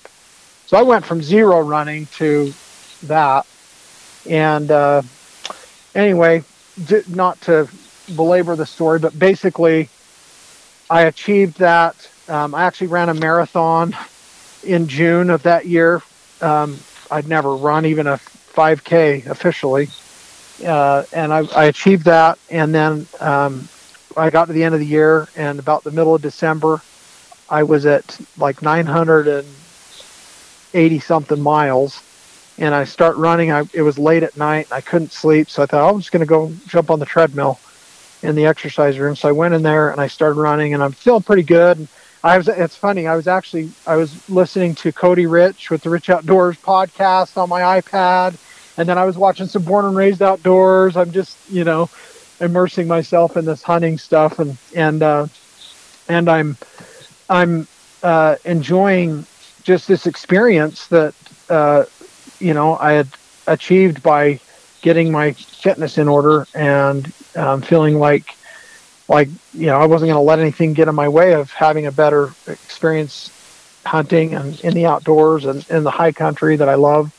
[0.67, 2.53] So I went from zero running to
[3.03, 3.45] that.
[4.29, 5.03] And uh,
[5.95, 6.43] anyway,
[7.09, 7.69] not to
[8.17, 9.89] belabor the story, but basically,
[10.91, 12.11] I achieved that.
[12.29, 13.97] Um, I actually ran a marathon
[14.65, 16.03] in June of that year.
[16.41, 16.81] Um,
[17.13, 19.89] I'd never run even a 5K officially.
[20.67, 22.41] Uh, and I, I, achieved that.
[22.51, 23.69] And then um,
[24.17, 26.83] I got to the end of the year, and about the middle of December,
[27.49, 32.03] I was at like 980 something miles.
[32.59, 33.53] And I start running.
[33.53, 34.71] I, it was late at night.
[34.71, 37.07] I couldn't sleep, so I thought oh, I'm just going to go jump on the
[37.07, 37.59] treadmill
[38.23, 39.17] in the exercise room.
[39.17, 41.89] So I went in there and I started running, and I'm feeling pretty good.
[42.23, 42.49] I was.
[42.49, 43.07] It's funny.
[43.07, 47.49] I was actually I was listening to Cody Rich with the Rich Outdoors podcast on
[47.49, 48.37] my iPad,
[48.77, 50.97] and then I was watching some Born and Raised Outdoors.
[50.97, 51.89] I'm just you know
[52.41, 55.27] immersing myself in this hunting stuff, and and uh,
[56.09, 56.57] and I'm
[57.31, 57.67] I'm
[58.03, 59.25] uh, enjoying
[59.63, 61.15] just this experience that
[61.49, 61.85] uh,
[62.39, 63.09] you know I had
[63.47, 64.41] achieved by
[64.83, 68.35] getting my fitness in order and um, feeling like
[69.09, 71.87] like you know I wasn't going to let anything get in my way of having
[71.87, 73.31] a better experience
[73.85, 77.11] hunting and in the outdoors and in the high country that I love.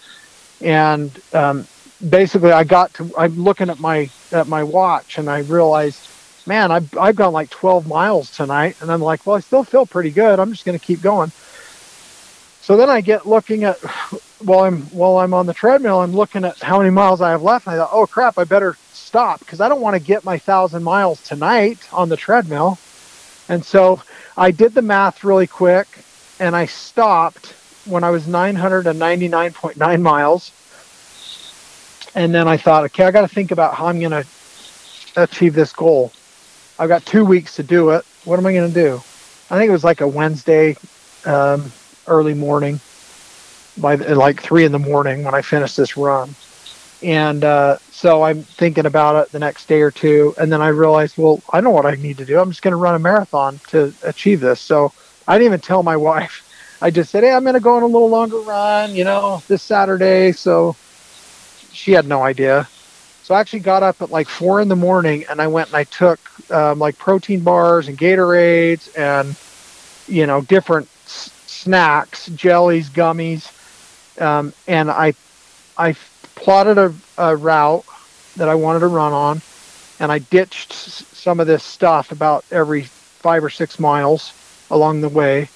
[0.62, 1.66] And um,
[2.08, 6.00] basically, I got to I'm looking at my at my watch and I realized,
[6.46, 9.86] man, I've I've gone like 12 miles tonight, and I'm like, well, I still feel
[9.86, 10.40] pretty good.
[10.40, 11.32] I'm just going to keep going.
[12.62, 13.78] So then I get looking at
[14.44, 17.42] while I'm while I'm on the treadmill, I'm looking at how many miles I have
[17.42, 17.68] left.
[17.68, 20.38] And I thought, oh crap, I better stop because I don't want to get my
[20.38, 22.78] thousand miles tonight on the treadmill.
[23.50, 24.02] And so
[24.38, 25.88] I did the math really quick,
[26.40, 27.54] and I stopped
[27.86, 30.52] when I was 999.9 miles.
[32.14, 34.26] And then I thought, okay, I got to think about how I'm going to
[35.16, 36.12] achieve this goal.
[36.78, 38.06] I've got two weeks to do it.
[38.26, 38.96] What am I going to do?
[39.50, 40.76] I think it was like a Wednesday,
[41.26, 41.72] um,
[42.08, 42.80] early morning,
[43.78, 46.36] by like three in the morning when I finished this run.
[47.04, 50.68] And uh, so I'm thinking about it the next day or two, and then I
[50.68, 52.40] realized, well, I know what I need to do.
[52.40, 54.62] I'm just going to run a marathon to achieve this.
[54.62, 54.94] So
[55.28, 56.44] I didn't even tell my wife.
[56.82, 59.44] I just said, hey, I'm going to go on a little longer run, you know,
[59.48, 60.32] this Saturday.
[60.32, 60.78] So
[61.72, 62.70] she had no idea.
[63.22, 65.76] So I actually got up at like four in the morning and I went and
[65.78, 66.20] I took
[66.52, 69.38] um, like protein bars and Gatorades and,
[70.08, 73.52] you know, different s- snacks, jellies, gummies.
[74.20, 75.14] Um, and I,
[75.78, 75.96] I
[76.36, 77.86] plotted a, a route
[78.38, 79.42] that I wanted to run on
[80.00, 82.86] and I ditched s- some of this stuff about every
[83.22, 84.34] five or six miles
[84.70, 85.48] along the way.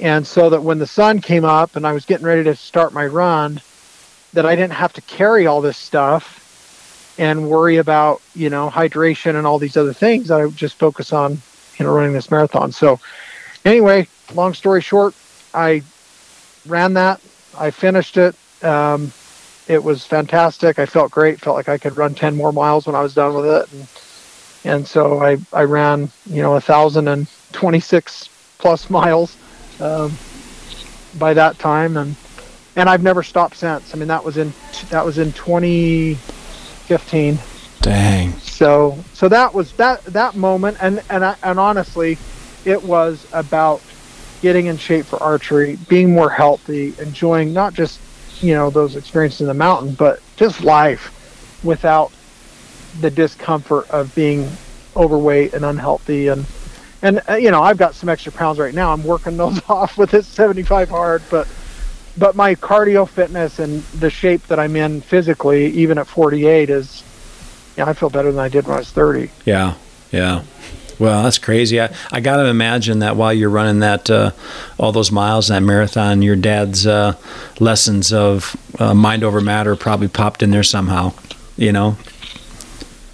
[0.00, 2.92] And so that when the sun came up and I was getting ready to start
[2.92, 3.60] my run,
[4.34, 6.42] that I didn't have to carry all this stuff
[7.18, 10.30] and worry about, you know, hydration and all these other things.
[10.30, 11.40] I would just focus on,
[11.78, 12.72] you know, running this marathon.
[12.72, 12.98] So
[13.64, 15.14] anyway, long story short,
[15.54, 15.82] I
[16.66, 17.20] ran that.
[17.58, 18.34] I finished it.
[18.62, 19.12] Um,
[19.68, 20.78] it was fantastic.
[20.78, 21.40] I felt great.
[21.40, 23.72] Felt like I could run 10 more miles when I was done with it.
[23.72, 23.88] And,
[24.64, 28.28] and so I, I ran, you know, a thousand and 26
[28.58, 29.36] plus miles
[29.80, 30.12] um,
[31.18, 32.14] by that time, and
[32.76, 33.94] and I've never stopped since.
[33.94, 34.52] I mean, that was in
[34.90, 37.38] that was in 2015.
[37.80, 38.32] Dang.
[38.38, 42.18] So so that was that that moment, and and I, and honestly,
[42.64, 43.82] it was about
[44.42, 48.00] getting in shape for archery, being more healthy, enjoying not just
[48.42, 51.12] you know those experiences in the mountain, but just life
[51.64, 52.12] without
[53.00, 54.48] the discomfort of being
[54.94, 56.46] overweight and unhealthy and
[57.02, 58.92] and uh, you know I've got some extra pounds right now.
[58.92, 61.48] I'm working those off with this 75 hard, but
[62.18, 67.02] but my cardio fitness and the shape that I'm in physically, even at 48, is
[67.76, 69.30] yeah, I feel better than I did when I was 30.
[69.44, 69.74] Yeah,
[70.10, 70.42] yeah.
[70.98, 71.80] Well, that's crazy.
[71.80, 74.30] I, I got to imagine that while you're running that uh,
[74.78, 77.14] all those miles that marathon, your dad's uh,
[77.60, 81.12] lessons of uh, mind over matter probably popped in there somehow.
[81.56, 81.96] You know.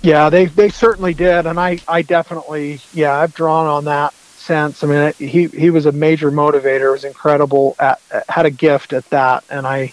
[0.03, 4.83] Yeah, they they certainly did, and I I definitely yeah I've drawn on that since.
[4.83, 6.91] I mean, it, he he was a major motivator.
[6.91, 9.93] Was incredible at had a gift at that, and I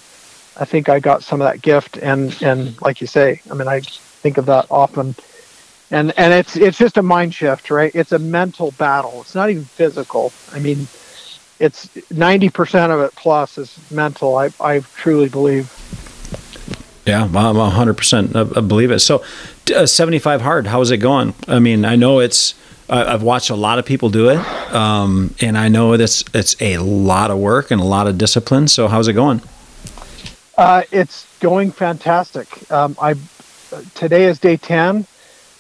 [0.58, 3.68] I think I got some of that gift, and and like you say, I mean
[3.68, 5.16] I think of that often,
[5.92, 7.94] and and it's it's just a mind shift, right?
[7.94, 9.22] It's a mental battle.
[9.22, 10.32] It's not even physical.
[10.52, 10.88] I mean,
[11.60, 14.38] it's ninety percent of it plus is mental.
[14.38, 15.74] I I truly believe.
[17.06, 19.00] Yeah, I'm 100% believe it.
[19.00, 19.24] So,
[19.76, 21.34] uh, 75 hard, how is it going?
[21.48, 22.54] I mean, I know it's,
[22.88, 24.38] I've watched a lot of people do it,
[24.72, 28.68] um, and I know it's it's a lot of work and a lot of discipline.
[28.68, 29.42] So, how's it going?
[30.56, 32.70] Uh, it's going fantastic.
[32.72, 33.16] Um, I
[33.96, 35.08] today is day 10.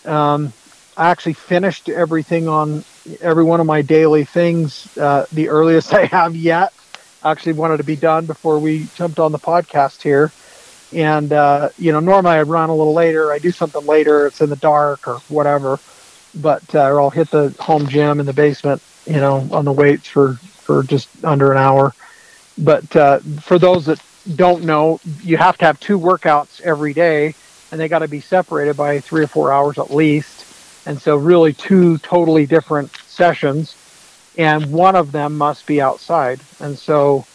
[0.09, 0.53] Um,
[0.97, 2.85] I actually finished everything on
[3.21, 4.87] every one of my daily things.
[4.99, 6.73] Uh, the earliest I have yet.
[7.21, 10.33] I actually wanted to be done before we jumped on the podcast here.
[10.91, 13.31] And uh, you know normally i run a little later.
[13.33, 14.27] I do something later.
[14.27, 15.81] It's in the dark or whatever.
[16.33, 19.73] But uh, or i'll hit the home gym in the basement you know on the
[19.73, 21.95] weights for for just under an hour.
[22.57, 23.99] But uh, for those that
[24.35, 27.35] don't know you have to have two workouts every day
[27.71, 30.45] and they got to be separated by three or four hours at least
[30.85, 33.77] and so really two totally different sessions
[34.37, 37.25] and one of them must be outside and so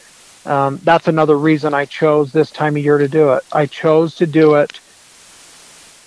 [0.47, 3.43] um, that's another reason I chose this time of year to do it.
[3.53, 4.81] I chose to do it.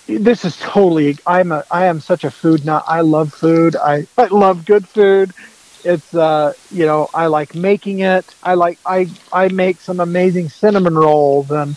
[0.06, 1.16] This is totally.
[1.26, 1.64] I'm a.
[1.70, 2.82] I am such a food nut.
[2.86, 3.76] I love food.
[3.76, 5.32] I I love good food.
[5.84, 8.24] It's uh you know I like making it.
[8.42, 11.76] I like I I make some amazing cinnamon rolls and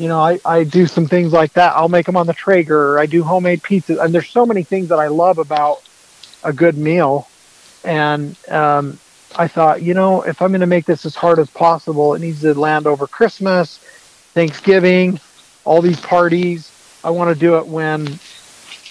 [0.00, 1.74] you know I I do some things like that.
[1.76, 2.98] I'll make them on the Traeger.
[3.00, 5.78] I do homemade pizzas and there's so many things that I love about
[6.42, 7.32] a good meal
[7.84, 9.00] and um
[9.36, 12.20] I thought, you know, if I'm going to make this as hard as possible, it
[12.20, 13.80] needs to land over Christmas,
[14.34, 15.20] Thanksgiving,
[15.64, 16.74] all these parties.
[17.04, 18.20] I want to do it when,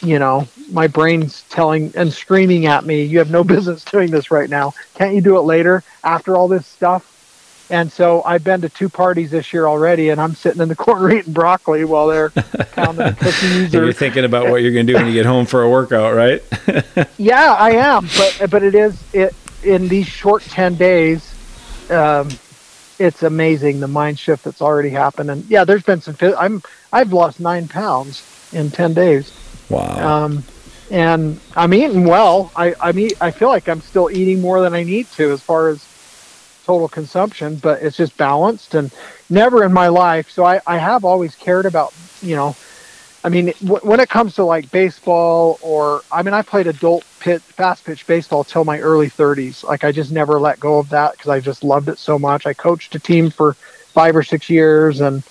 [0.02, 4.32] you know, my brain's telling and screaming at me, you have no business doing this
[4.32, 4.74] right now.
[4.96, 7.06] Can't you do it later after all this stuff?
[7.72, 10.76] And so I've been to two parties this year already, and I'm sitting in the
[10.88, 13.76] corner eating broccoli while they're pounding the cookies.
[13.76, 15.70] Or, you're thinking about what you're going to do when you get home for a
[15.70, 16.42] workout, right?
[17.18, 18.08] yeah, I am.
[18.18, 21.36] But but it is it in these short 10 days
[21.92, 22.30] um,
[22.98, 26.62] it's amazing the mind shift that's already happened and yeah there's been some i'm
[26.94, 28.24] i've lost nine pounds
[28.54, 29.34] in 10 days
[29.70, 30.44] wow um,
[30.92, 34.74] and i'm eating well i i mean i feel like i'm still eating more than
[34.74, 35.86] i need to as far as
[36.70, 38.94] total consumption but it's just balanced and
[39.30, 41.92] never in my life so i i have always cared about
[42.22, 42.56] you know
[43.24, 47.04] I mean, w- when it comes to like baseball or, I mean, I played adult
[47.20, 49.64] pit, fast pitch baseball till my early 30s.
[49.64, 52.46] Like, I just never let go of that because I just loved it so much.
[52.46, 53.58] I coached a team for
[53.94, 55.22] five or six years, and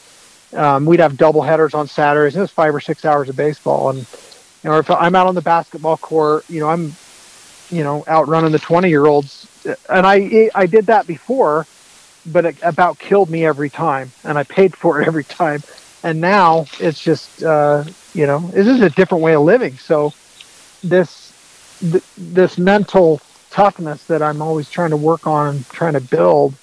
[0.55, 2.35] um, we'd have double headers on Saturdays.
[2.35, 5.27] And it was five or six hours of baseball, and you know, if I'm out
[5.27, 6.93] on the basketball court, you know, I'm,
[7.71, 11.69] you know, out running the 20 year olds, and I I did that before,
[12.25, 15.63] but it about killed me every time, and I paid for it every time
[16.05, 19.79] and now it's just uh, you know this is a different way of living.
[19.79, 20.15] So
[20.83, 21.33] this
[21.83, 23.21] th- this mental
[23.51, 26.57] toughness that I'm always trying to work on and trying to build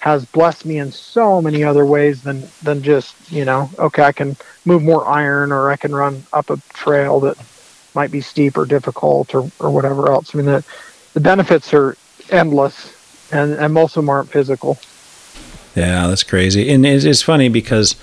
[0.00, 4.12] has blessed me in so many other ways than than just you know okay I
[4.12, 7.36] can move more iron or I can run up a trail that
[7.94, 10.34] might be steep or difficult or, or whatever else.
[10.34, 10.64] I mean the
[11.14, 11.98] the benefits are
[12.30, 12.94] endless
[13.32, 14.78] and, and most of them aren't physical.
[15.74, 16.70] Yeah, that's crazy.
[16.70, 17.96] And it's, it's funny because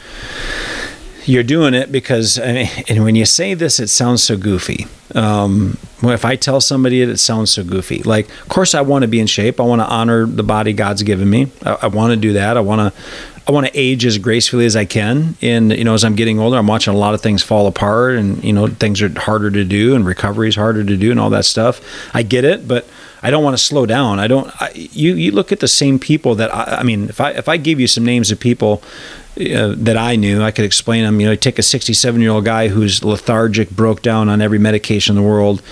[1.26, 4.88] you're doing it because I mean, and when you say this, it sounds so goofy.
[5.14, 8.04] Um, if I tell somebody it, it sounds so goofy.
[8.04, 9.60] Like, of course, I want to be in shape.
[9.60, 11.52] I want to honor the body God's given me.
[11.64, 12.58] I, I want to do that.
[12.58, 13.02] I want to.
[13.48, 15.38] I want to age as gracefully as I can.
[15.40, 18.16] And you know, as I'm getting older, I'm watching a lot of things fall apart,
[18.16, 21.20] and you know, things are harder to do, and recovery is harder to do, and
[21.20, 21.80] all that stuff.
[22.16, 22.88] I get it, but
[23.26, 24.20] I don't want to slow down.
[24.20, 24.52] I don't.
[24.62, 27.50] I, you you look at the same people that I, I mean, if I if
[27.50, 28.84] I gave you some names of people
[29.36, 31.20] uh, that I knew, I could explain them.
[31.20, 35.18] You know, take a 67 year old guy who's lethargic, broke down on every medication
[35.18, 35.64] in the world,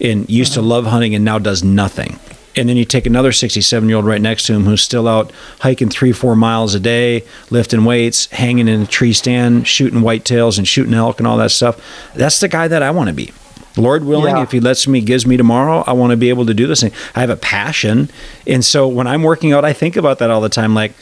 [0.00, 2.20] and used to love hunting and now does nothing.
[2.54, 5.32] And then you take another 67 year old right next to him who's still out
[5.58, 10.58] hiking three, four miles a day, lifting weights, hanging in a tree stand, shooting whitetails
[10.58, 11.80] and shooting elk and all that stuff.
[12.14, 13.32] That's the guy that I want to be.
[13.80, 14.42] Lord willing, yeah.
[14.42, 16.80] if He lets me, gives me tomorrow, I want to be able to do this
[16.80, 16.92] thing.
[17.14, 18.10] I have a passion.
[18.46, 20.74] And so when I'm working out, I think about that all the time.
[20.74, 20.92] Like,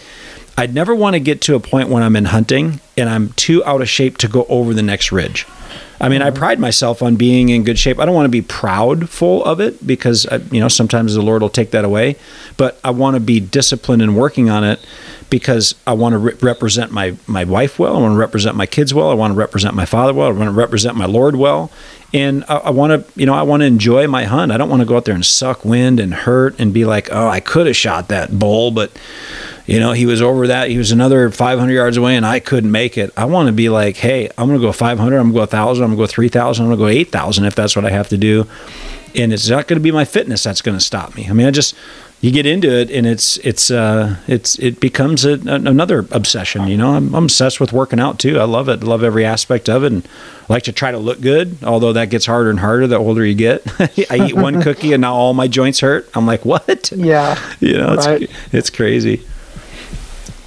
[0.57, 3.65] I'd never want to get to a point when I'm in hunting and I'm too
[3.65, 5.47] out of shape to go over the next ridge.
[6.01, 6.39] I mean, I mm-hmm.
[6.39, 7.99] pride myself on being in good shape.
[7.99, 11.43] I don't want to be proudful of it because, uh, you know, sometimes the Lord
[11.43, 12.17] will take that away.
[12.57, 14.85] But I want to be disciplined in working on it
[15.31, 17.97] because I want to re- represent my, my wife well.
[17.97, 19.11] I want to represent my kids well.
[19.11, 20.29] I want to represent my father well.
[20.29, 21.71] I want to represent my Lord well
[22.13, 24.53] and I, I want to, you know, I want to enjoy my hunt.
[24.53, 27.09] I don't want to go out there and suck wind and hurt and be like,
[27.13, 28.91] oh, I could have shot that bull, but
[29.67, 30.71] you know, he was over that.
[30.71, 33.13] He was another 500 yards away, and I couldn't make it.
[33.19, 35.15] I want to be like, hey, I'm going to go 500.
[35.15, 35.85] I'm going to go 1,000.
[35.85, 36.65] I'm going to go 3,000.
[36.65, 38.47] I'm going to go 8,000 if that's what I have to do.
[39.15, 41.29] And it's not going to be my fitness that's going to stop me.
[41.29, 41.75] I mean, I just
[42.21, 46.77] you get into it and it's it's uh it's it becomes a, another obsession you
[46.77, 46.95] know?
[46.95, 48.41] I'm, I'm, obsessed with working out too.
[48.41, 48.83] I love it.
[48.83, 50.09] Love every aspect of it and
[50.49, 53.25] I like to try to look good although that gets harder and harder the older
[53.25, 53.63] you get.
[54.11, 56.09] I eat one cookie and now all my joints hurt.
[56.15, 56.93] I'm like what?
[56.99, 57.39] Yeah.
[57.61, 58.31] You know it's, right.
[58.53, 59.25] it's crazy.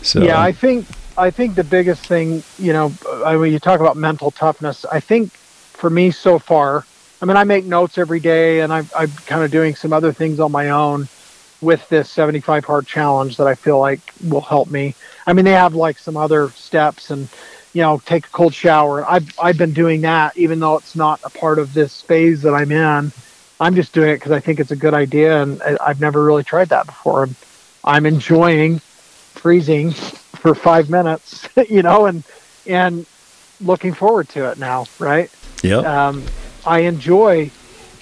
[0.02, 0.86] So yeah i think
[1.18, 2.92] i think the biggest thing you know
[3.24, 4.84] I mean, you talk about mental toughness.
[4.86, 6.86] I think for me so far
[7.22, 10.12] i mean i make notes every day and i'm, I'm kind of doing some other
[10.12, 11.08] things on my own
[11.62, 14.96] with this 75 hard challenge that I feel like will help me.
[15.28, 17.30] I mean, they have like some other steps and,
[17.74, 19.08] you know, take a cold shower.
[19.08, 22.54] I've, I've been doing that even though it's not a part of this phase that
[22.54, 23.12] I'm in.
[23.60, 26.44] I'm just doing it because I think it's a good idea and I've never really
[26.44, 27.24] tried that before.
[27.24, 27.36] And
[27.84, 32.24] I'm enjoying freezing for five minutes, you know, and,
[32.66, 33.06] and
[33.62, 34.86] looking forward to it now.
[34.98, 35.30] Right.
[35.62, 35.78] Yeah.
[35.78, 36.24] Um,
[36.66, 37.52] I enjoy,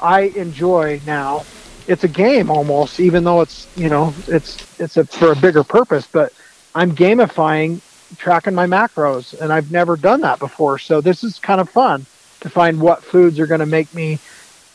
[0.02, 1.44] I enjoy now
[1.90, 5.64] it's a game almost, even though it's you know it's it's a, for a bigger
[5.64, 6.07] purpose.
[6.07, 6.32] But
[6.76, 7.82] I'm gamifying
[8.18, 10.78] tracking my macros, and I've never done that before.
[10.78, 12.06] So this is kind of fun
[12.41, 14.20] to find what foods are going to make me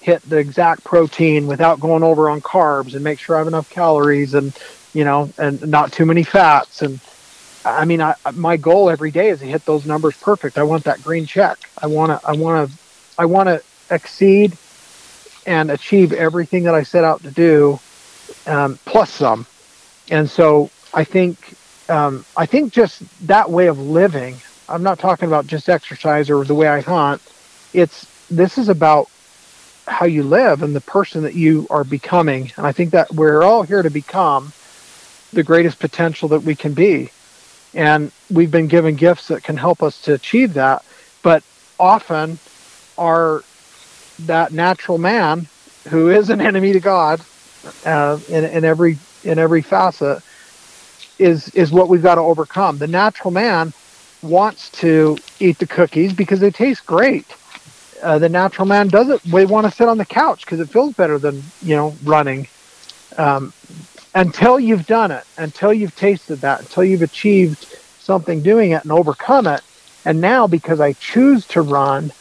[0.01, 3.71] hit the exact protein without going over on carbs, and make sure I have enough
[3.71, 4.53] calories, and
[4.93, 6.83] you know, and not too many fats.
[6.83, 6.99] And
[7.65, 10.59] I mean, I, my goal every day is to hit those numbers perfect.
[10.59, 11.59] I want that green check.
[11.81, 12.29] I want to.
[12.29, 12.79] I want to.
[13.17, 14.59] I want to exceed
[15.47, 17.79] and achieve everything that I set out to do,
[18.47, 19.47] um, plus some.
[20.11, 21.55] And so I think
[21.89, 24.37] um, I think just that way of living.
[24.69, 27.21] I'm not talking about just exercise or the way I hunt.
[27.73, 29.09] It's this is about
[29.87, 32.51] how you live and the person that you are becoming.
[32.57, 34.53] And I think that we're all here to become
[35.33, 37.11] the greatest potential that we can be.
[37.75, 40.85] And we've been given gifts that can help us to achieve that.
[41.23, 41.43] But
[41.79, 42.39] often
[42.97, 43.43] our
[44.21, 45.47] that natural man
[45.89, 47.21] who is an enemy to God
[47.85, 50.23] uh, in, in every in every facet
[51.19, 52.79] is is what we've got to overcome.
[52.79, 53.73] The natural man
[54.23, 57.27] wants to eat the cookies because they taste great.
[58.03, 59.25] Uh, the natural man doesn't.
[59.33, 62.49] We want to sit on the couch because it feels better than you know running.
[63.17, 63.53] Um,
[64.15, 67.67] until you've done it, until you've tasted that, until you've achieved
[67.99, 69.63] something doing it and overcome it,
[70.05, 72.13] And now because I choose to run,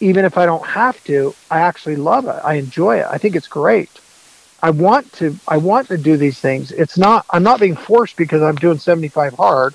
[0.00, 2.36] even if I don't have to, I actually love it.
[2.44, 3.06] I enjoy it.
[3.10, 3.90] I think it's great.
[4.62, 6.72] I want to I want to do these things.
[6.72, 9.74] It's not I'm not being forced because I'm doing 75 hard.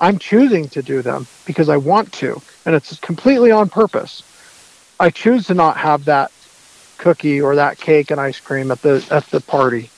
[0.00, 4.22] I'm choosing to do them because I want to and it's completely on purpose.
[4.98, 6.30] I choose to not have that
[6.98, 9.90] cookie or that cake and ice cream at the at the party.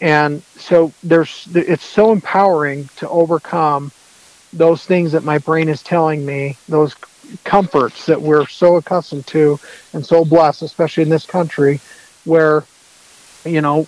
[0.00, 3.90] And so there's it's so empowering to overcome
[4.52, 6.94] those things that my brain is telling me, those
[7.44, 9.58] comforts that we're so accustomed to
[9.92, 11.80] and so blessed, especially in this country
[12.24, 12.64] where
[13.44, 13.86] you know,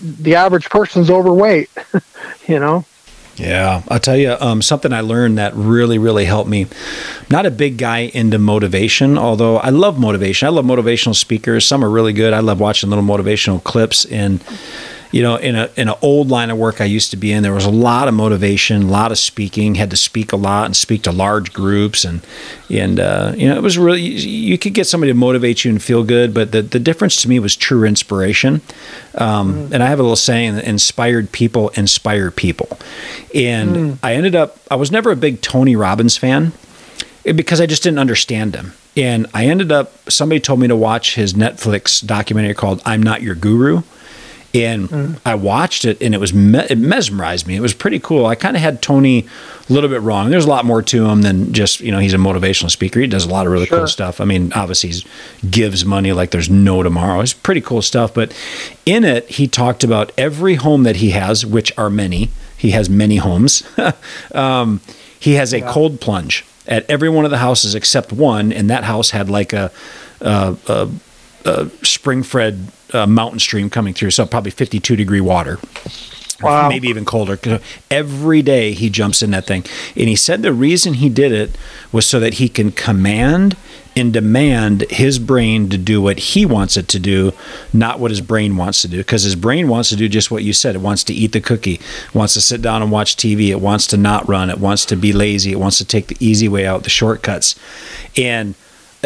[0.00, 1.70] the average person's overweight,
[2.46, 2.84] you know?
[3.36, 6.66] Yeah, I'll tell you um, something I learned that really, really helped me.
[7.30, 10.48] not a big guy into motivation, although I love motivation.
[10.48, 11.64] I love motivational speakers.
[11.64, 12.32] Some are really good.
[12.32, 14.42] I love watching little motivational clips and
[15.10, 17.42] you know, in a in an old line of work I used to be in,
[17.42, 19.74] there was a lot of motivation, a lot of speaking.
[19.74, 22.20] Had to speak a lot and speak to large groups, and
[22.68, 25.82] and uh, you know, it was really you could get somebody to motivate you and
[25.82, 26.34] feel good.
[26.34, 28.60] But the the difference to me was true inspiration.
[29.14, 29.72] Um, mm.
[29.72, 32.78] And I have a little saying: "Inspired people inspire people."
[33.34, 33.98] And mm.
[34.02, 36.52] I ended up I was never a big Tony Robbins fan
[37.24, 38.74] eh, because I just didn't understand him.
[38.94, 43.22] And I ended up somebody told me to watch his Netflix documentary called "I'm Not
[43.22, 43.82] Your Guru."
[44.54, 45.20] And mm.
[45.26, 47.56] I watched it and it was me- it mesmerized me.
[47.56, 48.26] It was pretty cool.
[48.26, 49.26] I kind of had Tony
[49.68, 50.30] a little bit wrong.
[50.30, 53.00] There's a lot more to him than just you know he's a motivational speaker.
[53.00, 53.78] He does a lot of really sure.
[53.78, 54.20] cool stuff.
[54.20, 57.20] I mean, obviously he gives money like there's no tomorrow.
[57.20, 58.14] It's pretty cool stuff.
[58.14, 58.34] But
[58.86, 62.30] in it, he talked about every home that he has, which are many.
[62.56, 63.62] He has many homes.
[64.34, 64.80] um,
[65.20, 65.72] he has a yeah.
[65.72, 69.52] cold plunge at every one of the houses except one, and that house had like
[69.52, 69.70] a,
[70.20, 70.88] a, a,
[71.44, 75.58] a spring fed uh, mountain stream coming through, so probably 52 degree water.
[76.40, 76.68] Wow.
[76.68, 77.60] Maybe even colder.
[77.90, 79.64] Every day he jumps in that thing.
[79.96, 81.58] And he said the reason he did it
[81.90, 83.56] was so that he can command
[83.96, 87.32] and demand his brain to do what he wants it to do,
[87.72, 88.98] not what his brain wants to do.
[88.98, 90.76] Because his brain wants to do just what you said.
[90.76, 91.80] It wants to eat the cookie,
[92.14, 94.96] wants to sit down and watch TV, it wants to not run, it wants to
[94.96, 97.58] be lazy, it wants to take the easy way out, the shortcuts.
[98.16, 98.54] And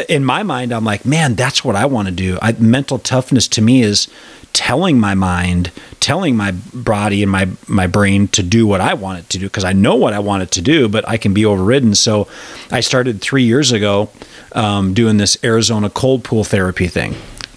[0.09, 2.39] in my mind, I'm like, man, that's what I want to do.
[2.41, 4.09] I, mental toughness to me is
[4.53, 5.71] telling my mind,
[6.01, 9.47] telling my body and my my brain to do what I want it to do
[9.47, 11.95] because I know what I want it to do, but I can be overridden.
[11.95, 12.29] So
[12.71, 14.11] I started three years ago
[14.53, 17.15] um, doing this Arizona cold pool therapy thing.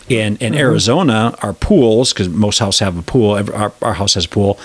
[0.08, 0.56] In in mm-hmm.
[0.56, 4.30] Arizona, our pools, because most houses have a pool, every, our, our house has a
[4.30, 4.60] pool.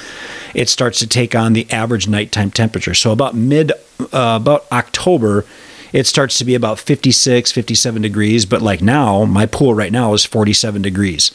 [0.55, 2.95] It starts to take on the average nighttime temperature.
[2.95, 3.73] So about mid,
[4.13, 5.47] uh, about October,
[5.93, 8.47] it starts to be about 56, 57 degrees.
[8.47, 11.33] But like now, my pool right now is 47 degrees.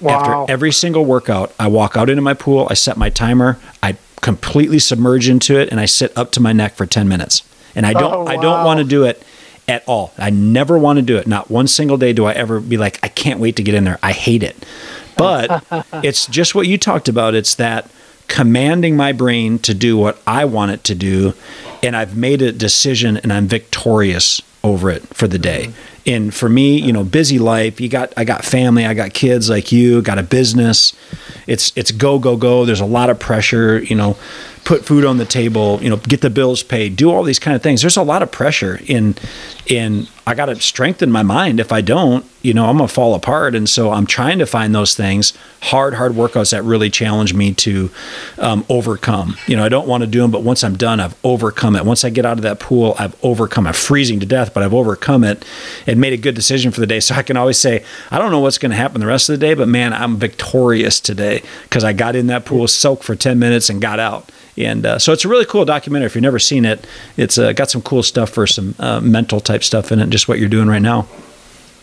[0.00, 0.12] Wow.
[0.12, 3.96] After every single workout, I walk out into my pool, I set my timer, I
[4.22, 7.42] completely submerge into it, and I sit up to my neck for 10 minutes.
[7.74, 8.30] And I don't, oh, wow.
[8.30, 9.22] I don't oh, want to do it
[9.68, 10.12] at all.
[10.18, 11.26] I never want to do it.
[11.26, 13.84] Not one single day do I ever be like, I can't wait to get in
[13.84, 13.98] there.
[14.02, 14.66] I hate it.
[15.16, 15.64] But
[16.04, 17.34] it's just what you talked about.
[17.34, 17.90] It's that
[18.30, 21.34] commanding my brain to do what I want it to do.
[21.82, 25.66] And I've made a decision and I'm victorious over it for the day.
[25.66, 25.86] Mm-hmm.
[26.06, 29.50] And for me, you know, busy life, you got I got family, I got kids
[29.50, 30.94] like you, got a business.
[31.46, 32.64] It's it's go go go.
[32.64, 34.16] There's a lot of pressure, you know,
[34.64, 37.54] put food on the table, you know, get the bills paid, do all these kind
[37.54, 37.82] of things.
[37.82, 39.14] There's a lot of pressure in
[39.66, 41.58] in I got to strengthen my mind.
[41.58, 43.56] If I don't, you know, I'm going to fall apart.
[43.56, 47.52] And so I'm trying to find those things, hard, hard workouts that really challenge me
[47.54, 47.90] to
[48.38, 49.36] um, overcome.
[49.48, 51.84] You know, I don't want to do them, but once I'm done, I've overcome it.
[51.84, 53.74] Once I get out of that pool, I've overcome it.
[53.74, 55.44] freezing to death, but I've overcome it
[55.84, 57.00] and made a good decision for the day.
[57.00, 59.32] So I can always say, I don't know what's going to happen the rest of
[59.32, 63.16] the day, but man, I'm victorious today because I got in that pool, soaked for
[63.16, 64.30] 10 minutes, and got out.
[64.56, 66.06] And uh, so it's a really cool documentary.
[66.06, 66.86] If you've never seen it,
[67.16, 70.19] it's uh, got some cool stuff for some uh, mental type stuff in it, just
[70.26, 71.06] what you're doing right now.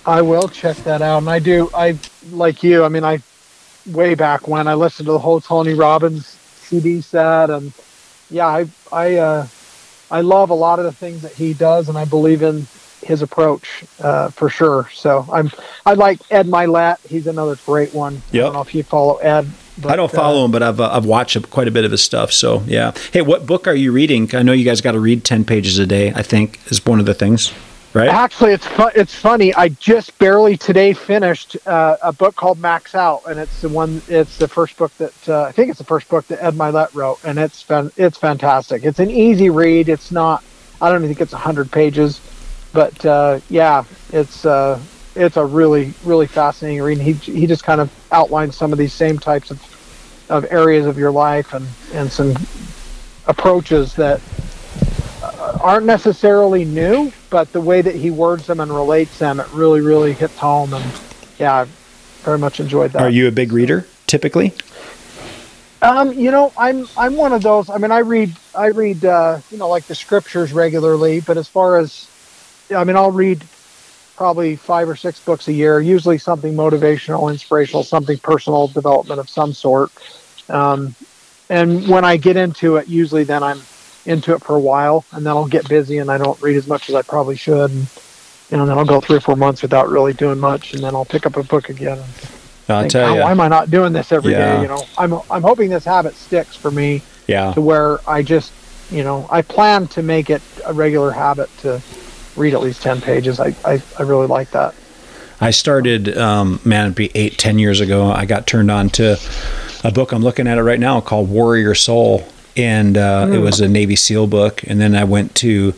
[0.05, 1.17] I will check that out.
[1.19, 1.97] And I do, I
[2.31, 2.83] like you.
[2.83, 3.21] I mean, I
[3.87, 7.73] way back when I listened to the whole Tony Robbins CD set, and
[8.29, 9.47] yeah, I I uh,
[10.11, 12.67] I love a lot of the things that he does, and I believe in
[13.03, 14.89] his approach uh, for sure.
[14.93, 15.51] So I'm
[15.85, 17.05] I like Ed Mylett.
[17.07, 18.21] He's another great one.
[18.31, 18.41] Yep.
[18.41, 19.49] I don't know if you follow Ed.
[19.79, 21.91] But, I don't follow uh, him, but I've uh, I've watched quite a bit of
[21.91, 22.31] his stuff.
[22.33, 22.93] So yeah.
[23.13, 24.33] Hey, what book are you reading?
[24.35, 26.11] I know you guys got to read ten pages a day.
[26.13, 27.53] I think is one of the things.
[27.93, 28.09] Right.
[28.09, 29.53] Actually, it's fu- it's funny.
[29.55, 34.01] I just barely today finished uh, a book called Max Out, and it's the one.
[34.07, 36.93] It's the first book that uh, I think it's the first book that Ed Mylett
[36.93, 38.83] wrote, and it's fan- it's fantastic.
[38.83, 39.89] It's an easy read.
[39.89, 40.43] It's not.
[40.79, 42.21] I don't think it's hundred pages,
[42.71, 44.79] but uh, yeah, it's uh,
[45.15, 46.99] it's a really really fascinating read.
[46.99, 50.97] He he just kind of outlines some of these same types of of areas of
[50.97, 52.35] your life and and some
[53.27, 54.21] approaches that
[55.23, 59.81] aren't necessarily new, but the way that he words them and relates them, it really,
[59.81, 60.73] really hits home.
[60.73, 60.85] And
[61.39, 61.67] yeah, I
[62.23, 63.01] very much enjoyed that.
[63.01, 64.53] Are you a big reader typically?
[65.81, 67.69] Um, you know, I'm I'm one of those.
[67.69, 71.47] I mean, I read I read uh, you know like the scriptures regularly, but as
[71.47, 72.07] far as
[72.75, 73.43] I mean, I'll read
[74.15, 79.29] probably five or six books a year, usually something motivational, inspirational, something personal development of
[79.29, 79.91] some sort.
[80.49, 80.95] Um,
[81.49, 83.61] and when I get into it, usually then I'm
[84.07, 86.67] into it for a while, and then I'll get busy and I don't read as
[86.67, 87.87] much as I probably should, and
[88.49, 90.95] you know, then I'll go three or four months without really doing much, and then
[90.95, 91.97] I'll pick up a book again.
[91.99, 93.21] And I'll think, tell "Oh, you.
[93.21, 94.39] why am I not doing this every day?
[94.39, 94.61] Yeah.
[94.61, 97.53] You know, I'm I'm hoping this habit sticks for me Yeah.
[97.53, 98.51] to where I just,
[98.91, 101.81] you know, I plan to make it a regular habit to
[102.37, 103.39] read at least 10 pages.
[103.39, 104.75] I, I, I really like that.
[105.41, 108.11] I started, um, man, it'd be eight, ten years ago.
[108.11, 109.17] I got turned on to
[109.83, 112.25] a book I'm looking at it right now called Warrior Soul,
[112.57, 114.63] and uh, it was a Navy SEAL book.
[114.63, 115.73] And then I went to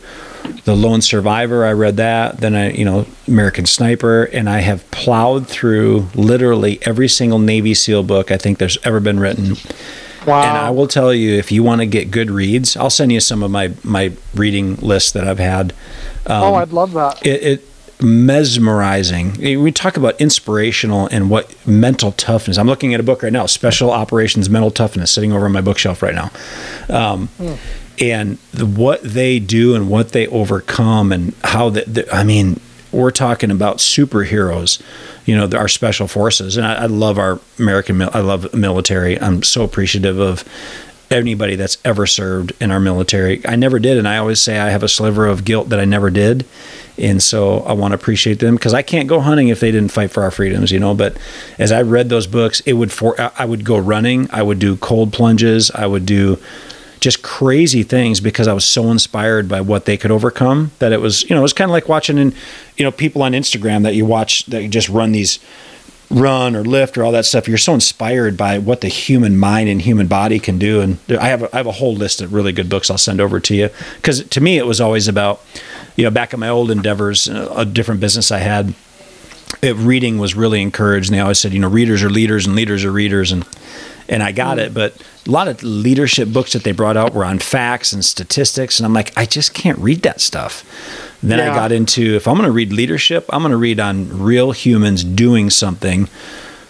[0.64, 1.64] the Lone Survivor.
[1.64, 2.38] I read that.
[2.38, 7.74] Then I, you know, American Sniper, and I have plowed through literally every single Navy
[7.74, 9.56] SEAL book I think there's ever been written.
[10.26, 10.42] Wow.
[10.42, 13.20] And I will tell you, if you want to get good reads, I'll send you
[13.20, 15.72] some of my my reading list that I've had.
[16.26, 17.24] Um, oh, I'd love that.
[17.26, 17.69] it, it
[18.02, 19.34] mesmerizing.
[19.62, 22.58] We talk about inspirational and what mental toughness.
[22.58, 25.60] I'm looking at a book right now, Special Operations Mental Toughness, sitting over on my
[25.60, 26.30] bookshelf right now.
[26.88, 27.28] Um,
[28.02, 32.58] And the, what they do and what they overcome and how the I mean,
[32.92, 34.80] we're talking about superheroes.
[35.26, 38.00] You know, our special forces, and I, I love our American.
[38.00, 39.20] I love military.
[39.20, 40.44] I'm so appreciative of
[41.10, 43.44] anybody that's ever served in our military.
[43.46, 45.84] I never did, and I always say I have a sliver of guilt that I
[45.84, 46.46] never did,
[46.96, 49.92] and so I want to appreciate them because I can't go hunting if they didn't
[49.92, 50.94] fight for our freedoms, you know.
[50.94, 51.16] But
[51.58, 54.76] as I read those books, it would for I would go running, I would do
[54.76, 56.38] cold plunges, I would do
[57.00, 61.00] just crazy things because I was so inspired by what they could overcome that it
[61.00, 62.34] was, you know, it was kind of like watching, in,
[62.76, 65.38] you know, people on Instagram that you watch that just run these
[66.10, 67.46] run or lift or all that stuff.
[67.46, 70.80] You're so inspired by what the human mind and human body can do.
[70.80, 73.20] And I have a, I have a whole list of really good books I'll send
[73.20, 75.40] over to you because to me it was always about,
[75.96, 78.74] you know, back in my old endeavors, uh, a different business I had.
[79.62, 82.54] It, reading was really encouraged, and they always said, you know, readers are leaders and
[82.54, 83.44] leaders are readers, and
[84.10, 84.74] and I got it.
[84.74, 88.78] But a lot of leadership books that they brought out were on facts and statistics,
[88.78, 90.66] and I'm like, I just can't read that stuff.
[91.22, 94.22] Then I got into if I'm going to read leadership, I'm going to read on
[94.22, 96.08] real humans doing something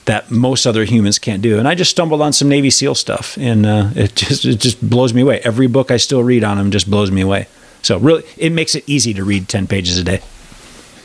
[0.07, 1.59] that most other humans can't do.
[1.59, 4.89] And I just stumbled on some Navy SEAL stuff, and uh, it just it just
[4.89, 5.41] blows me away.
[5.41, 7.47] Every book I still read on them just blows me away.
[7.83, 10.21] So really, it makes it easy to read ten pages a day.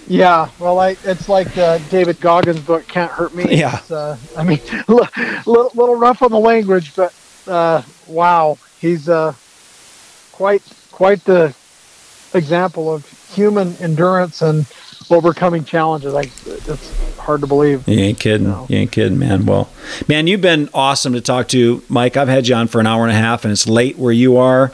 [0.07, 3.57] Yeah, well, I, it's like uh, David Goggins' book, Can't Hurt Me.
[3.57, 3.81] Yeah.
[3.89, 7.13] Uh, I mean, a little, little rough on the language, but
[7.47, 9.33] uh, wow, he's uh,
[10.31, 10.61] quite
[10.91, 11.53] quite the
[12.33, 14.65] example of human endurance and
[15.09, 16.13] overcoming challenges.
[16.13, 17.87] Like, it's hard to believe.
[17.87, 18.47] You ain't kidding.
[18.47, 18.65] No.
[18.69, 19.45] You ain't kidding, man.
[19.45, 19.69] Well,
[20.07, 22.17] man, you've been awesome to talk to, Mike.
[22.17, 24.37] I've had you on for an hour and a half, and it's late where you
[24.37, 24.71] are.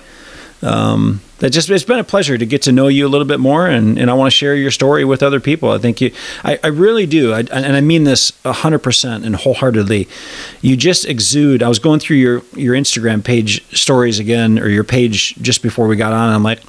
[0.63, 3.39] Um, it just it's been a pleasure to get to know you a little bit
[3.39, 5.71] more, and, and I want to share your story with other people.
[5.71, 6.11] I think you,
[6.43, 10.07] I, I really do, I, and I mean this hundred percent and wholeheartedly.
[10.61, 11.63] You just exude.
[11.63, 15.87] I was going through your your Instagram page stories again, or your page just before
[15.87, 16.31] we got on.
[16.31, 16.61] I'm like,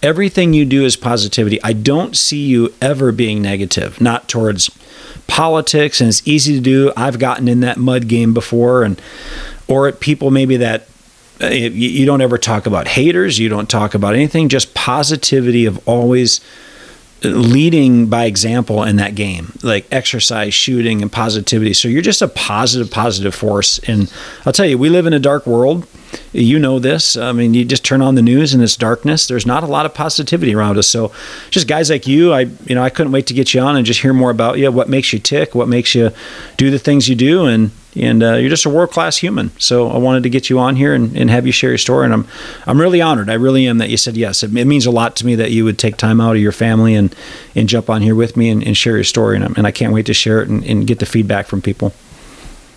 [0.00, 1.60] everything you do is positivity.
[1.64, 4.70] I don't see you ever being negative, not towards
[5.26, 6.92] politics, and it's easy to do.
[6.96, 9.00] I've gotten in that mud game before, and
[9.66, 10.86] or at people maybe that
[11.40, 16.40] you, don't ever talk about haters, you don't talk about anything, just positivity of always
[17.22, 21.74] leading by example in that game, like exercise, shooting, and positivity.
[21.74, 23.78] So you're just a positive, positive force.
[23.80, 24.12] And
[24.46, 25.86] I'll tell you, we live in a dark world.
[26.32, 27.16] You know this.
[27.16, 29.26] I mean, you just turn on the news and it's darkness.
[29.26, 30.88] There's not a lot of positivity around us.
[30.88, 31.12] So,
[31.50, 33.86] just guys like you, I you know, I couldn't wait to get you on and
[33.86, 34.72] just hear more about you.
[34.72, 35.54] What makes you tick?
[35.54, 36.10] What makes you
[36.56, 37.46] do the things you do?
[37.46, 39.50] And and uh, you're just a world class human.
[39.58, 42.04] So I wanted to get you on here and, and have you share your story.
[42.04, 42.28] And I'm
[42.66, 43.28] I'm really honored.
[43.28, 44.42] I really am that you said yes.
[44.42, 46.52] It, it means a lot to me that you would take time out of your
[46.52, 47.14] family and
[47.54, 49.36] and jump on here with me and, and share your story.
[49.36, 51.92] And, and I can't wait to share it and, and get the feedback from people.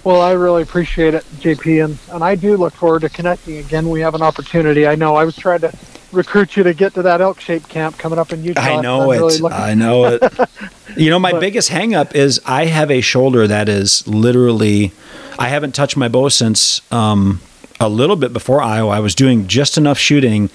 [0.03, 3.90] Well, I really appreciate it, JP, and, and I do look forward to connecting again.
[3.90, 4.85] We have an opportunity.
[4.85, 5.73] I know I was trying to
[6.14, 8.61] recruit you to get to that Elk Shape camp coming up in Utah.
[8.61, 9.18] I know it.
[9.18, 10.23] really I know it.
[10.98, 14.91] you know, my But- biggest hang up is I have a shoulder that is literally,
[15.38, 17.41] I haven't touched my bow since um,
[17.80, 18.91] a little bit before Iowa.
[18.91, 20.49] I was doing just enough shooting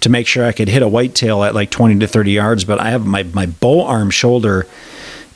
[0.00, 2.78] to make sure I could hit a whitetail at like 20 to 30 yards, but
[2.78, 4.66] I have my, my bow arm shoulder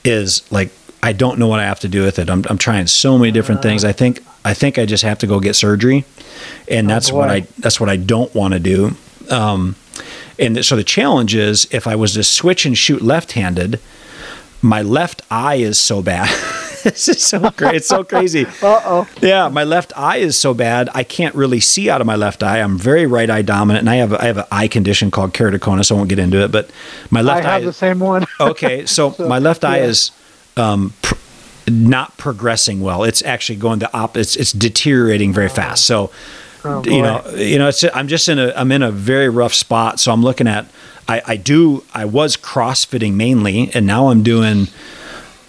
[0.05, 0.71] is like,
[1.03, 2.31] I don't know what I have to do with it.
[2.31, 3.85] I'm, I'm trying so many different things.
[3.85, 6.05] I think, I think I just have to go get surgery
[6.69, 7.29] and that's what.
[7.29, 8.95] I, that's what I don't want to do.
[9.31, 9.77] Um,
[10.39, 13.79] And so the challenge is if I was to switch and shoot left-handed,
[14.63, 16.29] my left eye is so bad.
[16.85, 17.75] this is so great.
[17.77, 18.47] It's so crazy.
[18.63, 19.09] Uh oh.
[19.21, 22.43] Yeah, my left eye is so bad I can't really see out of my left
[22.43, 22.61] eye.
[22.61, 25.91] I'm very right eye dominant, and I have I have an eye condition called keratoconus.
[25.93, 26.71] I won't get into it, but
[27.11, 27.65] my left I left have eye.
[27.67, 28.25] the same one.
[28.41, 29.91] okay, so, So, my left eye yeah.
[29.91, 30.11] is
[30.57, 31.15] um, pr-
[31.69, 33.05] not progressing well.
[33.05, 34.17] It's actually going the op.
[34.17, 35.85] It's it's deteriorating very fast.
[35.85, 36.11] So
[36.65, 39.55] Oh, you know, you know, it's I'm just in a I'm in a very rough
[39.55, 39.99] spot.
[40.01, 40.67] So I'm looking at
[41.09, 44.69] I, I do I was CrossFitting mainly, and now I'm doing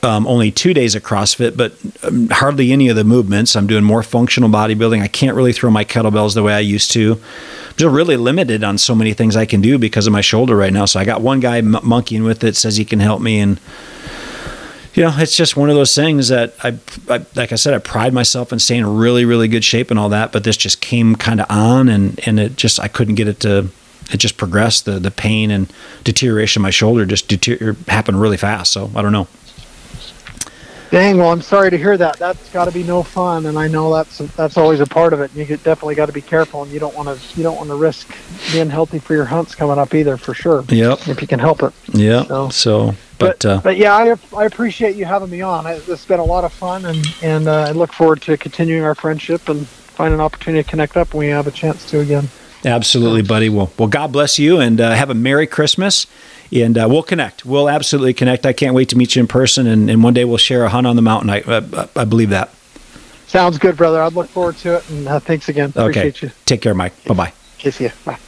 [0.04, 1.74] um, only two days of CrossFit, but
[2.04, 3.56] um, hardly any of the movements.
[3.56, 5.02] I'm doing more functional bodybuilding.
[5.02, 7.14] I can't really throw my kettlebells the way I used to.
[7.14, 10.58] I'm just really limited on so many things I can do because of my shoulder
[10.58, 10.86] right now.
[10.86, 13.60] So I got one guy m- monkeying with it, says he can help me, and
[14.94, 16.78] you know, it's just one of those things that I,
[17.10, 20.00] I like I said, I pride myself in staying in really, really good shape and
[20.00, 23.16] all that, but this just came kind of on and, and it just, I couldn't
[23.16, 23.70] get it to,
[24.12, 24.86] it just progressed.
[24.86, 25.72] The, the pain and
[26.04, 28.72] deterioration of my shoulder just deter- er, happened really fast.
[28.72, 29.28] So I don't know.
[30.92, 31.18] Dang.
[31.18, 32.20] Well, I'm sorry to hear that.
[32.20, 35.22] That's got to be no fun, and I know that's that's always a part of
[35.22, 35.34] it.
[35.34, 37.76] You definitely got to be careful, and you don't want to you don't want to
[37.76, 38.16] risk
[38.52, 40.64] being healthy for your hunts coming up either, for sure.
[40.70, 41.08] Yep.
[41.08, 41.74] If you can help it.
[41.94, 42.26] Yeah.
[42.26, 42.96] So- So,
[43.28, 45.66] but, uh, but yeah, I, I appreciate you having me on.
[45.66, 48.38] I, this has been a lot of fun, and and uh, I look forward to
[48.38, 51.90] continuing our friendship and find an opportunity to connect up when we have a chance
[51.92, 52.30] to again.
[52.66, 53.50] Absolutely, buddy.
[53.50, 56.08] Well, well, God bless you, and uh, have a Merry Christmas.
[56.52, 57.46] And uh, we'll connect.
[57.46, 58.46] We'll absolutely connect.
[58.46, 60.70] I can't wait to meet you in person, and, and one day we'll share a
[60.70, 61.32] hunt on the mountain.
[61.32, 62.54] I, I, I believe that.
[63.26, 64.00] Sounds good, brother.
[64.02, 65.74] I'd look forward to it, and uh, thanks again.
[65.76, 66.10] Okay.
[66.10, 66.32] Appreciate you.
[66.46, 66.94] Take care, Mike.
[67.06, 67.34] Bye bye.
[67.58, 67.92] See ya.
[68.06, 68.20] Bye.